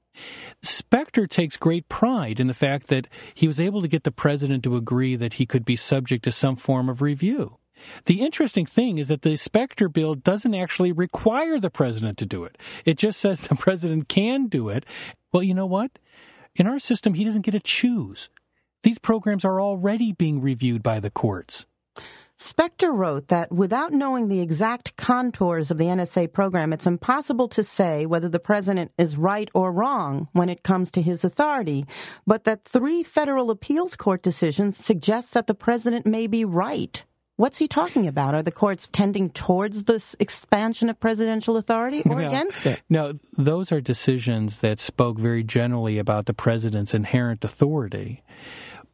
Specter 0.62 1.28
takes 1.28 1.58
great 1.58 1.90
pride 1.90 2.40
in 2.40 2.48
the 2.48 2.54
fact 2.54 2.88
that 2.88 3.08
he 3.34 3.48
was 3.48 3.60
able 3.60 3.82
to 3.82 3.88
get 3.88 4.04
the 4.04 4.12
president 4.12 4.64
to 4.64 4.76
agree 4.76 5.16
that 5.16 5.34
he 5.34 5.46
could 5.46 5.66
be 5.66 5.76
subject 5.76 6.24
to 6.24 6.32
some 6.32 6.56
form 6.56 6.90
of 6.90 7.02
review. 7.02 7.58
The 8.06 8.22
interesting 8.22 8.66
thing 8.66 8.98
is 8.98 9.08
that 9.08 9.22
the 9.22 9.38
Specter 9.38 9.88
bill 9.88 10.16
doesn't 10.16 10.56
actually 10.56 10.92
require 10.92 11.60
the 11.60 11.70
president 11.70 12.18
to 12.18 12.26
do 12.26 12.44
it. 12.44 12.58
It 12.86 12.98
just 12.98 13.20
says 13.20 13.42
the 13.42 13.56
president 13.56 14.08
can 14.08 14.48
do 14.48 14.70
it. 14.70 14.86
Well, 15.32 15.44
you 15.44 15.54
know 15.54 15.66
what? 15.66 16.00
In 16.56 16.68
our 16.68 16.80
system, 16.80 17.14
he 17.14 17.24
doesn't 17.24 17.44
get 17.44 17.52
to 17.52 17.60
choose. 17.60 18.30
These 18.84 19.00
programs 19.00 19.46
are 19.46 19.62
already 19.62 20.12
being 20.12 20.42
reviewed 20.42 20.82
by 20.82 21.00
the 21.00 21.12
courts. 21.12 21.66
Specter 22.40 22.92
wrote 22.92 23.30
that 23.30 23.52
without 23.52 23.92
knowing 23.92 24.28
the 24.28 24.42
exact 24.42 24.96
contours 24.96 25.72
of 25.72 25.80
the 25.80 25.86
NSA 25.86 26.32
program, 26.32 26.72
it's 26.72 26.86
impossible 26.86 27.48
to 27.48 27.64
say 27.64 28.06
whether 28.06 28.30
the 28.30 28.40
president 28.40 28.92
is 28.96 29.18
right 29.18 29.50
or 29.56 29.72
wrong 29.72 30.28
when 30.34 30.48
it 30.48 30.62
comes 30.62 30.92
to 30.92 31.02
his 31.02 31.24
authority, 31.24 31.88
but 32.28 32.44
that 32.44 32.64
three 32.64 33.02
federal 33.02 33.50
appeals 33.50 33.96
court 33.96 34.22
decisions 34.22 34.78
suggest 34.78 35.34
that 35.34 35.48
the 35.48 35.56
president 35.56 36.06
may 36.06 36.28
be 36.28 36.46
right. 36.46 37.04
What's 37.38 37.58
he 37.58 37.68
talking 37.68 38.08
about? 38.08 38.36
Are 38.36 38.44
the 38.44 38.52
courts 38.52 38.88
tending 38.92 39.32
towards 39.32 39.86
this 39.86 40.16
expansion 40.20 40.92
of 40.92 41.00
presidential 41.00 41.58
authority 41.58 42.04
or 42.06 42.22
no, 42.22 42.28
against 42.28 42.68
it? 42.68 42.82
No, 42.88 43.14
those 43.36 43.72
are 43.72 43.82
decisions 43.82 44.60
that 44.60 44.80
spoke 44.80 45.18
very 45.18 45.44
generally 45.44 45.98
about 45.98 46.28
the 46.28 46.34
president's 46.36 46.94
inherent 46.94 47.44
authority 47.44 48.24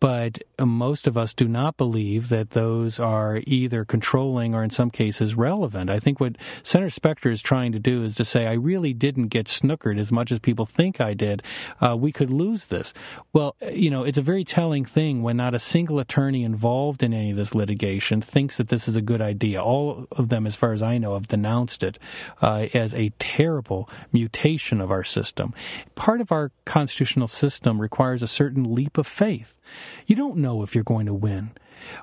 but 0.04 0.40
most 0.60 1.08
of 1.08 1.18
us 1.18 1.34
do 1.34 1.48
not 1.48 1.78
believe 1.78 2.28
that 2.28 2.50
those 2.50 3.00
are 3.00 3.40
either 3.48 3.86
controlling 3.86 4.54
or 4.54 4.62
in 4.62 4.70
some 4.70 4.90
cases 4.90 5.36
relevant. 5.36 5.90
I 5.90 6.02
think 6.02 6.20
what 6.20 6.36
Senator 6.62 6.90
Specter 6.90 7.32
is 7.32 7.42
trying 7.42 7.72
to 7.72 7.80
do 7.80 8.04
is 8.04 8.14
to 8.16 8.26
say, 8.26 8.46
I 8.46 8.52
really 8.52 8.94
didn't 8.94 9.30
get 9.30 9.46
snookered 9.46 9.98
as 9.98 10.12
much 10.12 10.30
as 10.34 10.40
people 10.40 10.66
think 10.66 11.00
I 11.00 11.14
did. 11.14 11.42
Uh, 11.80 11.96
we 11.96 12.12
could 12.12 12.30
lose 12.30 12.68
this. 12.68 12.94
Well, 13.32 13.56
you 13.72 13.90
know, 13.90 14.04
it's 14.04 14.18
a 14.18 14.22
very 14.22 14.44
telling 14.44 14.84
thing 14.84 15.24
when 15.24 15.38
not 15.38 15.56
a 15.56 15.60
single 15.60 16.00
attorney 16.00 16.44
involved 16.44 17.02
in 17.02 17.14
any 17.14 17.32
of 17.32 17.38
this 17.38 17.56
litigation 17.56 18.22
thinks 18.22 18.58
that 18.58 18.68
this 18.68 18.90
is 18.90 18.98
a 18.98 19.02
good 19.02 19.22
idea. 19.22 19.64
All 19.64 20.06
of 20.12 20.28
them, 20.28 20.46
as 20.46 20.58
far 20.58 20.74
as 20.74 20.82
I 20.82 20.98
know, 20.98 21.14
have 21.14 21.30
denounced 21.30 21.82
it 21.82 21.98
uh, 22.42 22.68
as 22.74 22.94
a 22.94 23.14
terrible 23.20 23.90
mutation 24.12 24.82
of 24.82 24.92
our 24.92 25.06
system. 25.06 25.54
Part 25.96 26.20
of 26.20 26.34
our 26.34 26.52
constitutional 26.66 27.30
system 27.30 27.80
requires 27.80 28.22
a 28.22 28.28
certain 28.28 28.76
leap 28.76 28.98
of 28.98 29.08
faith. 29.08 29.58
You 30.06 30.16
don't 30.16 30.38
know 30.38 30.64
if 30.64 30.76
you're 30.76 30.84
going 30.84 31.06
to 31.06 31.14
win. 31.14 31.52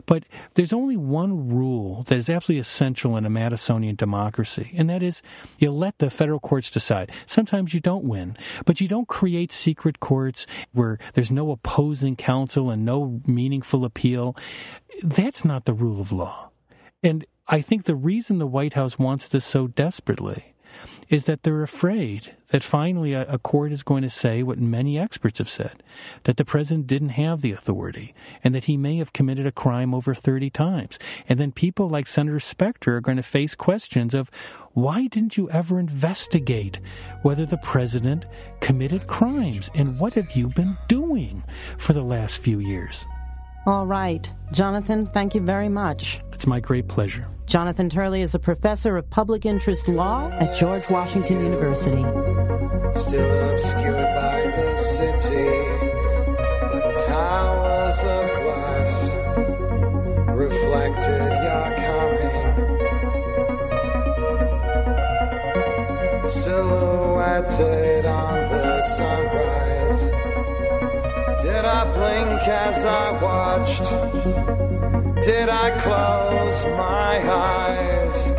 But 0.06 0.24
there's 0.54 0.72
only 0.72 0.96
one 0.96 1.48
rule 1.48 2.02
that 2.04 2.18
is 2.18 2.28
absolutely 2.28 2.60
essential 2.60 3.16
in 3.16 3.24
a 3.24 3.30
Madisonian 3.30 3.96
democracy, 3.96 4.72
and 4.74 4.90
that 4.90 5.02
is 5.02 5.22
you 5.58 5.70
let 5.70 5.98
the 5.98 6.10
federal 6.10 6.40
courts 6.40 6.70
decide. 6.70 7.10
Sometimes 7.26 7.72
you 7.72 7.80
don't 7.80 8.04
win, 8.04 8.36
but 8.66 8.80
you 8.80 8.88
don't 8.88 9.08
create 9.08 9.52
secret 9.52 10.00
courts 10.00 10.46
where 10.72 10.98
there's 11.14 11.30
no 11.30 11.50
opposing 11.50 12.16
counsel 12.16 12.70
and 12.70 12.84
no 12.84 13.20
meaningful 13.26 13.84
appeal. 13.84 14.36
That's 15.02 15.44
not 15.44 15.64
the 15.64 15.74
rule 15.74 16.00
of 16.00 16.12
law. 16.12 16.50
And 17.02 17.24
I 17.48 17.62
think 17.62 17.84
the 17.84 17.96
reason 17.96 18.38
the 18.38 18.46
White 18.46 18.74
House 18.74 18.98
wants 18.98 19.26
this 19.26 19.44
so 19.44 19.66
desperately 19.66 20.54
is 21.10 21.26
that 21.26 21.42
they're 21.42 21.62
afraid 21.62 22.34
that 22.48 22.62
finally 22.62 23.12
a, 23.12 23.26
a, 23.26 23.38
court 23.38 23.72
is 23.72 23.82
going 23.82 24.02
to 24.02 24.08
say 24.08 24.42
what 24.42 24.58
many 24.58 24.96
experts 24.98 25.38
have 25.38 25.48
said 25.48 25.82
that 26.22 26.36
the 26.36 26.44
president 26.44 26.86
didn't 26.86 27.10
have 27.10 27.40
the 27.40 27.52
authority 27.52 28.14
and 28.44 28.54
that 28.54 28.64
he 28.64 28.76
may 28.76 28.96
have 28.96 29.12
committed 29.12 29.44
a 29.44 29.52
crime 29.52 29.92
over 29.92 30.14
30 30.14 30.50
times. 30.50 30.98
And 31.28 31.38
then 31.38 31.50
people 31.50 31.88
like 31.88 32.06
Senator 32.06 32.40
Specter 32.40 32.96
are 32.96 33.00
going 33.00 33.16
to 33.16 33.22
face 33.24 33.56
questions 33.56 34.14
of 34.14 34.30
why 34.72 35.08
didn't 35.08 35.36
you 35.36 35.50
ever 35.50 35.80
investigate 35.80 36.78
whether 37.22 37.44
the 37.44 37.58
president 37.58 38.26
committed 38.60 39.08
crimes 39.08 39.68
and 39.74 39.98
what 39.98 40.14
have 40.14 40.32
you 40.32 40.48
been 40.48 40.78
doing 40.86 41.42
for 41.76 41.92
the 41.92 42.02
last 42.04 42.38
few 42.38 42.60
years? 42.60 43.04
All 43.66 43.86
right. 43.86 44.28
Jonathan, 44.52 45.06
thank 45.06 45.34
you 45.34 45.40
very 45.40 45.68
much. 45.68 46.20
It's 46.32 46.46
my 46.46 46.60
great 46.60 46.88
pleasure. 46.88 47.26
Jonathan 47.46 47.90
Turley 47.90 48.22
is 48.22 48.34
a 48.34 48.38
professor 48.38 48.96
of 48.96 49.10
public 49.10 49.44
interest 49.44 49.88
law 49.88 50.30
at 50.32 50.56
George 50.56 50.88
Washington 50.90 51.44
University. 51.44 52.02
Still 52.98 53.54
obscured 53.54 54.14
by 54.14 54.40
the 54.56 54.78
city, 54.78 55.66
but 56.72 56.94
towers 57.06 57.98
of 58.02 58.30
glass 58.42 59.10
reflected 60.30 61.32
your 61.44 61.74
coming. 61.76 62.68
Silhouetted 66.28 68.06
on 68.06 68.49
I 71.80 71.84
blink 71.84 72.46
as 72.46 72.84
I 72.84 73.10
watched? 73.22 73.84
Did 75.24 75.48
I 75.48 75.70
close 75.80 76.64
my 76.76 77.22
eyes? 77.32 78.30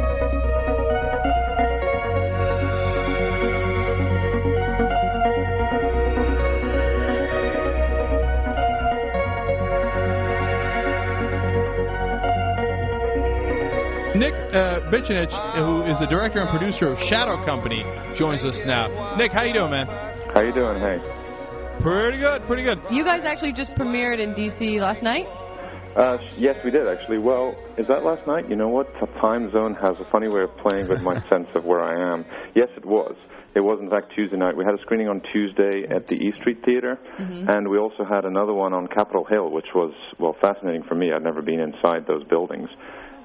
Nick 14.15 14.35
uh, 14.53 14.81
Bicanic, 14.91 15.31
who 15.55 15.81
is 15.81 15.97
the 15.97 16.05
director 16.05 16.41
and 16.41 16.49
producer 16.49 16.89
of 16.89 16.99
Shadow 16.99 17.43
Company, 17.43 17.83
joins 18.13 18.45
us 18.45 18.63
now. 18.67 19.15
Nick, 19.17 19.31
how 19.31 19.41
you 19.41 19.53
doing, 19.53 19.71
man? 19.71 19.87
How 20.31 20.41
you 20.41 20.51
doing? 20.51 20.79
Hey. 20.79 21.20
Pretty 21.81 22.19
good, 22.19 22.43
pretty 22.43 22.61
good. 22.61 22.79
You 22.91 23.03
guys 23.03 23.25
actually 23.25 23.53
just 23.53 23.75
premiered 23.75 24.19
in 24.19 24.35
D.C. 24.35 24.79
last 24.79 25.01
night? 25.01 25.25
Uh, 25.95 26.19
yes, 26.37 26.63
we 26.63 26.69
did 26.69 26.87
actually. 26.87 27.17
Well, 27.17 27.53
is 27.75 27.87
that 27.87 28.03
last 28.03 28.27
night? 28.27 28.47
You 28.47 28.55
know 28.55 28.69
what? 28.69 28.93
The 28.99 29.07
time 29.19 29.51
zone 29.51 29.73
has 29.81 29.99
a 29.99 30.05
funny 30.11 30.27
way 30.27 30.43
of 30.43 30.55
playing 30.57 30.89
with 30.89 31.01
my 31.01 31.15
sense 31.29 31.49
of 31.55 31.65
where 31.65 31.81
I 31.81 32.13
am. 32.13 32.23
Yes, 32.53 32.69
it 32.77 32.85
was. 32.85 33.15
It 33.55 33.61
was 33.61 33.79
in 33.79 33.89
fact 33.89 34.13
Tuesday 34.15 34.37
night. 34.37 34.55
We 34.55 34.63
had 34.63 34.75
a 34.75 34.81
screening 34.83 35.09
on 35.09 35.21
Tuesday 35.33 35.87
at 35.89 36.05
the 36.05 36.15
E 36.15 36.31
Street 36.39 36.63
Theater, 36.63 36.99
mm-hmm. 37.17 37.49
and 37.49 37.67
we 37.67 37.79
also 37.79 38.05
had 38.05 38.25
another 38.25 38.53
one 38.53 38.73
on 38.73 38.85
Capitol 38.87 39.25
Hill, 39.25 39.49
which 39.49 39.73
was 39.73 39.91
well 40.19 40.35
fascinating 40.39 40.83
for 40.83 40.93
me. 40.93 41.11
I'd 41.11 41.23
never 41.23 41.41
been 41.41 41.59
inside 41.59 42.05
those 42.07 42.23
buildings, 42.25 42.69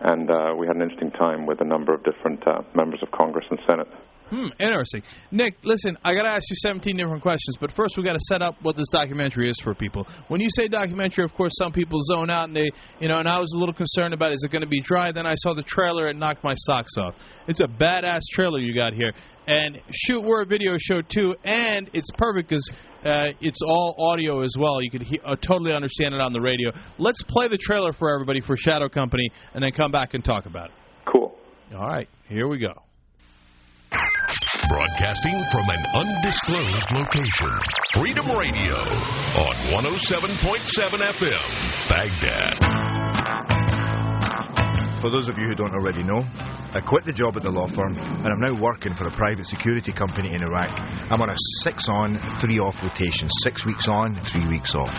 and 0.01 0.31
uh, 0.31 0.55
we 0.59 0.67
had 0.67 0.77
an 0.77 0.83
interesting 0.83 1.11
time 1.11 1.45
with 1.45 1.61
a 1.61 1.65
number 1.65 1.93
of 1.93 2.03
different 2.05 2.41
uh, 2.49 2.63
members 2.75 3.01
of 3.03 3.11
Congress 3.11 3.45
and 3.51 3.61
Senate. 3.69 3.89
Hmm, 4.31 4.47
interesting. 4.59 5.03
Nick, 5.31 5.55
listen, 5.63 5.97
I 6.03 6.13
got 6.13 6.25
to 6.25 6.31
ask 6.31 6.43
you 6.51 6.57
17 6.57 6.97
different 6.97 7.23
questions, 7.23 7.57
but 7.61 7.71
first 7.73 7.97
we 7.97 8.03
got 8.03 8.15
to 8.15 8.21
set 8.23 8.43
up 8.43 8.57
what 8.61 8.75
this 8.75 8.89
documentary 8.91 9.49
is 9.49 9.61
for 9.63 9.73
people. 9.73 10.05
When 10.27 10.41
you 10.41 10.49
say 10.51 10.67
documentary, 10.67 11.25
of 11.25 11.33
course, 11.35 11.53
some 11.57 11.73
people 11.73 12.01
zone 12.13 12.29
out 12.29 12.49
and 12.49 12.57
they, 12.57 12.69
you 12.99 13.07
know, 13.07 13.19
and 13.19 13.29
I 13.29 13.39
was 13.39 13.53
a 13.55 13.59
little 13.59 13.75
concerned 13.75 14.15
about 14.15 14.33
is 14.33 14.43
it 14.45 14.51
going 14.51 14.63
to 14.63 14.69
be 14.69 14.81
dry? 14.81 15.13
Then 15.13 15.27
I 15.27 15.35
saw 15.37 15.55
the 15.55 15.63
trailer 15.63 16.09
and 16.09 16.19
knocked 16.19 16.43
my 16.43 16.55
socks 16.57 16.91
off. 16.99 17.15
It's 17.47 17.61
a 17.61 17.69
badass 17.69 18.21
trailer 18.33 18.59
you 18.59 18.75
got 18.75 18.95
here. 18.95 19.13
And 19.47 19.81
shoot, 19.93 20.21
we're 20.25 20.43
a 20.43 20.47
video 20.47 20.77
show 20.77 21.03
too, 21.03 21.37
and 21.45 21.89
it's 21.93 22.11
perfect 22.19 22.49
because 22.49 22.69
uh, 23.05 23.29
it's 23.41 23.61
all 23.65 23.95
audio 24.11 24.41
as 24.41 24.53
well. 24.59 24.83
You 24.83 24.91
could 24.91 25.03
he- 25.03 25.21
uh, 25.25 25.37
totally 25.37 25.73
understand 25.73 26.17
it 26.17 26.21
on 26.21 26.33
the 26.33 26.41
radio. 26.41 26.73
Let's 26.99 27.23
play 27.29 27.47
the 27.47 27.59
trailer 27.59 27.93
for 27.93 28.13
everybody 28.13 28.41
for 28.41 28.57
Shadow 28.57 28.89
Company 28.89 29.31
and 29.55 29.63
then 29.63 29.71
come 29.71 29.93
back 29.93 30.15
and 30.15 30.25
talk 30.25 30.47
about 30.47 30.71
it. 30.71 30.75
Cool. 31.13 31.33
All 31.77 31.87
right, 31.87 32.09
here 32.29 32.49
we 32.49 32.59
go. 32.59 32.86
Broadcasting 34.69 35.45
from 35.53 35.69
an 35.71 35.87
undisclosed 35.95 36.91
location. 36.93 37.59
Freedom 37.95 38.27
Radio 38.37 38.75
on 38.75 39.55
107.7 39.71 41.03
FM, 41.03 41.89
Baghdad. 41.89 42.96
For 45.01 45.11
those 45.11 45.29
of 45.29 45.37
you 45.37 45.45
who 45.45 45.55
don't 45.55 45.75
already 45.77 46.03
know, 46.03 46.25
I 46.73 46.81
quit 46.81 47.05
the 47.05 47.13
job 47.13 47.37
at 47.37 47.43
the 47.43 47.51
law 47.53 47.69
firm 47.69 47.97
and 47.97 48.27
I'm 48.33 48.41
now 48.41 48.57
working 48.57 48.95
for 48.97 49.07
a 49.07 49.13
private 49.13 49.45
security 49.45 49.93
company 49.93 50.33
in 50.33 50.43
Iraq. 50.43 50.73
I'm 51.13 51.21
on 51.21 51.29
a 51.29 51.37
six 51.63 51.89
on, 51.89 52.17
three 52.41 52.59
off 52.59 52.75
rotation, 52.83 53.29
six 53.45 53.65
weeks 53.65 53.89
on, 53.89 54.17
three 54.33 54.49
weeks 54.49 54.75
off. 54.75 54.91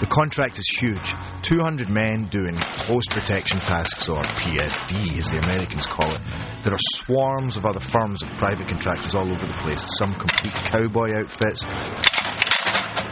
The 0.00 0.08
contract 0.08 0.58
is 0.58 0.66
huge 0.80 1.08
200 1.44 1.92
men 1.92 2.26
doing 2.32 2.56
close 2.88 3.04
protection 3.12 3.60
tasks, 3.60 4.08
or 4.08 4.24
PSD 4.40 5.20
as 5.20 5.28
the 5.28 5.44
Americans 5.44 5.86
call 5.86 6.08
it. 6.08 6.24
There 6.64 6.72
are 6.72 6.86
swarms 7.04 7.56
of 7.56 7.68
other 7.68 7.84
firms 7.92 8.24
of 8.24 8.32
private 8.40 8.66
contractors 8.66 9.14
all 9.14 9.28
over 9.28 9.44
the 9.44 9.60
place, 9.60 9.84
some 10.00 10.16
complete 10.16 10.56
cowboy 10.72 11.12
outfits. 11.20 11.62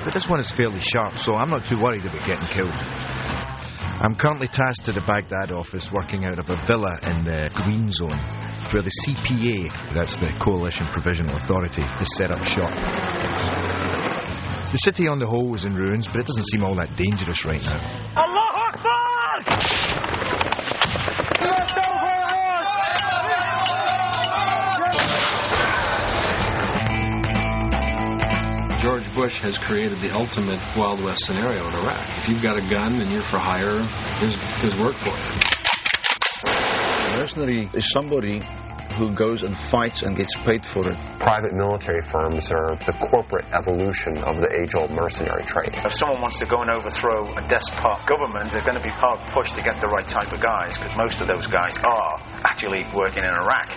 But 0.03 0.17
this 0.17 0.27
one 0.27 0.41
is 0.41 0.51
fairly 0.51 0.81
sharp, 0.81 1.19
so 1.19 1.37
I'm 1.37 1.51
not 1.51 1.69
too 1.69 1.77
worried 1.79 2.09
about 2.09 2.27
getting 2.27 2.49
killed. 2.51 2.75
I'm 4.03 4.17
currently 4.17 4.49
tasked 4.49 4.87
to 4.87 4.93
the 4.93 5.01
Baghdad 5.07 5.53
office 5.53 5.89
working 5.95 6.25
out 6.25 6.37
of 6.37 6.51
a 6.51 6.59
villa 6.67 6.99
in 7.07 7.23
the 7.23 7.49
Green 7.63 7.87
Zone 7.93 8.19
where 8.75 8.83
the 8.83 8.91
CPA, 9.07 9.95
that's 9.95 10.17
the 10.17 10.27
Coalition 10.43 10.89
Provisional 10.91 11.37
Authority, 11.37 11.83
has 11.87 12.09
set 12.19 12.33
up 12.33 12.43
shop. 12.43 12.75
The 14.73 14.79
city 14.83 15.07
on 15.07 15.21
the 15.21 15.27
whole 15.27 15.55
is 15.55 15.65
in 15.65 15.77
ruins, 15.77 16.09
but 16.09 16.17
it 16.19 16.27
doesn't 16.27 16.49
seem 16.51 16.65
all 16.65 16.75
that 16.83 16.97
dangerous 16.97 17.45
right 17.45 17.63
now. 17.63 17.79
Allah 18.19 18.75
Akbar! 18.75 19.82
Bush 29.15 29.45
has 29.45 29.59
created 29.59 30.01
the 30.01 30.09
ultimate 30.09 30.57
Wild 30.73 31.05
West 31.05 31.21
scenario 31.29 31.69
in 31.69 31.75
Iraq. 31.85 32.01
If 32.25 32.33
you've 32.33 32.43
got 32.43 32.57
a 32.57 32.65
gun 32.65 32.97
and 32.97 33.13
you're 33.13 33.29
for 33.29 33.37
hire, 33.37 33.77
his, 34.25 34.33
his 34.65 34.73
work 34.81 34.97
for 35.05 35.13
you. 35.13 35.33
A 36.49 37.21
mercenary 37.21 37.69
is 37.77 37.85
somebody 37.93 38.41
who 38.97 39.13
goes 39.13 39.43
and 39.45 39.53
fights 39.69 40.01
and 40.01 40.17
gets 40.17 40.33
paid 40.45 40.65
for 40.65 40.89
it. 40.89 40.97
Private 41.21 41.53
military 41.53 42.01
firms 42.09 42.49
are 42.53 42.73
the 42.89 42.97
corporate 43.13 43.45
evolution 43.53 44.17
of 44.25 44.41
the 44.41 44.49
age-old 44.49 44.89
mercenary 44.93 45.45
trade. 45.45 45.77
If 45.77 45.93
someone 45.93 46.21
wants 46.21 46.41
to 46.41 46.47
go 46.49 46.65
and 46.65 46.73
overthrow 46.73 47.37
a 47.37 47.43
despot 47.49 48.09
government, 48.09 48.53
they're 48.53 48.65
going 48.65 48.81
to 48.81 48.85
be 48.85 48.93
hard 48.93 49.21
pushed 49.33 49.57
to 49.57 49.63
get 49.63 49.81
the 49.81 49.89
right 49.89 50.09
type 50.09 50.33
of 50.33 50.41
guys, 50.41 50.77
because 50.81 50.93
most 50.97 51.21
of 51.21 51.29
those 51.29 51.45
guys 51.49 51.77
are 51.85 52.17
actually 52.49 52.85
working 52.97 53.25
in 53.25 53.33
Iraq. 53.33 53.69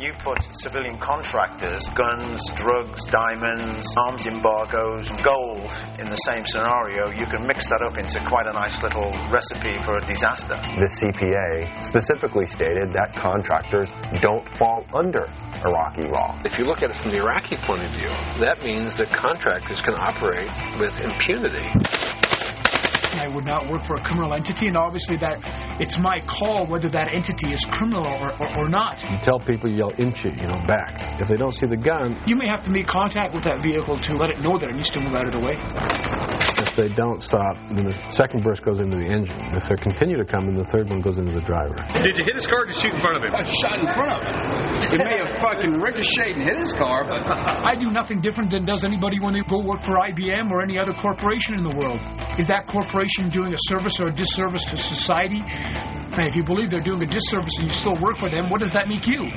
You 0.00 0.12
put 0.24 0.38
civilian 0.64 0.98
contractors, 0.98 1.86
guns, 1.94 2.40
drugs, 2.56 3.00
diamonds, 3.12 3.86
arms 3.96 4.26
embargoes, 4.26 5.10
gold 5.22 5.70
in 6.00 6.08
the 6.08 6.18
same 6.26 6.42
scenario, 6.46 7.10
you 7.12 7.26
can 7.26 7.46
mix 7.46 7.68
that 7.68 7.82
up 7.86 7.98
into 7.98 8.18
quite 8.26 8.46
a 8.48 8.54
nice 8.56 8.80
little 8.82 9.12
recipe 9.30 9.76
for 9.84 9.98
a 9.98 10.04
disaster. 10.08 10.58
The 10.58 10.90
CPA 10.90 11.84
specifically 11.84 12.46
stated 12.46 12.90
that 12.96 13.14
contractors 13.14 13.92
don't 14.20 14.46
fall 14.58 14.84
under 14.94 15.28
Iraqi 15.62 16.08
law. 16.08 16.40
If 16.44 16.58
you 16.58 16.64
look 16.64 16.82
at 16.82 16.90
it 16.90 16.96
from 17.02 17.12
the 17.12 17.22
Iraqi 17.22 17.56
point 17.62 17.84
of 17.84 17.92
view, 17.92 18.10
that 18.40 18.62
means 18.64 18.96
that 18.96 19.12
contractors 19.12 19.80
can 19.82 19.94
operate 19.94 20.48
with 20.80 20.96
impunity. 20.98 21.68
I 23.20 23.28
would 23.28 23.44
not 23.44 23.68
work 23.68 23.84
for 23.84 23.96
a 23.96 24.02
criminal 24.02 24.32
entity, 24.32 24.68
and 24.72 24.76
obviously 24.80 25.16
that 25.20 25.36
it's 25.76 26.00
my 26.00 26.24
call 26.24 26.64
whether 26.64 26.88
that 26.88 27.12
entity 27.12 27.52
is 27.52 27.60
criminal 27.68 28.06
or, 28.08 28.32
or, 28.40 28.48
or 28.64 28.68
not. 28.72 28.96
You 29.04 29.20
tell 29.20 29.36
people 29.38 29.68
you 29.68 29.84
yell 29.84 29.92
inch 30.00 30.24
it, 30.24 30.40
you 30.40 30.48
know, 30.48 30.56
back. 30.64 31.20
If 31.20 31.28
they 31.28 31.36
don't 31.36 31.52
see 31.52 31.66
the 31.68 31.76
gun, 31.76 32.16
You 32.24 32.36
may 32.36 32.48
have 32.48 32.64
to 32.64 32.70
make 32.72 32.86
contact 32.88 33.34
with 33.36 33.44
that 33.44 33.60
vehicle 33.60 34.00
to 34.00 34.10
let 34.16 34.30
it 34.32 34.40
know 34.40 34.56
that 34.56 34.72
it 34.72 34.76
needs 34.76 34.88
to 34.96 35.00
move 35.04 35.12
out 35.12 35.28
of 35.28 35.36
the 35.36 35.42
way. 35.44 35.52
if 36.64 36.72
they 36.80 36.88
don't 36.96 37.20
stop, 37.20 37.60
then 37.68 37.84
the 37.84 37.96
second 38.16 38.40
burst 38.40 38.64
goes 38.64 38.80
into 38.80 38.96
the 38.96 39.04
engine. 39.04 39.36
If 39.52 39.68
they 39.68 39.76
continue 39.76 40.16
to 40.16 40.24
come, 40.24 40.48
then 40.48 40.56
the 40.56 40.68
third 40.72 40.88
one 40.88 41.04
goes 41.04 41.18
into 41.20 41.32
the 41.36 41.44
driver. 41.44 41.76
Did 42.00 42.16
you 42.16 42.24
hit 42.24 42.40
his 42.40 42.48
car 42.48 42.64
or 42.64 42.66
just 42.72 42.80
shoot 42.80 42.94
in 42.96 43.00
front 43.04 43.20
of 43.20 43.22
him? 43.26 43.36
I 43.36 43.44
shot 43.60 43.76
in 43.84 43.88
front 43.92 44.12
of 44.16 44.20
him. 44.24 44.36
It 44.96 45.00
may 45.04 45.16
have 45.20 45.32
fucking 45.44 45.76
ricocheted 45.76 46.40
and 46.40 46.44
hit 46.48 46.56
his 46.56 46.72
car, 46.72 47.04
but 47.04 47.20
I 47.28 47.76
do 47.76 47.92
nothing 47.92 48.24
different 48.24 48.48
than 48.48 48.64
does 48.64 48.80
anybody 48.84 49.20
when 49.20 49.34
they 49.36 49.44
go 49.44 49.60
work 49.60 49.84
for 49.84 50.00
IBM 50.00 50.48
or 50.48 50.62
any 50.62 50.78
other 50.80 50.96
corporation 50.96 51.58
in 51.58 51.64
the 51.66 51.74
world. 51.76 52.00
Is 52.38 52.46
that 52.46 52.64
corporation 52.70 53.09
doing 53.30 53.52
a 53.52 53.60
service 53.68 53.98
or 53.98 54.08
a 54.08 54.14
disservice 54.14 54.64
to 54.70 54.76
society? 54.76 55.40
And 55.42 56.26
if 56.26 56.36
you 56.36 56.44
believe 56.44 56.70
they're 56.70 56.80
doing 56.80 57.02
a 57.02 57.06
disservice 57.06 57.56
and 57.58 57.68
you 57.68 57.74
still 57.74 57.96
work 58.00 58.18
for 58.18 58.30
them, 58.30 58.50
what 58.50 58.60
does 58.60 58.72
that 58.72 58.88
make 58.88 59.06
you? 59.06 59.30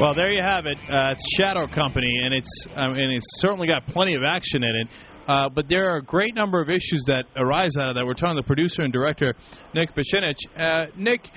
Well, 0.00 0.14
there 0.14 0.32
you 0.32 0.42
have 0.42 0.64
it. 0.64 0.78
Uh, 0.88 1.12
it's 1.12 1.36
Shadow 1.36 1.66
Company, 1.66 2.10
and 2.24 2.32
it's 2.32 2.66
um, 2.74 2.92
and 2.92 3.12
it's 3.12 3.26
certainly 3.40 3.66
got 3.66 3.86
plenty 3.86 4.14
of 4.14 4.22
action 4.22 4.64
in 4.64 4.74
it. 4.76 4.88
Uh, 5.28 5.48
but 5.50 5.68
there 5.68 5.92
are 5.92 5.98
a 5.98 6.02
great 6.02 6.34
number 6.34 6.60
of 6.60 6.70
issues 6.70 7.04
that 7.06 7.26
arise 7.36 7.72
out 7.78 7.90
of 7.90 7.94
that. 7.94 8.06
We're 8.06 8.14
talking 8.14 8.36
to 8.36 8.42
the 8.42 8.46
producer 8.46 8.80
and 8.82 8.92
director 8.92 9.34
Nick 9.74 9.94
Bicanic. 9.94 10.36
Uh, 10.58 10.86
Nick, 10.96 11.28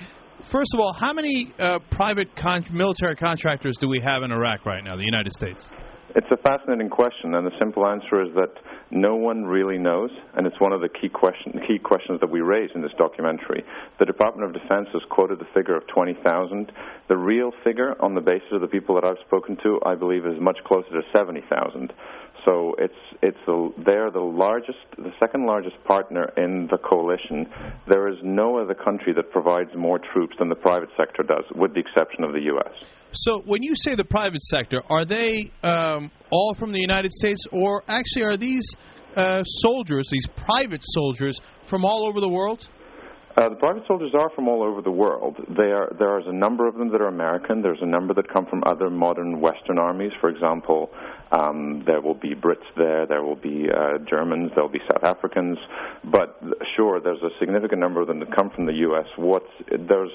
first 0.50 0.72
of 0.74 0.80
all, 0.80 0.94
how 0.94 1.12
many 1.12 1.52
uh, 1.58 1.78
private 1.90 2.34
con- 2.36 2.64
military 2.72 3.16
contractors 3.16 3.76
do 3.80 3.88
we 3.88 4.00
have 4.00 4.22
in 4.22 4.32
Iraq 4.32 4.64
right 4.64 4.82
now? 4.82 4.96
The 4.96 5.04
United 5.04 5.32
States. 5.32 5.68
It's 6.16 6.30
a 6.30 6.36
fascinating 6.36 6.90
question, 6.90 7.34
and 7.34 7.44
the 7.44 7.58
simple 7.58 7.84
answer 7.84 8.22
is 8.22 8.32
that 8.36 8.54
no 8.92 9.16
one 9.16 9.42
really 9.42 9.78
knows, 9.78 10.10
and 10.36 10.46
it's 10.46 10.60
one 10.60 10.72
of 10.72 10.80
the 10.80 10.88
key, 10.88 11.08
question, 11.08 11.58
key 11.66 11.80
questions 11.82 12.20
that 12.20 12.30
we 12.30 12.40
raise 12.40 12.70
in 12.76 12.82
this 12.82 12.92
documentary. 12.96 13.64
The 13.98 14.06
Department 14.06 14.46
of 14.46 14.54
Defense 14.54 14.86
has 14.92 15.02
quoted 15.10 15.40
the 15.40 15.50
figure 15.52 15.76
of 15.76 15.82
20,000. 15.88 16.70
The 17.08 17.16
real 17.16 17.50
figure, 17.64 18.00
on 18.00 18.14
the 18.14 18.20
basis 18.20 18.46
of 18.52 18.60
the 18.60 18.68
people 18.68 18.94
that 18.94 19.04
I've 19.04 19.18
spoken 19.26 19.56
to, 19.64 19.80
I 19.84 19.96
believe 19.96 20.24
is 20.24 20.40
much 20.40 20.58
closer 20.64 20.88
to 20.90 21.02
70,000. 21.16 21.92
So 22.44 22.74
it's 22.78 22.94
it's 23.22 23.38
the, 23.46 23.72
they're 23.86 24.10
the 24.10 24.20
largest, 24.20 24.78
the 24.98 25.12
second 25.18 25.46
largest 25.46 25.76
partner 25.84 26.30
in 26.36 26.68
the 26.70 26.76
coalition. 26.78 27.46
There 27.88 28.08
is 28.08 28.18
no 28.22 28.58
other 28.58 28.74
country 28.74 29.14
that 29.14 29.30
provides 29.30 29.70
more 29.74 29.98
troops 30.12 30.34
than 30.38 30.50
the 30.50 30.54
private 30.54 30.90
sector 30.96 31.22
does, 31.22 31.44
with 31.54 31.72
the 31.72 31.80
exception 31.80 32.22
of 32.22 32.32
the 32.32 32.40
U.S. 32.40 32.90
So 33.12 33.40
when 33.46 33.62
you 33.62 33.72
say 33.76 33.94
the 33.94 34.04
private 34.04 34.42
sector, 34.42 34.82
are 34.90 35.04
they 35.04 35.50
um, 35.62 36.10
all 36.30 36.54
from 36.58 36.72
the 36.72 36.80
United 36.80 37.12
States, 37.12 37.46
or 37.50 37.82
actually 37.88 38.24
are 38.24 38.36
these 38.36 38.68
uh, 39.16 39.42
soldiers, 39.44 40.08
these 40.12 40.26
private 40.36 40.82
soldiers, 40.82 41.40
from 41.68 41.84
all 41.84 42.06
over 42.06 42.20
the 42.20 42.28
world? 42.28 42.68
Uh, 43.36 43.48
the 43.48 43.56
private 43.56 43.82
soldiers 43.88 44.12
are 44.14 44.30
from 44.30 44.46
all 44.46 44.62
over 44.62 44.80
the 44.80 44.90
world. 44.92 45.34
Are, 45.58 45.92
there 45.98 46.20
is 46.20 46.26
a 46.28 46.32
number 46.32 46.68
of 46.68 46.76
them 46.76 46.92
that 46.92 47.00
are 47.00 47.08
American. 47.08 47.62
There's 47.62 47.82
a 47.82 47.86
number 47.86 48.14
that 48.14 48.32
come 48.32 48.46
from 48.46 48.62
other 48.64 48.90
modern 48.90 49.40
Western 49.40 49.76
armies. 49.76 50.12
For 50.20 50.30
example, 50.30 50.90
um, 51.32 51.82
there 51.84 52.00
will 52.00 52.14
be 52.14 52.34
Brits 52.34 52.62
there, 52.76 53.06
there 53.06 53.24
will 53.24 53.34
be 53.34 53.66
uh, 53.68 53.98
Germans, 54.08 54.52
there 54.54 54.62
will 54.62 54.70
be 54.70 54.82
South 54.88 55.02
Africans. 55.02 55.58
But 56.04 56.38
sure, 56.76 57.00
there's 57.00 57.22
a 57.22 57.30
significant 57.40 57.80
number 57.80 58.00
of 58.00 58.06
them 58.06 58.20
that 58.20 58.34
come 58.36 58.50
from 58.50 58.66
the 58.66 58.74
U.S. 58.74 59.06
What's, 59.16 59.50
there's 59.68 60.12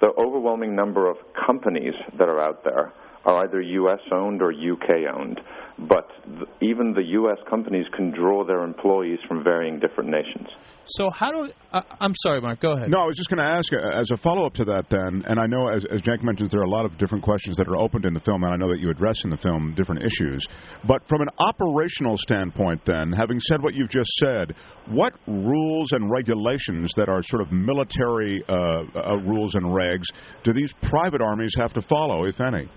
the 0.00 0.12
overwhelming 0.18 0.74
number 0.74 1.10
of 1.10 1.18
companies 1.46 1.94
that 2.18 2.28
are 2.30 2.40
out 2.40 2.64
there 2.64 2.94
are 3.24 3.44
either 3.44 3.60
U.S. 3.60 4.00
owned 4.12 4.42
or 4.42 4.52
U.K. 4.52 5.06
owned. 5.12 5.40
But 5.76 6.08
th- 6.24 6.48
even 6.60 6.92
the 6.94 7.02
U.S. 7.18 7.38
companies 7.50 7.86
can 7.96 8.12
draw 8.12 8.44
their 8.46 8.62
employees 8.62 9.18
from 9.26 9.42
varying 9.42 9.80
different 9.80 10.08
nations. 10.10 10.46
So 10.86 11.10
how 11.10 11.32
do 11.32 11.50
uh, 11.72 11.82
I'm 11.98 12.12
sorry, 12.22 12.40
Mark. 12.40 12.60
Go 12.60 12.72
ahead. 12.72 12.88
No, 12.88 12.98
I 12.98 13.06
was 13.06 13.16
just 13.16 13.28
going 13.28 13.42
to 13.42 13.50
ask, 13.50 13.72
uh, 13.72 13.98
as 13.98 14.08
a 14.12 14.16
follow 14.18 14.46
up 14.46 14.54
to 14.54 14.64
that, 14.66 14.84
then, 14.88 15.24
and 15.26 15.40
I 15.40 15.46
know, 15.46 15.68
as, 15.68 15.84
as 15.90 16.02
Jack 16.02 16.22
mentions, 16.22 16.50
there 16.50 16.60
are 16.60 16.64
a 16.64 16.70
lot 16.70 16.84
of 16.84 16.96
different 16.98 17.24
questions 17.24 17.56
that 17.56 17.66
are 17.66 17.76
opened 17.76 18.04
in 18.04 18.14
the 18.14 18.20
film, 18.20 18.44
and 18.44 18.52
I 18.52 18.56
know 18.56 18.70
that 18.70 18.78
you 18.78 18.90
address 18.90 19.16
in 19.24 19.30
the 19.30 19.36
film 19.36 19.74
different 19.76 20.02
issues. 20.02 20.46
But 20.86 21.02
from 21.08 21.22
an 21.22 21.28
operational 21.38 22.16
standpoint, 22.18 22.82
then, 22.86 23.10
having 23.10 23.40
said 23.40 23.60
what 23.62 23.74
you've 23.74 23.90
just 23.90 24.10
said, 24.22 24.54
what 24.86 25.14
rules 25.26 25.90
and 25.92 26.08
regulations 26.10 26.92
that 26.96 27.08
are 27.08 27.22
sort 27.24 27.42
of 27.42 27.50
military 27.50 28.44
uh, 28.48 28.52
uh, 28.94 29.16
rules 29.26 29.56
and 29.56 29.64
regs 29.64 30.04
do 30.44 30.52
these 30.52 30.72
private 30.82 31.20
armies 31.20 31.54
have 31.58 31.72
to 31.72 31.82
follow, 31.82 32.24
if 32.26 32.40
any? 32.40 32.68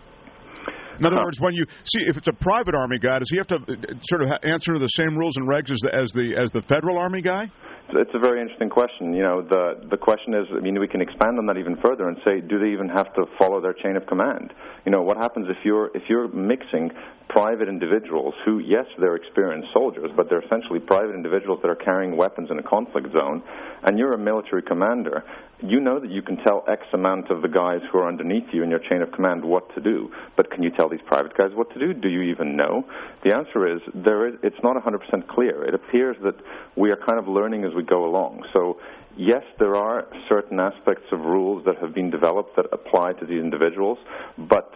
In 1.00 1.06
other 1.06 1.22
words, 1.24 1.40
when 1.40 1.54
you 1.54 1.66
see 1.86 2.06
if 2.08 2.18
it's 2.18 2.28
a 2.28 2.34
private 2.34 2.76
army 2.76 3.00
guy, 3.00 3.20
does 3.20 3.30
he 3.30 3.38
have 3.38 3.48
to 3.48 3.56
uh, 3.56 3.76
sort 4.10 4.24
of 4.24 4.30
answer 4.44 4.74
to 4.74 4.80
the 4.80 4.92
same 4.98 5.18
rules 5.18 5.36
and 5.38 5.48
regs 5.48 5.72
as 5.72 5.80
the 5.84 5.92
as 5.94 6.10
the 6.14 6.36
as 6.38 6.52
the 6.52 6.62
federal 6.64 6.98
army 6.98 7.22
guy? 7.22 7.50
It's 7.90 8.12
a 8.14 8.20
very 8.20 8.42
interesting 8.42 8.70
question. 8.70 9.14
You 9.14 9.24
know, 9.24 9.42
the 9.42 9.88
the 9.90 9.96
question 9.96 10.34
is, 10.34 10.44
I 10.52 10.60
mean, 10.60 10.78
we 10.80 10.88
can 10.88 11.00
expand 11.00 11.40
on 11.40 11.46
that 11.48 11.58
even 11.58 11.78
further 11.80 12.10
and 12.10 12.18
say, 12.26 12.42
do 12.42 12.60
they 12.60 12.68
even 12.76 12.90
have 12.90 13.14
to 13.16 13.24
follow 13.40 13.62
their 13.62 13.74
chain 13.74 13.96
of 13.96 14.06
command? 14.08 14.52
You 14.86 14.92
know, 14.92 15.04
what 15.04 15.16
happens 15.16 15.48
if 15.50 15.64
you're 15.64 15.88
if 15.96 16.04
you're 16.10 16.28
mixing 16.28 16.92
private 17.30 17.68
individuals 17.68 18.34
who, 18.46 18.60
yes, 18.60 18.86
they're 19.00 19.16
experienced 19.16 19.68
soldiers, 19.74 20.12
but 20.16 20.28
they're 20.30 20.44
essentially 20.44 20.80
private 20.80 21.14
individuals 21.14 21.60
that 21.62 21.70
are 21.70 21.76
carrying 21.80 22.16
weapons 22.16 22.50
in 22.52 22.60
a 22.60 22.64
conflict 22.64 23.08
zone, 23.12 23.44
and 23.84 23.98
you're 24.00 24.14
a 24.14 24.18
military 24.18 24.64
commander, 24.64 25.24
you 25.60 25.80
know 25.80 26.00
that 26.00 26.12
you 26.12 26.22
can 26.22 26.38
tell 26.38 26.64
X 26.68 26.84
amount 26.94 27.32
of 27.32 27.42
the 27.42 27.48
guys 27.48 27.80
who 27.92 27.98
are 27.98 28.08
underneath 28.08 28.46
you 28.54 28.64
in 28.64 28.70
your 28.70 28.80
chain 28.80 29.02
of 29.02 29.12
command 29.12 29.44
what 29.44 29.74
to 29.76 29.82
do, 29.82 30.12
but 30.36 30.52
can 30.52 30.62
you 30.62 30.70
tell 30.70 30.88
these 30.88 31.02
private 31.06 31.36
guys 31.36 31.50
what 31.56 31.72
to 31.74 31.80
do? 31.80 31.94
Do 31.94 32.10
you 32.10 32.22
even 32.22 32.56
know? 32.56 32.86
The 33.24 33.36
answer 33.36 33.68
is 33.68 33.82
there 33.96 34.28
is. 34.28 34.36
It's 34.44 34.62
not 34.64 34.76
100% 34.76 35.28
clear. 35.28 35.64
It 35.64 35.74
appears 35.74 36.16
that 36.24 36.36
we 36.76 36.92
are 36.92 36.98
kind 36.98 37.18
of 37.18 37.28
learning 37.28 37.64
as 37.64 37.74
we 37.76 37.84
go 37.84 38.06
along. 38.06 38.44
So 38.54 38.78
yes, 39.18 39.44
there 39.60 39.76
are 39.76 40.08
certain 40.30 40.60
aspects 40.60 41.06
of 41.12 41.22
rules 41.22 41.66
that 41.66 41.78
have 41.78 41.94
been 41.94 42.12
developed 42.12 42.56
that 42.56 42.66
apply 42.72 43.14
to 43.14 43.26
these 43.26 43.42
individuals, 43.42 43.98
but 44.38 44.74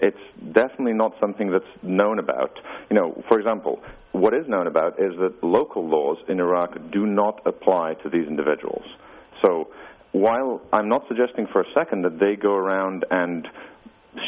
it's 0.00 0.16
definitely 0.52 0.94
not 0.94 1.12
something 1.20 1.50
that's 1.50 1.64
known 1.82 2.18
about. 2.18 2.58
You 2.90 2.96
know, 2.96 3.22
for 3.28 3.38
example, 3.38 3.80
what 4.12 4.34
is 4.34 4.48
known 4.48 4.66
about 4.66 4.98
is 4.98 5.12
that 5.20 5.42
local 5.42 5.86
laws 5.88 6.18
in 6.28 6.40
Iraq 6.40 6.74
do 6.90 7.06
not 7.06 7.40
apply 7.46 7.94
to 8.02 8.08
these 8.08 8.26
individuals. 8.26 8.84
So 9.44 9.68
while 10.12 10.60
I'm 10.72 10.88
not 10.88 11.04
suggesting 11.08 11.46
for 11.52 11.62
a 11.62 11.72
second 11.74 12.02
that 12.02 12.18
they 12.18 12.36
go 12.36 12.54
around 12.54 13.04
and 13.10 13.48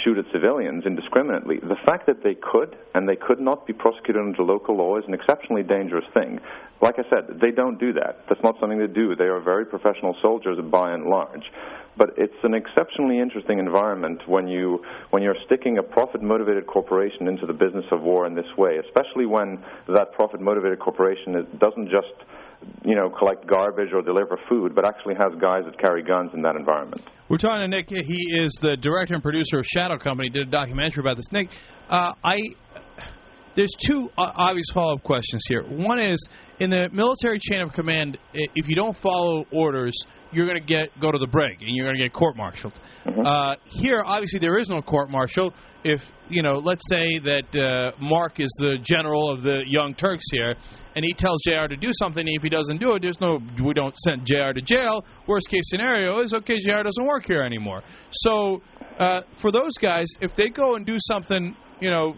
shoot 0.02 0.16
at 0.16 0.24
civilians 0.32 0.84
indiscriminately, 0.86 1.58
the 1.60 1.76
fact 1.84 2.06
that 2.06 2.22
they 2.24 2.34
could 2.34 2.76
and 2.94 3.08
they 3.08 3.16
could 3.16 3.38
not 3.38 3.66
be 3.66 3.74
prosecuted 3.74 4.20
under 4.20 4.42
local 4.42 4.76
law 4.76 4.96
is 4.96 5.04
an 5.06 5.12
exceptionally 5.12 5.62
dangerous 5.62 6.06
thing. 6.14 6.40
Like 6.80 6.96
I 6.98 7.04
said, 7.10 7.38
they 7.40 7.50
don't 7.50 7.78
do 7.78 7.92
that. 7.94 8.24
That's 8.28 8.42
not 8.42 8.56
something 8.60 8.78
they 8.78 8.86
do. 8.86 9.14
They 9.14 9.24
are 9.24 9.40
very 9.40 9.66
professional 9.66 10.16
soldiers 10.22 10.58
by 10.70 10.92
and 10.92 11.04
large. 11.04 11.44
But 11.96 12.14
it's 12.16 12.34
an 12.42 12.54
exceptionally 12.54 13.20
interesting 13.20 13.58
environment 13.58 14.26
when 14.26 14.48
you 14.48 14.84
when 15.10 15.22
you're 15.22 15.36
sticking 15.46 15.78
a 15.78 15.82
profit 15.82 16.22
motivated 16.22 16.66
corporation 16.66 17.28
into 17.28 17.46
the 17.46 17.52
business 17.52 17.84
of 17.92 18.00
war 18.00 18.26
in 18.26 18.34
this 18.34 18.50
way, 18.58 18.78
especially 18.78 19.26
when 19.26 19.62
that 19.86 20.12
profit 20.12 20.40
motivated 20.40 20.80
corporation 20.80 21.46
doesn't 21.60 21.90
just 21.90 22.14
you 22.84 22.94
know, 22.94 23.10
collect 23.10 23.46
garbage 23.46 23.92
or 23.92 24.02
deliver 24.02 24.38
food, 24.48 24.74
but 24.74 24.86
actually 24.86 25.14
has 25.14 25.32
guys 25.40 25.62
that 25.64 25.78
carry 25.78 26.02
guns 26.02 26.30
in 26.34 26.42
that 26.42 26.56
environment. 26.56 27.02
We're 27.28 27.38
talking 27.38 27.60
to 27.60 27.68
Nick. 27.68 27.88
He 27.88 28.36
is 28.36 28.58
the 28.60 28.76
director 28.76 29.14
and 29.14 29.22
producer 29.22 29.58
of 29.58 29.66
Shadow 29.66 29.98
Company. 29.98 30.28
Did 30.28 30.48
a 30.48 30.50
documentary 30.50 31.02
about 31.02 31.16
this. 31.16 31.30
Nick, 31.32 31.48
uh, 31.88 32.12
I 32.22 32.36
there's 33.56 33.72
two 33.86 34.10
uh, 34.18 34.32
obvious 34.34 34.66
follow-up 34.72 35.02
questions 35.02 35.44
here. 35.48 35.62
One 35.62 36.00
is 36.00 36.28
in 36.60 36.70
the 36.70 36.88
military 36.92 37.38
chain 37.40 37.60
of 37.60 37.72
command, 37.72 38.18
if 38.32 38.68
you 38.68 38.74
don't 38.76 38.96
follow 38.98 39.44
orders, 39.52 39.94
you're 40.32 40.46
going 40.46 40.60
to 40.60 40.66
get 40.66 40.88
go 41.00 41.12
to 41.12 41.18
the 41.18 41.26
brig 41.26 41.62
and 41.62 41.74
you're 41.74 41.86
going 41.86 41.96
to 41.96 42.02
get 42.02 42.12
court-martialed. 42.12 42.72
Uh, 43.06 43.54
here, 43.66 44.02
obviously, 44.04 44.40
there 44.40 44.58
is 44.58 44.68
no 44.68 44.82
court-martial. 44.82 45.52
If 45.84 46.00
you 46.28 46.42
know, 46.42 46.58
let's 46.58 46.82
say 46.88 47.18
that 47.20 47.54
uh, 47.54 47.92
Mark 48.00 48.40
is 48.40 48.50
the 48.60 48.78
general 48.82 49.32
of 49.32 49.42
the 49.42 49.62
Young 49.66 49.94
Turks 49.94 50.24
here, 50.32 50.54
and 50.96 51.04
he 51.04 51.12
tells 51.12 51.40
Jr. 51.44 51.68
to 51.68 51.76
do 51.76 51.90
something. 51.92 52.26
And 52.26 52.36
if 52.36 52.42
he 52.42 52.48
doesn't 52.48 52.78
do 52.78 52.94
it, 52.94 53.02
there's 53.02 53.20
no 53.20 53.38
we 53.64 53.74
don't 53.74 53.96
send 53.98 54.26
Jr. 54.26 54.52
to 54.54 54.62
jail. 54.62 55.04
Worst 55.28 55.48
case 55.50 55.62
scenario 55.64 56.20
is 56.20 56.32
okay, 56.34 56.56
Jr. 56.58 56.82
doesn't 56.82 57.06
work 57.06 57.24
here 57.26 57.42
anymore. 57.42 57.82
So 58.10 58.60
uh, 58.98 59.22
for 59.40 59.52
those 59.52 59.74
guys, 59.80 60.06
if 60.20 60.34
they 60.36 60.48
go 60.48 60.74
and 60.74 60.84
do 60.84 60.96
something, 60.98 61.56
you 61.80 61.90
know, 61.90 62.14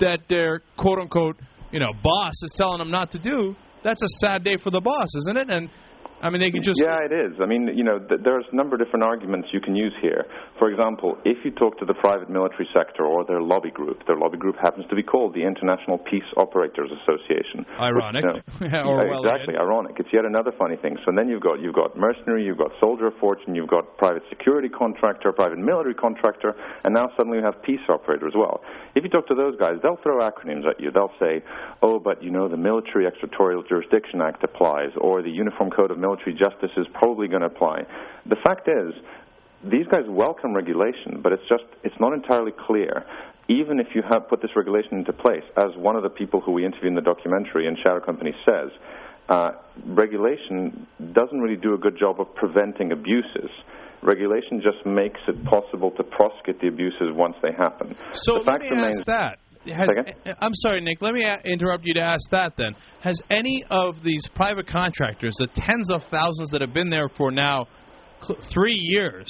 that 0.00 0.20
their 0.28 0.62
quote 0.76 0.98
unquote, 0.98 1.36
you 1.72 1.80
know, 1.80 1.92
boss 2.02 2.42
is 2.42 2.54
telling 2.56 2.78
them 2.78 2.90
not 2.90 3.10
to 3.12 3.18
do, 3.18 3.54
that's 3.82 4.02
a 4.02 4.08
sad 4.20 4.44
day 4.44 4.56
for 4.56 4.70
the 4.70 4.80
boss, 4.80 5.08
isn't 5.18 5.36
it? 5.36 5.50
And 5.50 5.70
I 6.22 6.30
mean, 6.30 6.40
they 6.40 6.50
can 6.50 6.64
just 6.64 6.80
Yeah, 6.80 7.04
it 7.04 7.12
is. 7.12 7.36
I 7.42 7.46
mean, 7.46 7.68
you 7.76 7.84
know, 7.84 8.00
th- 8.00 8.24
there's 8.24 8.48
a 8.50 8.56
number 8.56 8.74
of 8.74 8.80
different 8.80 9.04
arguments 9.04 9.48
you 9.52 9.60
can 9.60 9.76
use 9.76 9.92
here. 10.00 10.24
For 10.58 10.72
example, 10.72 11.18
if 11.28 11.36
you 11.44 11.52
talk 11.52 11.76
to 11.78 11.84
the 11.84 11.92
private 12.00 12.30
military 12.32 12.64
sector 12.72 13.04
or 13.04 13.28
their 13.28 13.42
lobby 13.42 13.70
group, 13.70 14.00
their 14.08 14.16
lobby 14.16 14.38
group 14.38 14.56
happens 14.56 14.86
to 14.88 14.96
be 14.96 15.02
called 15.02 15.34
the 15.36 15.44
International 15.44 15.98
Peace 15.98 16.24
Operators 16.36 16.88
Association. 17.04 17.68
which, 17.68 17.76
Ironic. 17.76 18.24
you 18.24 18.68
know, 18.72 18.88
or 18.88 19.04
well 19.04 19.20
exactly, 19.20 19.60
ironic. 19.60 20.00
It's 20.00 20.08
yet 20.08 20.24
another 20.24 20.56
funny 20.56 20.76
thing. 20.80 20.96
So 21.04 21.12
then 21.12 21.28
you've 21.28 21.44
got 21.44 21.60
you've 21.60 21.76
got 21.76 21.92
mercenary, 22.00 22.48
you've 22.48 22.58
got 22.58 22.72
soldier 22.80 23.12
of 23.12 23.16
fortune, 23.20 23.54
you've 23.54 23.68
got 23.68 23.84
private 24.00 24.24
security 24.32 24.72
contractor, 24.72 25.32
private 25.36 25.60
military 25.60 25.94
contractor, 25.94 26.56
and 26.84 26.96
now 26.96 27.12
suddenly 27.16 27.38
you 27.38 27.44
have 27.44 27.60
peace 27.60 27.84
operator 27.92 28.26
as 28.26 28.34
well. 28.34 28.64
If 28.96 29.04
you 29.04 29.10
talk 29.12 29.28
to 29.28 29.36
those 29.36 29.56
guys, 29.60 29.76
they'll 29.84 30.00
throw 30.00 30.24
acronyms 30.24 30.64
at 30.64 30.80
you. 30.80 30.88
They'll 30.90 31.12
say, 31.20 31.44
"Oh, 31.84 32.00
but 32.00 32.24
you 32.24 32.32
know 32.32 32.48
the 32.48 32.56
Military 32.56 33.04
Extraterritorial 33.04 33.68
Jurisdiction 33.68 34.24
Act 34.24 34.42
applies, 34.42 34.96
or 34.96 35.20
the 35.20 35.30
Uniform 35.30 35.68
Code 35.70 35.90
of 35.90 35.98
Military 36.06 36.34
Justice 36.38 36.70
is 36.76 36.86
probably 36.94 37.26
going 37.26 37.42
to 37.42 37.50
apply." 37.50 37.82
The 38.30 38.38
fact 38.46 38.68
is, 38.70 38.94
these 39.64 39.86
guys 39.90 40.06
welcome 40.08 40.54
regulation, 40.54 41.20
but 41.22 41.32
it's 41.32 41.46
just 41.48 41.64
it's 41.82 41.98
not 41.98 42.12
entirely 42.12 42.52
clear. 42.66 43.04
Even 43.48 43.78
if 43.78 43.88
you 43.94 44.02
have 44.10 44.28
put 44.28 44.42
this 44.42 44.50
regulation 44.56 44.98
into 44.98 45.12
place, 45.12 45.46
as 45.56 45.70
one 45.76 45.94
of 45.94 46.02
the 46.02 46.10
people 46.10 46.40
who 46.40 46.52
we 46.52 46.66
interview 46.66 46.88
in 46.88 46.96
the 46.96 47.06
documentary 47.12 47.68
in 47.68 47.76
Shadow 47.76 48.00
Company 48.00 48.34
says, 48.44 48.70
uh, 49.28 49.50
regulation 49.86 50.86
doesn't 51.12 51.40
really 51.40 51.56
do 51.56 51.74
a 51.74 51.78
good 51.78 51.96
job 51.98 52.20
of 52.20 52.34
preventing 52.34 52.92
abuses. 52.92 53.50
Regulation 54.02 54.62
just 54.62 54.84
makes 54.84 55.20
it 55.26 55.44
possible 55.44 55.90
to 55.92 56.02
prosecute 56.02 56.60
the 56.60 56.68
abuses 56.68 57.10
once 57.14 57.34
they 57.42 57.52
happen. 57.56 57.96
So 58.14 58.34
the 58.34 58.38
let 58.38 58.46
fact 58.46 58.62
me 58.64 58.70
remains, 58.70 58.98
ask 58.98 59.06
that. 59.06 59.38
Has, 59.72 59.88
I'm 60.40 60.54
sorry, 60.54 60.80
Nick. 60.80 61.02
Let 61.02 61.12
me 61.12 61.26
interrupt 61.44 61.84
you 61.84 61.94
to 61.94 62.00
ask 62.00 62.30
that. 62.30 62.54
Then, 62.56 62.74
has 63.00 63.20
any 63.30 63.64
of 63.70 64.02
these 64.02 64.26
private 64.34 64.66
contractors, 64.66 65.34
the 65.38 65.48
tens 65.54 65.90
of 65.92 66.02
thousands 66.10 66.50
that 66.50 66.60
have 66.60 66.72
been 66.72 66.90
there 66.90 67.08
for 67.08 67.30
now 67.30 67.66
cl- 68.22 68.40
three 68.52 68.76
years, 68.76 69.26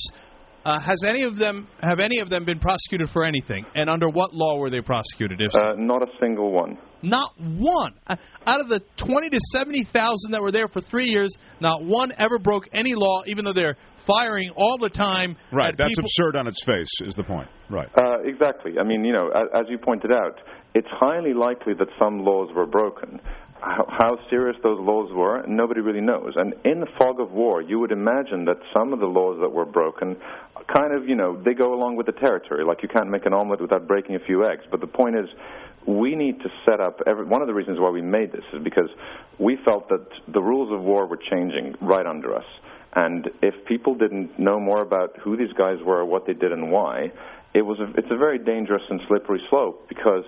uh, 0.66 0.80
has 0.80 1.04
any 1.06 1.22
of 1.22 1.36
them 1.38 1.68
have 1.80 2.00
any 2.00 2.18
of 2.20 2.28
them 2.28 2.44
been 2.44 2.58
prosecuted 2.58 3.08
for 3.10 3.24
anything? 3.24 3.64
And 3.74 3.88
under 3.88 4.08
what 4.08 4.34
law 4.34 4.58
were 4.58 4.70
they 4.70 4.80
prosecuted? 4.80 5.40
If 5.40 5.52
so? 5.52 5.58
uh, 5.60 5.74
not 5.76 6.02
a 6.02 6.10
single 6.20 6.50
one. 6.52 6.76
Not 7.02 7.30
one. 7.38 7.94
Uh, 8.06 8.16
Out 8.46 8.60
of 8.60 8.68
the 8.68 8.80
20 8.96 9.30
to 9.30 9.38
70,000 9.52 10.32
that 10.32 10.40
were 10.42 10.50
there 10.50 10.66
for 10.66 10.80
three 10.80 11.06
years, 11.06 11.32
not 11.60 11.84
one 11.84 12.10
ever 12.18 12.38
broke 12.38 12.64
any 12.72 12.94
law, 12.94 13.22
even 13.26 13.44
though 13.44 13.52
they're 13.52 13.76
firing 14.06 14.50
all 14.56 14.76
the 14.78 14.88
time. 14.88 15.36
Right. 15.52 15.68
at 15.68 15.78
That's 15.78 15.90
people. 15.90 16.04
absurd 16.18 16.36
on 16.38 16.46
its 16.48 16.62
face. 16.64 16.88
Is 17.06 17.14
the 17.14 17.24
point. 17.24 17.48
Right. 17.70 17.88
Uh, 17.96 18.22
exactly. 18.24 18.72
I 18.80 18.84
mean, 18.84 19.04
you 19.04 19.12
know, 19.12 19.28
as, 19.34 19.44
as 19.54 19.66
you 19.68 19.78
pointed 19.78 20.10
out, 20.12 20.40
it's 20.74 20.88
highly 20.90 21.32
likely 21.34 21.74
that 21.78 21.88
some 21.98 22.20
laws 22.24 22.48
were 22.54 22.66
broken. 22.66 23.20
How, 23.60 23.86
how 23.88 24.18
serious 24.30 24.56
those 24.62 24.78
laws 24.80 25.10
were, 25.12 25.44
nobody 25.46 25.80
really 25.80 26.00
knows. 26.00 26.34
And 26.36 26.54
in 26.64 26.80
the 26.80 26.86
fog 26.98 27.20
of 27.20 27.32
war, 27.32 27.62
you 27.62 27.78
would 27.80 27.92
imagine 27.92 28.44
that 28.44 28.58
some 28.72 28.92
of 28.92 29.00
the 29.00 29.06
laws 29.06 29.38
that 29.40 29.50
were 29.50 29.64
broken 29.64 30.16
kind 30.74 30.92
of, 30.92 31.08
you 31.08 31.14
know, 31.14 31.40
they 31.42 31.54
go 31.54 31.74
along 31.74 31.96
with 31.96 32.06
the 32.06 32.12
territory. 32.12 32.64
Like 32.64 32.82
you 32.82 32.88
can't 32.88 33.10
make 33.10 33.26
an 33.26 33.32
omelet 33.32 33.60
without 33.60 33.86
breaking 33.86 34.16
a 34.16 34.20
few 34.20 34.44
eggs. 34.44 34.62
But 34.70 34.80
the 34.80 34.86
point 34.86 35.16
is, 35.16 35.26
we 35.86 36.16
need 36.16 36.40
to 36.40 36.48
set 36.64 36.80
up 36.80 37.00
every, 37.06 37.24
one 37.24 37.40
of 37.40 37.46
the 37.46 37.54
reasons 37.54 37.78
why 37.78 37.90
we 37.90 38.02
made 38.02 38.32
this 38.32 38.44
is 38.52 38.62
because 38.62 38.90
we 39.38 39.56
felt 39.64 39.88
that 39.88 40.06
the 40.32 40.40
rules 40.40 40.72
of 40.72 40.82
war 40.82 41.06
were 41.06 41.18
changing 41.30 41.74
right 41.80 42.06
under 42.06 42.34
us. 42.34 42.44
And 42.94 43.28
if 43.42 43.54
people 43.66 43.94
didn't 43.94 44.38
know 44.38 44.58
more 44.58 44.82
about 44.82 45.16
who 45.22 45.36
these 45.36 45.52
guys 45.56 45.76
were, 45.84 46.04
what 46.04 46.26
they 46.26 46.32
did, 46.32 46.50
and 46.50 46.72
why, 46.72 47.12
it 47.54 47.62
was 47.62 47.78
a, 47.78 47.84
it's 47.96 48.10
a 48.10 48.16
very 48.16 48.38
dangerous 48.38 48.82
and 48.90 49.00
slippery 49.06 49.40
slope 49.48 49.88
because 49.88 50.24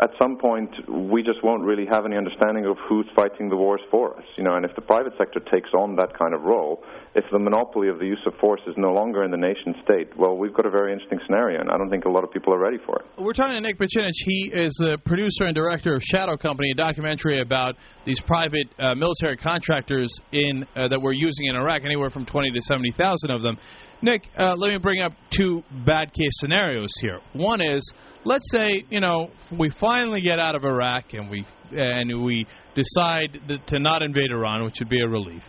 at 0.00 0.10
some 0.20 0.38
point 0.38 0.70
we 0.88 1.22
just 1.22 1.42
won't 1.42 1.62
really 1.62 1.86
have 1.90 2.06
any 2.06 2.16
understanding 2.16 2.66
of 2.66 2.76
who's 2.88 3.06
fighting 3.14 3.48
the 3.48 3.56
wars 3.56 3.80
for 3.90 4.16
us. 4.16 4.24
You 4.36 4.44
know, 4.44 4.56
and 4.56 4.64
if 4.64 4.74
the 4.76 4.82
private 4.82 5.12
sector 5.18 5.40
takes 5.52 5.70
on 5.76 5.96
that 5.96 6.16
kind 6.18 6.34
of 6.34 6.42
role, 6.42 6.82
if 7.14 7.24
the 7.30 7.38
monopoly 7.38 7.88
of 7.88 7.98
the 7.98 8.06
use 8.06 8.20
of 8.26 8.34
force 8.40 8.60
is 8.66 8.74
no 8.76 8.92
longer 8.92 9.24
in 9.24 9.30
the 9.30 9.36
nation 9.36 9.74
state, 9.84 10.10
well, 10.16 10.36
we've 10.36 10.54
got 10.54 10.66
a 10.66 10.70
very 10.70 10.92
interesting 10.92 11.20
scenario, 11.26 11.60
and 11.60 11.70
I 11.70 11.78
don't 11.78 11.90
think 11.90 12.04
a 12.04 12.10
lot 12.10 12.24
of 12.24 12.32
people 12.32 12.52
are 12.52 12.58
ready 12.58 12.78
for 12.84 12.98
it. 12.98 13.22
We're 13.22 13.32
talking 13.32 13.56
to 13.56 13.62
Nick 13.62 13.78
Bicanic. 13.78 14.12
He 14.24 14.50
is 14.52 14.74
the 14.80 14.98
producer 15.04 15.44
and 15.44 15.54
director 15.54 15.94
of 15.94 16.02
Shadow 16.02 16.36
Company, 16.36 16.72
a 16.72 16.76
documentary 16.76 17.40
about 17.40 17.76
these 18.04 18.20
private 18.20 18.68
uh, 18.78 18.94
military 18.94 19.36
contractors 19.36 20.10
in 20.32 20.66
uh, 20.76 20.88
that 20.88 21.00
we're 21.00 21.12
using 21.12 21.46
in 21.46 21.56
Iraq, 21.56 21.82
anywhere 21.84 22.10
from 22.10 22.26
20 22.26 22.50
to 22.50 22.60
70,000 22.62 23.30
of 23.30 23.42
them. 23.42 23.58
Nick, 24.04 24.28
uh, 24.38 24.54
let 24.58 24.70
me 24.70 24.76
bring 24.76 25.00
up 25.00 25.12
two 25.34 25.62
bad 25.86 26.12
case 26.12 26.32
scenarios 26.32 26.90
here. 27.00 27.20
One 27.32 27.62
is, 27.62 27.94
let's 28.26 28.44
say, 28.52 28.84
you 28.90 29.00
know, 29.00 29.30
we 29.58 29.70
finally 29.80 30.20
get 30.20 30.38
out 30.38 30.54
of 30.54 30.62
Iraq 30.62 31.14
and 31.14 31.30
we 31.30 31.46
and 31.72 32.22
we 32.22 32.46
decide 32.74 33.40
th- 33.48 33.60
to 33.68 33.78
not 33.78 34.02
invade 34.02 34.30
Iran, 34.30 34.62
which 34.62 34.74
would 34.78 34.90
be 34.90 35.00
a 35.00 35.08
relief. 35.08 35.42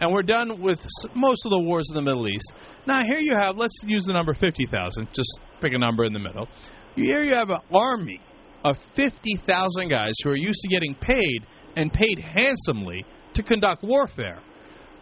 And 0.00 0.12
we're 0.12 0.24
done 0.24 0.60
with 0.60 0.80
most 1.14 1.46
of 1.46 1.50
the 1.50 1.60
wars 1.60 1.86
in 1.88 1.94
the 1.94 2.02
Middle 2.02 2.26
East. 2.26 2.52
Now, 2.84 3.04
here 3.04 3.20
you 3.20 3.36
have, 3.40 3.56
let's 3.56 3.80
use 3.86 4.04
the 4.06 4.12
number 4.12 4.34
50,000, 4.34 5.06
just 5.12 5.38
pick 5.60 5.72
a 5.72 5.78
number 5.78 6.04
in 6.04 6.12
the 6.12 6.18
middle. 6.18 6.48
Here 6.96 7.22
you 7.22 7.34
have 7.34 7.50
an 7.50 7.60
army 7.72 8.20
of 8.64 8.76
50,000 8.96 9.88
guys 9.88 10.14
who 10.24 10.30
are 10.30 10.36
used 10.36 10.58
to 10.62 10.68
getting 10.68 10.96
paid 10.96 11.46
and 11.76 11.92
paid 11.92 12.18
handsomely 12.18 13.04
to 13.34 13.44
conduct 13.44 13.84
warfare. 13.84 14.40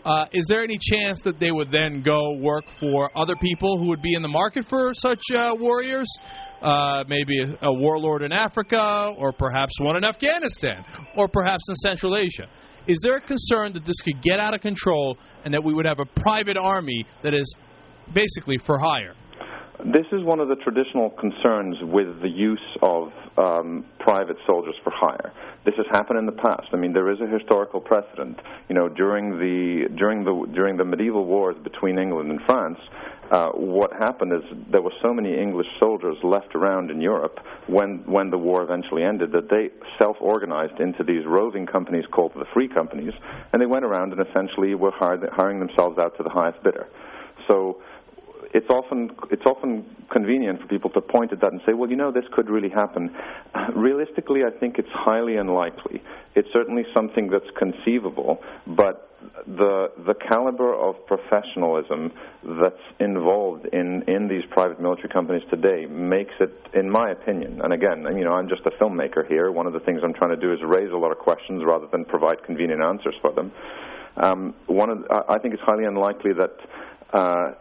Uh, 0.05 0.27
is 0.33 0.47
there 0.49 0.63
any 0.63 0.79
chance 0.81 1.21
that 1.25 1.41
they 1.41 1.51
would 1.51 1.71
then 1.73 2.03
go 2.03 2.35
work 2.39 2.65
for 2.81 3.11
other 3.19 3.35
people 3.41 3.79
who 3.79 3.89
would 3.89 4.01
be 4.01 4.15
in 4.15 4.23
the 4.23 4.29
market 4.29 4.65
for 4.69 4.91
such 4.95 5.21
uh, 5.35 5.55
warriors? 5.59 6.09
Uh, 6.63 7.05
maybe 7.09 7.35
a, 7.41 7.67
a 7.67 7.73
warlord 7.73 8.23
in 8.23 8.33
Africa, 8.33 9.13
or 9.17 9.33
perhaps 9.33 9.73
one 9.81 9.97
in 9.97 10.05
Afghanistan, 10.05 10.85
or 11.17 11.29
perhaps 11.29 11.65
in 11.69 11.75
Central 11.77 12.17
Asia. 12.17 12.49
Is 12.87 12.99
there 13.05 13.17
a 13.17 13.21
concern 13.21 13.75
that 13.75 13.85
this 13.85 14.01
could 14.01 14.23
get 14.23 14.41
out 14.41 14.55
of 14.55 14.61
control 14.61 15.19
and 15.45 15.53
that 15.53 15.63
we 15.63 15.75
would 15.75 15.85
have 15.85 15.99
a 16.01 16.21
private 16.21 16.57
army 16.57 17.05
that 17.23 17.35
is 17.35 17.57
basically 18.15 18.57
for 18.65 18.79
hire? 18.79 19.15
This 19.85 20.07
is 20.11 20.25
one 20.25 20.41
of 20.41 20.49
the 20.49 20.57
traditional 20.57 21.11
concerns 21.11 21.77
with 21.83 22.21
the 22.21 22.29
use 22.29 22.59
of 22.83 23.13
um, 23.37 23.85
private 24.01 24.37
soldiers 24.45 24.75
for 24.83 24.93
hire. 24.93 25.33
This 25.65 25.75
has 25.77 25.87
happened 25.93 26.19
in 26.19 26.27
the 26.27 26.33
past. 26.33 26.67
I 26.73 26.77
mean, 26.77 26.93
there 26.93 27.13
is 27.13 27.21
a 27.21 27.29
historical 27.29 27.81
precedent. 27.81 28.41
You 28.69 28.75
know, 28.75 28.89
during 28.89 29.39
the 29.39 29.89
during 29.97 30.25
the 30.25 30.51
during 30.53 30.79
the 30.79 30.85
medieval 30.85 31.25
wars 31.27 31.55
between 31.63 31.97
England 31.97 32.29
and 32.33 32.41
France, 32.45 32.79
uh, 33.31 33.51
what 33.51 33.93
happened 33.93 34.33
is 34.33 34.43
there 34.73 34.83
were 34.83 34.93
so 35.01 35.15
many 35.15 35.39
English 35.39 35.69
soldiers 35.79 36.17
left 36.25 36.57
around 36.57 36.91
in 36.91 37.01
Europe 37.01 37.39
when 37.69 38.03
when 38.05 38.31
the 38.31 38.39
war 38.39 38.65
eventually 38.65 39.05
ended 39.05 39.31
that 39.31 39.49
they 39.49 39.71
self-organized 40.03 40.81
into 40.81 41.05
these 41.05 41.25
roving 41.25 41.67
companies 41.67 42.05
called 42.11 42.33
the 42.35 42.47
Free 42.53 42.69
Companies, 42.69 43.13
and 43.53 43.63
they 43.63 43.67
went 43.67 43.85
around 43.85 44.13
and 44.13 44.27
essentially 44.27 44.75
were 44.75 44.93
hired, 44.93 45.23
hiring 45.31 45.61
themselves 45.61 45.99
out 46.03 46.17
to 46.17 46.25
the 46.25 46.31
highest 46.31 46.61
bidder. 46.65 46.89
So 47.47 47.81
it's 48.55 48.69
often 48.71 49.11
it's 49.31 49.45
often 49.47 49.85
convenient 50.11 50.61
for 50.61 50.67
people 50.69 50.91
to 50.91 51.01
point 51.01 51.33
at 51.33 51.41
that 51.41 51.53
and 51.53 51.61
say, 51.67 51.73
well, 51.75 51.91
you 51.91 51.97
know, 51.97 52.13
this 52.13 52.25
could 52.33 52.49
really 52.49 52.71
happen. 52.71 53.15
Realistically, 53.75 54.41
I 54.45 54.59
think 54.59 54.79
it's 54.79 54.89
highly 54.93 55.37
unlikely. 55.37 56.03
It's 56.35 56.49
certainly 56.53 56.85
something 56.95 57.29
that's 57.31 57.51
conceivable, 57.59 58.39
but 58.67 59.05
the 59.47 59.91
the 60.07 60.15
caliber 60.15 60.75
of 60.75 60.95
professionalism 61.07 62.13
that's 62.63 62.85
involved 63.01 63.67
in 63.73 64.03
in 64.07 64.29
these 64.29 64.45
private 64.51 64.81
military 64.81 65.09
companies 65.09 65.43
today 65.51 65.87
makes 65.87 66.35
it, 66.41 66.55
in 66.75 66.89
my 66.89 67.11
opinion, 67.11 67.61
and 67.63 67.73
again, 67.73 68.07
you 68.17 68.25
know, 68.25 68.33
I'm 68.33 68.49
just 68.49 68.63
a 68.67 68.71
filmmaker 68.83 69.27
here. 69.27 69.51
One 69.51 69.67
of 69.67 69.73
the 69.73 69.81
things 69.81 70.01
I'm 70.05 70.15
trying 70.15 70.31
to 70.31 70.41
do 70.41 70.53
is 70.53 70.61
raise 70.65 70.93
a 70.93 70.97
lot 70.97 71.11
of 71.11 71.19
questions 71.19 71.63
rather 71.67 71.87
than 71.91 72.05
provide 72.05 72.45
convenient 72.45 72.83
answers 72.83 73.15
for 73.21 73.33
them. 73.33 73.53
Um, 74.17 74.55
one 74.67 74.91
of, 74.91 75.05
I 75.29 75.39
think 75.39 75.55
it's 75.55 75.63
highly 75.63 75.85
unlikely 75.85 76.33
that 76.39 76.57
uh, 77.13 77.53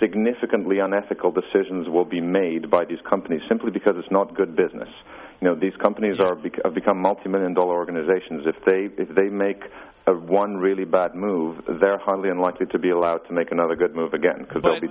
significantly 0.00 0.78
unethical 0.78 1.30
decisions 1.30 1.88
will 1.88 2.04
be 2.04 2.20
made 2.20 2.70
by 2.70 2.84
these 2.84 3.00
companies 3.08 3.40
simply 3.48 3.70
because 3.70 3.94
it's 3.96 4.10
not 4.10 4.36
good 4.36 4.56
business. 4.56 4.88
You 5.40 5.48
know, 5.48 5.54
these 5.54 5.74
companies 5.82 6.16
are 6.20 6.36
have 6.64 6.74
become 6.74 7.00
multi-million 7.02 7.54
dollar 7.54 7.74
organizations. 7.74 8.46
If 8.46 8.56
they 8.64 9.02
if 9.02 9.08
they 9.14 9.28
make 9.28 9.62
a 10.06 10.12
one 10.12 10.56
really 10.56 10.84
bad 10.84 11.14
move, 11.14 11.58
they're 11.80 11.98
highly 12.04 12.30
unlikely 12.30 12.66
to 12.72 12.78
be 12.78 12.90
allowed 12.90 13.18
to 13.28 13.32
make 13.32 13.50
another 13.50 13.76
good 13.76 13.94
move 13.94 14.12
again 14.12 14.46
because 14.46 14.62
they'll 14.62 14.80
be. 14.80 14.88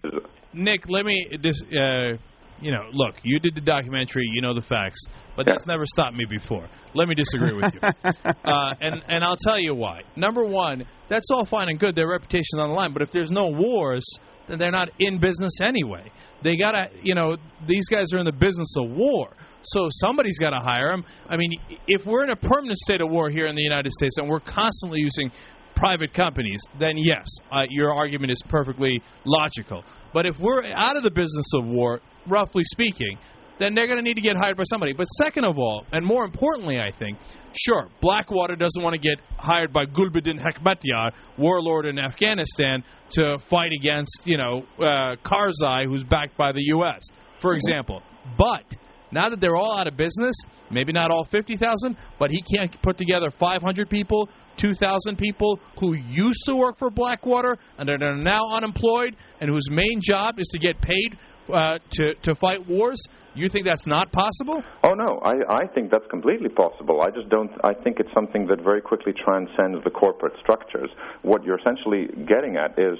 Nick, 0.53 0.89
let 0.89 1.05
me 1.05 1.27
dis- 1.41 1.63
uh, 1.71 2.17
you 2.61 2.71
know, 2.71 2.83
look, 2.93 3.15
you 3.23 3.39
did 3.39 3.55
the 3.55 3.61
documentary, 3.61 4.23
you 4.33 4.41
know 4.41 4.53
the 4.53 4.61
facts, 4.61 5.03
but 5.35 5.45
that's 5.45 5.65
never 5.65 5.85
stopped 5.85 6.15
me 6.15 6.25
before. 6.29 6.67
Let 6.93 7.07
me 7.07 7.15
disagree 7.15 7.53
with 7.53 7.73
you, 7.73 7.79
uh, 8.23 8.75
and 8.79 9.01
and 9.07 9.23
I'll 9.23 9.37
tell 9.37 9.59
you 9.59 9.73
why. 9.73 10.01
Number 10.15 10.45
one, 10.45 10.85
that's 11.09 11.27
all 11.33 11.45
fine 11.45 11.69
and 11.69 11.79
good; 11.79 11.95
their 11.95 12.07
reputation's 12.07 12.59
on 12.59 12.69
the 12.69 12.75
line. 12.75 12.93
But 12.93 13.01
if 13.01 13.11
there's 13.11 13.31
no 13.31 13.47
wars, 13.47 14.05
then 14.13 14.30
they're 14.59 14.71
not 14.71 14.89
in 14.99 15.19
business 15.19 15.59
anyway. 15.61 16.11
They 16.43 16.57
gotta, 16.57 16.89
you 17.03 17.15
know, 17.15 17.37
these 17.67 17.87
guys 17.87 18.07
are 18.13 18.17
in 18.17 18.25
the 18.25 18.31
business 18.31 18.75
of 18.77 18.89
war. 18.89 19.29
So 19.63 19.87
somebody's 19.91 20.39
got 20.39 20.51
to 20.51 20.59
hire 20.59 20.91
them. 20.91 21.05
I 21.29 21.37
mean, 21.37 21.51
if 21.87 22.05
we're 22.05 22.23
in 22.23 22.31
a 22.31 22.35
permanent 22.35 22.77
state 22.79 22.99
of 22.99 23.09
war 23.09 23.29
here 23.29 23.45
in 23.45 23.55
the 23.55 23.61
United 23.61 23.91
States 23.91 24.17
and 24.17 24.27
we're 24.27 24.39
constantly 24.39 24.99
using 24.99 25.31
private 25.75 26.13
companies, 26.13 26.61
then 26.79 26.97
yes, 26.97 27.25
uh, 27.51 27.63
your 27.69 27.93
argument 27.93 28.31
is 28.31 28.41
perfectly 28.49 29.01
logical. 29.25 29.83
But 30.13 30.25
if 30.25 30.35
we're 30.39 30.63
out 30.65 30.97
of 30.97 31.03
the 31.03 31.11
business 31.11 31.45
of 31.55 31.65
war, 31.65 32.01
roughly 32.27 32.63
speaking, 32.65 33.17
then 33.61 33.75
they're 33.75 33.87
going 33.87 33.99
to 33.99 34.03
need 34.03 34.15
to 34.15 34.21
get 34.21 34.35
hired 34.35 34.57
by 34.57 34.63
somebody. 34.65 34.93
But 34.93 35.05
second 35.05 35.45
of 35.45 35.57
all, 35.57 35.85
and 35.91 36.05
more 36.05 36.25
importantly, 36.25 36.79
I 36.79 36.91
think, 36.97 37.17
sure, 37.53 37.89
Blackwater 38.01 38.55
doesn't 38.55 38.81
want 38.81 38.93
to 38.93 38.99
get 38.99 39.19
hired 39.37 39.71
by 39.71 39.85
Gulbuddin 39.85 40.39
Hekmatyar, 40.39 41.11
warlord 41.37 41.85
in 41.85 41.99
Afghanistan, 41.99 42.83
to 43.11 43.37
fight 43.49 43.71
against, 43.79 44.21
you 44.25 44.37
know, 44.37 44.63
uh, 44.79 45.15
Karzai, 45.25 45.85
who's 45.85 46.03
backed 46.03 46.37
by 46.37 46.51
the 46.51 46.61
U.S., 46.75 47.01
for 47.41 47.53
example. 47.53 48.01
But 48.37 48.63
now 49.11 49.29
that 49.29 49.41
they're 49.41 49.57
all 49.57 49.77
out 49.77 49.87
of 49.87 49.97
business, 49.97 50.35
maybe 50.69 50.93
not 50.93 51.11
all 51.11 51.25
50,000, 51.25 51.97
but 52.17 52.31
he 52.31 52.41
can't 52.55 52.75
put 52.81 52.97
together 52.97 53.29
500 53.37 53.89
people, 53.89 54.29
2,000 54.57 55.17
people 55.17 55.59
who 55.79 55.93
used 55.93 56.43
to 56.45 56.55
work 56.55 56.77
for 56.77 56.89
Blackwater 56.89 57.57
and 57.77 57.89
are 57.89 58.15
now 58.15 58.49
unemployed 58.51 59.15
and 59.39 59.49
whose 59.49 59.67
main 59.69 59.99
job 60.01 60.35
is 60.37 60.47
to 60.53 60.59
get 60.59 60.81
paid 60.81 61.17
uh, 61.51 61.79
to 61.91 62.13
to 62.23 62.35
fight 62.35 62.65
wars. 62.67 63.01
You 63.33 63.47
think 63.47 63.65
that's 63.65 63.87
not 63.87 64.11
possible? 64.11 64.61
Oh 64.83 64.93
no, 64.93 65.19
I, 65.23 65.63
I 65.63 65.67
think 65.67 65.89
that's 65.89 66.05
completely 66.09 66.49
possible. 66.49 67.01
I 67.01 67.11
just 67.11 67.29
don't. 67.29 67.51
I 67.63 67.73
think 67.73 67.99
it's 67.99 68.13
something 68.13 68.45
that 68.47 68.61
very 68.61 68.81
quickly 68.81 69.13
transcends 69.13 69.81
the 69.85 69.89
corporate 69.89 70.33
structures. 70.41 70.89
What 71.21 71.43
you're 71.45 71.57
essentially 71.57 72.07
getting 72.27 72.57
at 72.57 72.77
is 72.77 72.99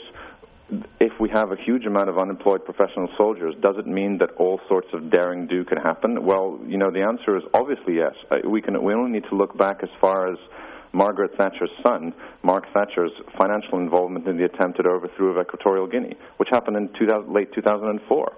if 1.02 1.12
we 1.20 1.30
have 1.34 1.52
a 1.52 1.58
huge 1.66 1.86
amount 1.86 2.08
of 2.08 2.18
unemployed 2.18 2.64
professional 2.64 3.10
soldiers, 3.18 3.56
does 3.62 3.76
it 3.78 3.88
mean 3.88 4.20
that 4.20 4.32
all 4.38 4.62
sorts 4.70 4.88
of 4.94 5.12
daring 5.12 5.48
do 5.48 5.66
can 5.66 5.78
happen? 5.78 6.26
Well, 6.26 6.60
you 6.66 6.78
know, 6.78 6.92
the 6.92 7.02
answer 7.02 7.36
is 7.36 7.44
obviously 7.54 7.96
yes. 7.96 8.16
Uh, 8.32 8.48
we 8.48 8.62
can. 8.62 8.82
We 8.82 8.94
only 8.94 9.12
need 9.12 9.28
to 9.30 9.36
look 9.36 9.58
back 9.58 9.84
as 9.84 9.90
far 10.00 10.32
as 10.32 10.38
Margaret 10.94 11.32
Thatcher's 11.38 11.72
son, 11.84 12.14
Mark 12.44 12.66
Thatcher's 12.74 13.12
financial 13.38 13.80
involvement 13.80 14.28
in 14.28 14.38
the 14.38 14.46
attempted 14.46 14.86
overthrow 14.86 15.36
of 15.36 15.46
Equatorial 15.46 15.88
Guinea, 15.88 16.16
which 16.38 16.48
happened 16.52 16.78
in 16.78 16.88
2000, 16.98 17.34
late 17.34 17.52
2004. 17.54 18.32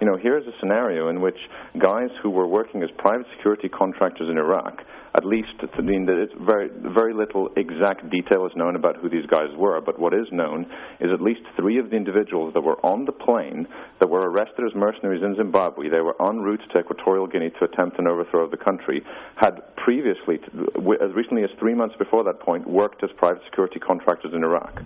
You 0.00 0.06
know, 0.06 0.16
here's 0.20 0.46
a 0.46 0.52
scenario 0.60 1.08
in 1.08 1.20
which 1.20 1.38
guys 1.78 2.10
who 2.22 2.30
were 2.30 2.46
working 2.46 2.82
as 2.82 2.90
private 2.98 3.26
security 3.36 3.68
contractors 3.68 4.28
in 4.30 4.38
Iraq 4.38 4.80
at 5.16 5.24
least 5.24 5.56
I 5.60 5.80
mean 5.80 6.06
it's 6.08 6.32
very 6.44 6.68
very 6.94 7.14
little 7.14 7.48
exact 7.56 8.08
detail 8.10 8.44
is 8.46 8.52
known 8.54 8.76
about 8.76 8.96
who 8.96 9.08
these 9.08 9.24
guys 9.26 9.48
were, 9.56 9.80
but 9.80 9.98
what 9.98 10.12
is 10.12 10.26
known 10.30 10.66
is 11.00 11.08
at 11.12 11.22
least 11.22 11.40
three 11.56 11.78
of 11.78 11.90
the 11.90 11.96
individuals 11.96 12.52
that 12.54 12.60
were 12.60 12.76
on 12.84 13.06
the 13.06 13.12
plane 13.12 13.66
that 14.00 14.10
were 14.10 14.28
arrested 14.28 14.64
as 14.66 14.74
mercenaries 14.74 15.22
in 15.22 15.34
Zimbabwe. 15.36 15.88
They 15.88 16.00
were 16.00 16.16
en 16.28 16.40
route 16.40 16.60
to 16.72 16.78
Equatorial 16.78 17.26
Guinea 17.26 17.50
to 17.58 17.64
attempt 17.64 17.98
an 17.98 18.06
overthrow 18.06 18.44
of 18.44 18.50
the 18.50 18.58
country. 18.58 19.02
Had 19.36 19.62
previously, 19.76 20.36
as 20.36 21.14
recently 21.14 21.44
as 21.44 21.50
three 21.58 21.74
months 21.74 21.94
before 21.98 22.22
that 22.24 22.40
point, 22.40 22.68
worked 22.68 23.02
as 23.02 23.10
private 23.16 23.42
security 23.48 23.80
contractors 23.80 24.32
in 24.34 24.44
Iraq. 24.44 24.82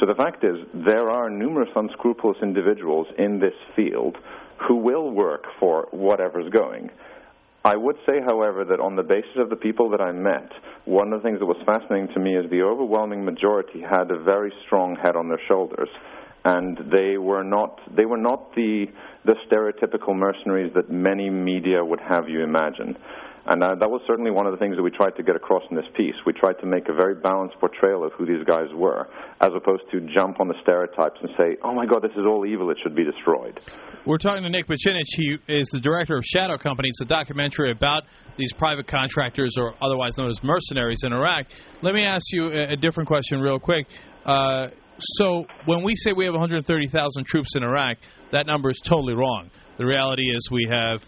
So 0.00 0.06
the 0.06 0.14
fact 0.14 0.44
is, 0.44 0.56
there 0.86 1.08
are 1.10 1.30
numerous 1.30 1.68
unscrupulous 1.76 2.38
individuals 2.42 3.06
in 3.18 3.38
this 3.38 3.54
field 3.76 4.16
who 4.66 4.76
will 4.76 5.10
work 5.10 5.44
for 5.60 5.88
whatever's 5.90 6.50
going. 6.50 6.90
I 7.64 7.76
would 7.76 7.96
say, 8.06 8.20
however, 8.26 8.64
that 8.64 8.80
on 8.80 8.96
the 8.96 9.04
basis 9.04 9.36
of 9.36 9.48
the 9.48 9.56
people 9.56 9.90
that 9.90 10.00
I 10.00 10.10
met, 10.10 10.50
one 10.84 11.12
of 11.12 11.22
the 11.22 11.28
things 11.28 11.38
that 11.38 11.46
was 11.46 11.62
fascinating 11.64 12.08
to 12.14 12.20
me 12.20 12.36
is 12.36 12.50
the 12.50 12.62
overwhelming 12.62 13.24
majority 13.24 13.80
had 13.80 14.10
a 14.10 14.20
very 14.22 14.52
strong 14.66 14.96
head 14.96 15.14
on 15.14 15.28
their 15.28 15.40
shoulders, 15.46 15.88
and 16.44 16.76
they 16.90 17.18
were 17.18 17.44
not 17.44 17.78
they 17.96 18.04
were 18.04 18.16
not 18.16 18.52
the 18.56 18.86
the 19.24 19.36
stereotypical 19.46 20.16
mercenaries 20.16 20.72
that 20.74 20.90
many 20.90 21.30
media 21.30 21.84
would 21.84 22.00
have 22.00 22.28
you 22.28 22.42
imagine. 22.42 22.96
And 23.46 23.62
uh, 23.62 23.74
that 23.80 23.90
was 23.90 24.00
certainly 24.06 24.30
one 24.30 24.46
of 24.46 24.52
the 24.52 24.58
things 24.58 24.76
that 24.76 24.82
we 24.82 24.90
tried 24.90 25.16
to 25.16 25.22
get 25.22 25.34
across 25.34 25.62
in 25.70 25.76
this 25.76 25.88
piece. 25.96 26.14
We 26.24 26.32
tried 26.32 26.62
to 26.62 26.66
make 26.66 26.88
a 26.88 26.94
very 26.94 27.14
balanced 27.14 27.58
portrayal 27.58 28.04
of 28.06 28.12
who 28.14 28.24
these 28.24 28.44
guys 28.46 28.70
were, 28.74 29.08
as 29.40 29.50
opposed 29.50 29.82
to 29.90 30.00
jump 30.14 30.38
on 30.38 30.46
the 30.46 30.54
stereotypes 30.62 31.18
and 31.20 31.30
say, 31.36 31.58
oh 31.64 31.74
my 31.74 31.84
God, 31.86 32.02
this 32.02 32.14
is 32.14 32.22
all 32.22 32.46
evil, 32.46 32.70
it 32.70 32.78
should 32.82 32.94
be 32.94 33.02
destroyed. 33.02 33.58
We're 34.06 34.18
talking 34.18 34.44
to 34.44 34.50
Nick 34.50 34.66
Bicanic. 34.68 35.06
He 35.16 35.38
is 35.48 35.68
the 35.72 35.80
director 35.80 36.16
of 36.16 36.24
Shadow 36.24 36.56
Company. 36.56 36.88
It's 36.88 37.00
a 37.02 37.06
documentary 37.06 37.72
about 37.72 38.04
these 38.36 38.52
private 38.54 38.86
contractors, 38.86 39.56
or 39.58 39.74
otherwise 39.82 40.16
known 40.18 40.30
as 40.30 40.38
mercenaries, 40.42 41.02
in 41.04 41.12
Iraq. 41.12 41.46
Let 41.82 41.94
me 41.94 42.04
ask 42.04 42.24
you 42.30 42.46
a, 42.46 42.72
a 42.72 42.76
different 42.76 43.08
question, 43.08 43.40
real 43.40 43.58
quick. 43.58 43.86
Uh, 44.24 44.68
so, 44.98 45.46
when 45.66 45.82
we 45.82 45.94
say 45.96 46.12
we 46.12 46.24
have 46.26 46.34
130,000 46.34 47.26
troops 47.26 47.56
in 47.56 47.64
Iraq, 47.64 47.96
that 48.30 48.46
number 48.46 48.70
is 48.70 48.80
totally 48.84 49.14
wrong. 49.14 49.50
The 49.78 49.86
reality 49.86 50.30
is 50.30 50.48
we 50.50 50.68
have 50.70 51.00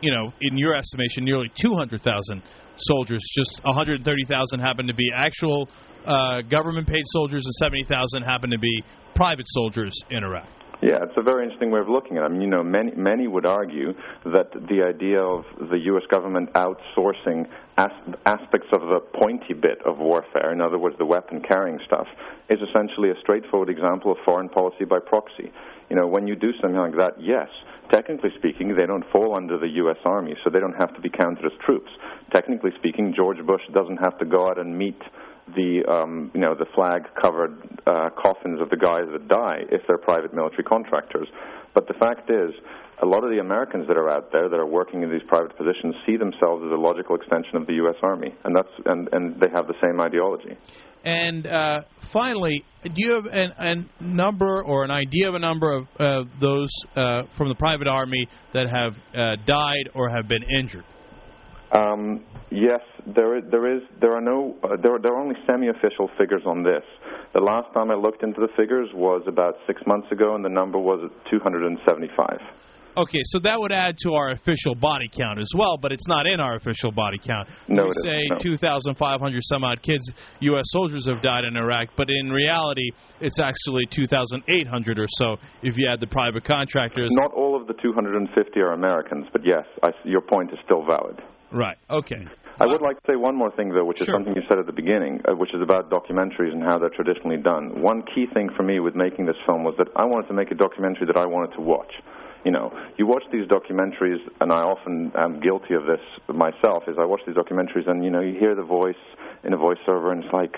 you 0.00 0.12
know, 0.12 0.32
in 0.40 0.56
your 0.56 0.74
estimation, 0.74 1.24
nearly 1.24 1.50
200,000 1.60 2.42
soldiers. 2.76 3.22
Just 3.36 3.60
130,000 3.64 4.60
happen 4.60 4.86
to 4.86 4.94
be 4.94 5.12
actual 5.14 5.68
uh, 6.06 6.42
government-paid 6.42 7.04
soldiers, 7.06 7.44
and 7.44 7.54
70,000 7.54 8.22
happen 8.22 8.50
to 8.50 8.58
be 8.58 8.82
private 9.14 9.46
soldiers 9.48 9.92
in 10.10 10.24
Iraq. 10.24 10.48
Yeah, 10.82 10.96
it's 11.02 11.16
a 11.18 11.22
very 11.22 11.44
interesting 11.44 11.70
way 11.70 11.80
of 11.80 11.90
looking 11.90 12.16
at 12.16 12.22
it. 12.22 12.24
I 12.24 12.28
mean, 12.30 12.40
you 12.40 12.48
know, 12.48 12.64
many 12.64 12.92
many 12.96 13.28
would 13.28 13.44
argue 13.44 13.92
that 14.24 14.48
the 14.52 14.80
idea 14.80 15.20
of 15.20 15.44
the 15.68 15.76
U.S. 15.92 16.04
government 16.10 16.48
outsourcing 16.54 17.44
as, 17.76 17.92
aspects 18.24 18.68
of 18.72 18.80
the 18.88 19.00
pointy 19.20 19.52
bit 19.52 19.76
of 19.84 19.98
warfare, 19.98 20.52
in 20.52 20.62
other 20.62 20.78
words, 20.78 20.96
the 20.96 21.04
weapon 21.04 21.42
carrying 21.46 21.78
stuff, 21.84 22.06
is 22.48 22.58
essentially 22.66 23.10
a 23.10 23.20
straightforward 23.20 23.68
example 23.68 24.10
of 24.10 24.16
foreign 24.24 24.48
policy 24.48 24.86
by 24.88 24.98
proxy. 25.04 25.52
You 25.90 25.96
know, 25.96 26.06
when 26.06 26.26
you 26.26 26.36
do 26.36 26.52
something 26.60 26.78
like 26.78 26.96
that, 26.96 27.20
yes, 27.20 27.48
technically 27.90 28.30
speaking, 28.38 28.76
they 28.76 28.86
don't 28.86 29.04
fall 29.12 29.34
under 29.34 29.58
the 29.58 29.68
U.S. 29.82 29.98
Army, 30.04 30.36
so 30.42 30.50
they 30.50 30.60
don't 30.60 30.78
have 30.78 30.94
to 30.94 31.00
be 31.00 31.10
counted 31.10 31.44
as 31.44 31.52
troops. 31.66 31.90
Technically 32.32 32.70
speaking, 32.78 33.12
George 33.14 33.44
Bush 33.44 33.62
doesn't 33.74 33.98
have 33.98 34.16
to 34.18 34.24
go 34.24 34.48
out 34.48 34.58
and 34.58 34.78
meet 34.78 35.00
the 35.56 35.82
um, 35.90 36.30
you 36.32 36.40
know 36.40 36.54
the 36.54 36.66
flag-covered 36.74 37.82
uh, 37.86 38.10
coffins 38.10 38.60
of 38.60 38.70
the 38.70 38.76
guys 38.76 39.10
that 39.10 39.26
die 39.26 39.62
if 39.70 39.82
they're 39.88 39.98
private 39.98 40.32
military 40.32 40.62
contractors. 40.62 41.26
But 41.74 41.88
the 41.88 41.94
fact 41.94 42.30
is, 42.30 42.54
a 43.02 43.06
lot 43.06 43.24
of 43.24 43.30
the 43.30 43.38
Americans 43.38 43.88
that 43.88 43.96
are 43.96 44.08
out 44.08 44.30
there 44.32 44.48
that 44.48 44.58
are 44.58 44.66
working 44.66 45.02
in 45.02 45.10
these 45.10 45.22
private 45.26 45.56
positions 45.56 45.94
see 46.06 46.16
themselves 46.16 46.62
as 46.64 46.70
a 46.70 46.78
logical 46.78 47.16
extension 47.16 47.56
of 47.56 47.66
the 47.66 47.74
U.S. 47.74 47.96
Army, 48.02 48.34
and 48.44 48.54
that's 48.54 48.72
and, 48.86 49.08
and 49.12 49.40
they 49.40 49.48
have 49.54 49.66
the 49.66 49.78
same 49.82 50.00
ideology. 50.00 50.56
And 51.04 51.46
uh, 51.46 51.82
finally, 52.12 52.64
do 52.84 52.92
you 52.96 53.14
have 53.14 53.26
an, 53.32 53.86
a 54.00 54.04
number 54.04 54.62
or 54.64 54.84
an 54.84 54.90
idea 54.90 55.28
of 55.28 55.34
a 55.34 55.38
number 55.38 55.72
of 55.72 55.84
uh, 55.98 56.28
those 56.40 56.68
uh, 56.96 57.22
from 57.36 57.48
the 57.48 57.54
private 57.54 57.88
army 57.88 58.28
that 58.52 58.68
have 58.68 58.94
uh, 59.14 59.36
died 59.46 59.88
or 59.94 60.10
have 60.10 60.28
been 60.28 60.42
injured? 60.42 60.84
Um, 61.72 62.24
yes, 62.50 62.80
there 63.14 63.40
there 63.40 63.76
is 63.76 63.82
there 64.00 64.12
are 64.12 64.20
no 64.20 64.56
there, 64.82 64.98
there 65.00 65.14
are 65.14 65.20
only 65.20 65.36
semi-official 65.46 66.10
figures 66.18 66.42
on 66.44 66.64
this. 66.64 66.82
The 67.32 67.40
last 67.40 67.72
time 67.74 67.92
I 67.92 67.94
looked 67.94 68.24
into 68.24 68.40
the 68.40 68.48
figures 68.56 68.88
was 68.92 69.22
about 69.28 69.54
six 69.68 69.80
months 69.86 70.10
ago, 70.10 70.34
and 70.34 70.44
the 70.44 70.48
number 70.48 70.78
was 70.78 70.98
275. 71.30 72.40
Okay, 72.96 73.20
so 73.24 73.38
that 73.44 73.58
would 73.60 73.72
add 73.72 73.96
to 73.98 74.14
our 74.14 74.30
official 74.30 74.74
body 74.74 75.08
count 75.12 75.38
as 75.38 75.50
well, 75.56 75.76
but 75.76 75.92
it's 75.92 76.08
not 76.08 76.26
in 76.26 76.40
our 76.40 76.56
official 76.56 76.90
body 76.90 77.18
count. 77.18 77.48
No, 77.68 77.84
we 77.84 77.92
say 78.02 78.26
no. 78.30 78.38
2,500 78.38 79.40
some 79.44 79.64
odd 79.64 79.80
kids, 79.82 80.10
U.S. 80.40 80.64
soldiers 80.66 81.06
have 81.06 81.22
died 81.22 81.44
in 81.44 81.56
Iraq, 81.56 81.88
but 81.96 82.08
in 82.10 82.30
reality, 82.30 82.90
it's 83.20 83.38
actually 83.40 83.84
2,800 83.90 84.98
or 84.98 85.06
so 85.08 85.36
if 85.62 85.78
you 85.78 85.88
add 85.88 86.00
the 86.00 86.06
private 86.06 86.44
contractors. 86.44 87.08
Not 87.12 87.32
all 87.32 87.60
of 87.60 87.66
the 87.68 87.74
250 87.74 88.60
are 88.60 88.72
Americans, 88.72 89.26
but 89.32 89.42
yes, 89.44 89.64
I, 89.82 89.90
your 90.04 90.20
point 90.22 90.52
is 90.52 90.58
still 90.64 90.84
valid. 90.84 91.20
Right. 91.52 91.76
Okay. 91.90 92.26
I 92.60 92.66
would 92.66 92.82
like 92.82 92.96
to 93.00 93.12
say 93.12 93.16
one 93.16 93.36
more 93.36 93.50
thing, 93.56 93.72
though, 93.72 93.86
which 93.86 94.00
is 94.02 94.04
Sure. 94.06 94.16
something 94.16 94.36
you 94.36 94.42
said 94.46 94.58
at 94.58 94.66
the 94.66 94.72
beginning, 94.72 95.22
uh, 95.26 95.34
which 95.34 95.54
is 95.54 95.62
about 95.62 95.88
documentaries 95.88 96.52
and 96.52 96.62
how 96.62 96.78
they're 96.78 96.90
traditionally 96.90 97.38
done. 97.38 97.80
One 97.80 98.02
key 98.14 98.26
thing 98.34 98.50
for 98.54 98.62
me 98.62 98.80
with 98.80 98.94
making 98.94 99.24
this 99.24 99.36
film 99.46 99.64
was 99.64 99.74
that 99.78 99.88
I 99.96 100.04
wanted 100.04 100.28
to 100.28 100.34
make 100.34 100.50
a 100.50 100.54
documentary 100.54 101.06
that 101.06 101.16
I 101.16 101.24
wanted 101.24 101.54
to 101.56 101.62
watch. 101.62 101.90
You 102.44 102.50
know, 102.50 102.72
you 102.96 103.06
watch 103.06 103.24
these 103.32 103.46
documentaries, 103.46 104.18
and 104.40 104.52
I 104.52 104.60
often 104.62 105.12
am 105.14 105.40
guilty 105.40 105.74
of 105.74 105.84
this 105.84 106.00
myself. 106.28 106.84
Is 106.88 106.96
I 106.98 107.04
watch 107.04 107.20
these 107.26 107.36
documentaries, 107.36 107.88
and 107.88 108.04
you 108.04 108.10
know, 108.10 108.20
you 108.20 108.38
hear 108.38 108.54
the 108.54 108.62
voice 108.62 108.94
in 109.44 109.52
a 109.52 109.58
voiceover, 109.58 110.12
and 110.12 110.24
it's 110.24 110.32
like, 110.32 110.56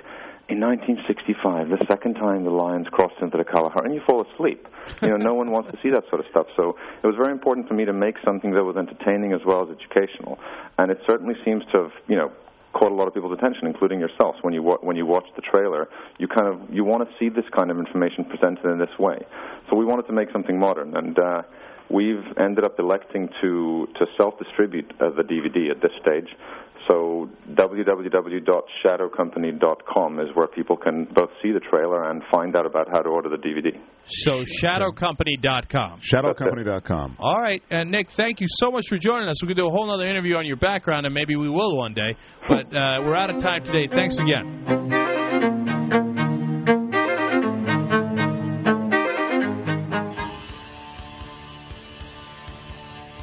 in 0.48 0.60
1965, 0.60 1.70
the 1.70 1.84
second 1.88 2.14
time 2.14 2.44
the 2.44 2.50
Lions 2.50 2.86
crossed 2.90 3.20
into 3.20 3.36
the 3.36 3.44
Kalahari, 3.44 3.86
and 3.86 3.94
you 3.94 4.02
fall 4.06 4.26
asleep. 4.34 4.66
You 5.00 5.08
know, 5.08 5.16
no 5.16 5.34
one 5.34 5.50
wants 5.50 5.70
to 5.70 5.78
see 5.82 5.90
that 5.90 6.04
sort 6.10 6.20
of 6.20 6.26
stuff. 6.30 6.46
So 6.56 6.76
it 7.02 7.06
was 7.06 7.16
very 7.16 7.32
important 7.32 7.68
for 7.68 7.74
me 7.74 7.84
to 7.84 7.92
make 7.92 8.16
something 8.24 8.52
that 8.52 8.64
was 8.64 8.76
entertaining 8.76 9.32
as 9.32 9.40
well 9.46 9.62
as 9.62 9.76
educational, 9.76 10.38
and 10.78 10.90
it 10.90 11.00
certainly 11.06 11.34
seems 11.44 11.64
to 11.72 11.84
have, 11.84 11.92
you 12.08 12.16
know, 12.16 12.32
caught 12.72 12.90
a 12.90 12.94
lot 12.94 13.06
of 13.06 13.14
people's 13.14 13.36
attention, 13.36 13.66
including 13.66 14.00
yourselves. 14.00 14.38
When 14.42 14.54
you 14.54 14.62
wa- 14.62 14.78
when 14.80 14.96
you 14.96 15.06
watch 15.06 15.26
the 15.36 15.42
trailer, 15.42 15.88
you 16.18 16.26
kind 16.26 16.48
of 16.48 16.72
you 16.74 16.84
want 16.84 17.08
to 17.08 17.14
see 17.18 17.28
this 17.28 17.44
kind 17.56 17.70
of 17.70 17.78
information 17.78 18.24
presented 18.24 18.64
in 18.64 18.78
this 18.78 18.98
way. 18.98 19.18
So 19.70 19.76
we 19.76 19.84
wanted 19.84 20.06
to 20.06 20.12
make 20.12 20.30
something 20.32 20.58
modern, 20.58 20.96
and 20.96 21.18
uh, 21.18 21.42
we've 21.90 22.24
ended 22.38 22.64
up 22.64 22.78
electing 22.78 23.28
to 23.40 23.86
to 23.98 24.06
self-distribute 24.18 24.92
uh, 25.00 25.10
the 25.16 25.22
DVD 25.22 25.70
at 25.70 25.80
this 25.82 25.92
stage. 26.00 26.28
So 26.88 27.28
www.shadowcompany.com 27.52 30.20
is 30.20 30.28
where 30.34 30.48
people 30.48 30.76
can 30.76 31.06
both 31.14 31.30
see 31.42 31.52
the 31.52 31.60
trailer 31.60 32.10
and 32.10 32.22
find 32.30 32.54
out 32.56 32.66
about 32.66 32.88
how 32.90 33.00
to 33.02 33.08
order 33.08 33.28
the 33.28 33.36
DVD. 33.36 33.78
So 34.06 34.44
shadowcompany.com. 34.62 36.00
Shadowcompany.com. 36.12 37.16
All 37.20 37.40
right, 37.40 37.62
and 37.70 37.88
Nick, 37.90 38.08
thank 38.16 38.40
you 38.40 38.46
so 38.48 38.72
much 38.72 38.84
for 38.88 38.98
joining 38.98 39.28
us. 39.28 39.40
We 39.42 39.48
could 39.48 39.56
do 39.56 39.68
a 39.68 39.70
whole 39.70 39.90
other 39.92 40.06
interview 40.06 40.34
on 40.36 40.46
your 40.46 40.56
background, 40.56 41.06
and 41.06 41.14
maybe 41.14 41.36
we 41.36 41.48
will 41.48 41.76
one 41.76 41.94
day. 41.94 42.16
But 42.48 42.74
uh, 42.74 42.98
we're 43.02 43.14
out 43.14 43.30
of 43.30 43.40
time 43.40 43.62
today. 43.64 43.86
Thanks 43.86 44.18
again. 44.18 45.70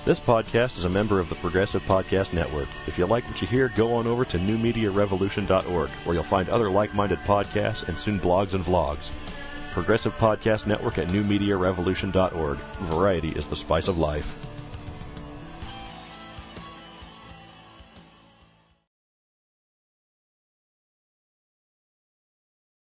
This 0.10 0.20
podcast 0.20 0.80
is 0.80 0.86
a 0.86 0.89
member 0.89 1.20
of 1.20 1.30
the 1.30 1.36
Progressive 1.36 1.84
Podcast 1.84 2.34
Network. 2.34 2.68
If 2.88 2.97
you 2.97 3.05
like 3.05 3.28
what 3.28 3.43
you 3.43 3.47
hear, 3.47 3.70
go 3.70 3.93
on 3.93 4.07
over 4.07 4.26
to 4.26 4.39
newmediarevolution.org, 4.39 5.89
where 5.89 6.14
you'll 6.16 6.24
find 6.24 6.49
other 6.49 6.68
like 6.68 6.95
minded 6.95 7.20
podcasts 7.20 7.88
and 7.88 7.95
soon 7.95 8.20
blogs 8.20 8.55
and 8.55 8.66
vlogs. 8.66 9.12
Progressive 9.72 10.18
Podcast 10.18 10.66
Network 10.66 10.97
at 10.97 11.10
newmediarevolution.org. 11.10 12.57
Variety 12.57 13.30
is 13.30 13.45
the 13.45 13.55
spice 13.55 13.88
of 13.88 13.99
life. 13.99 14.36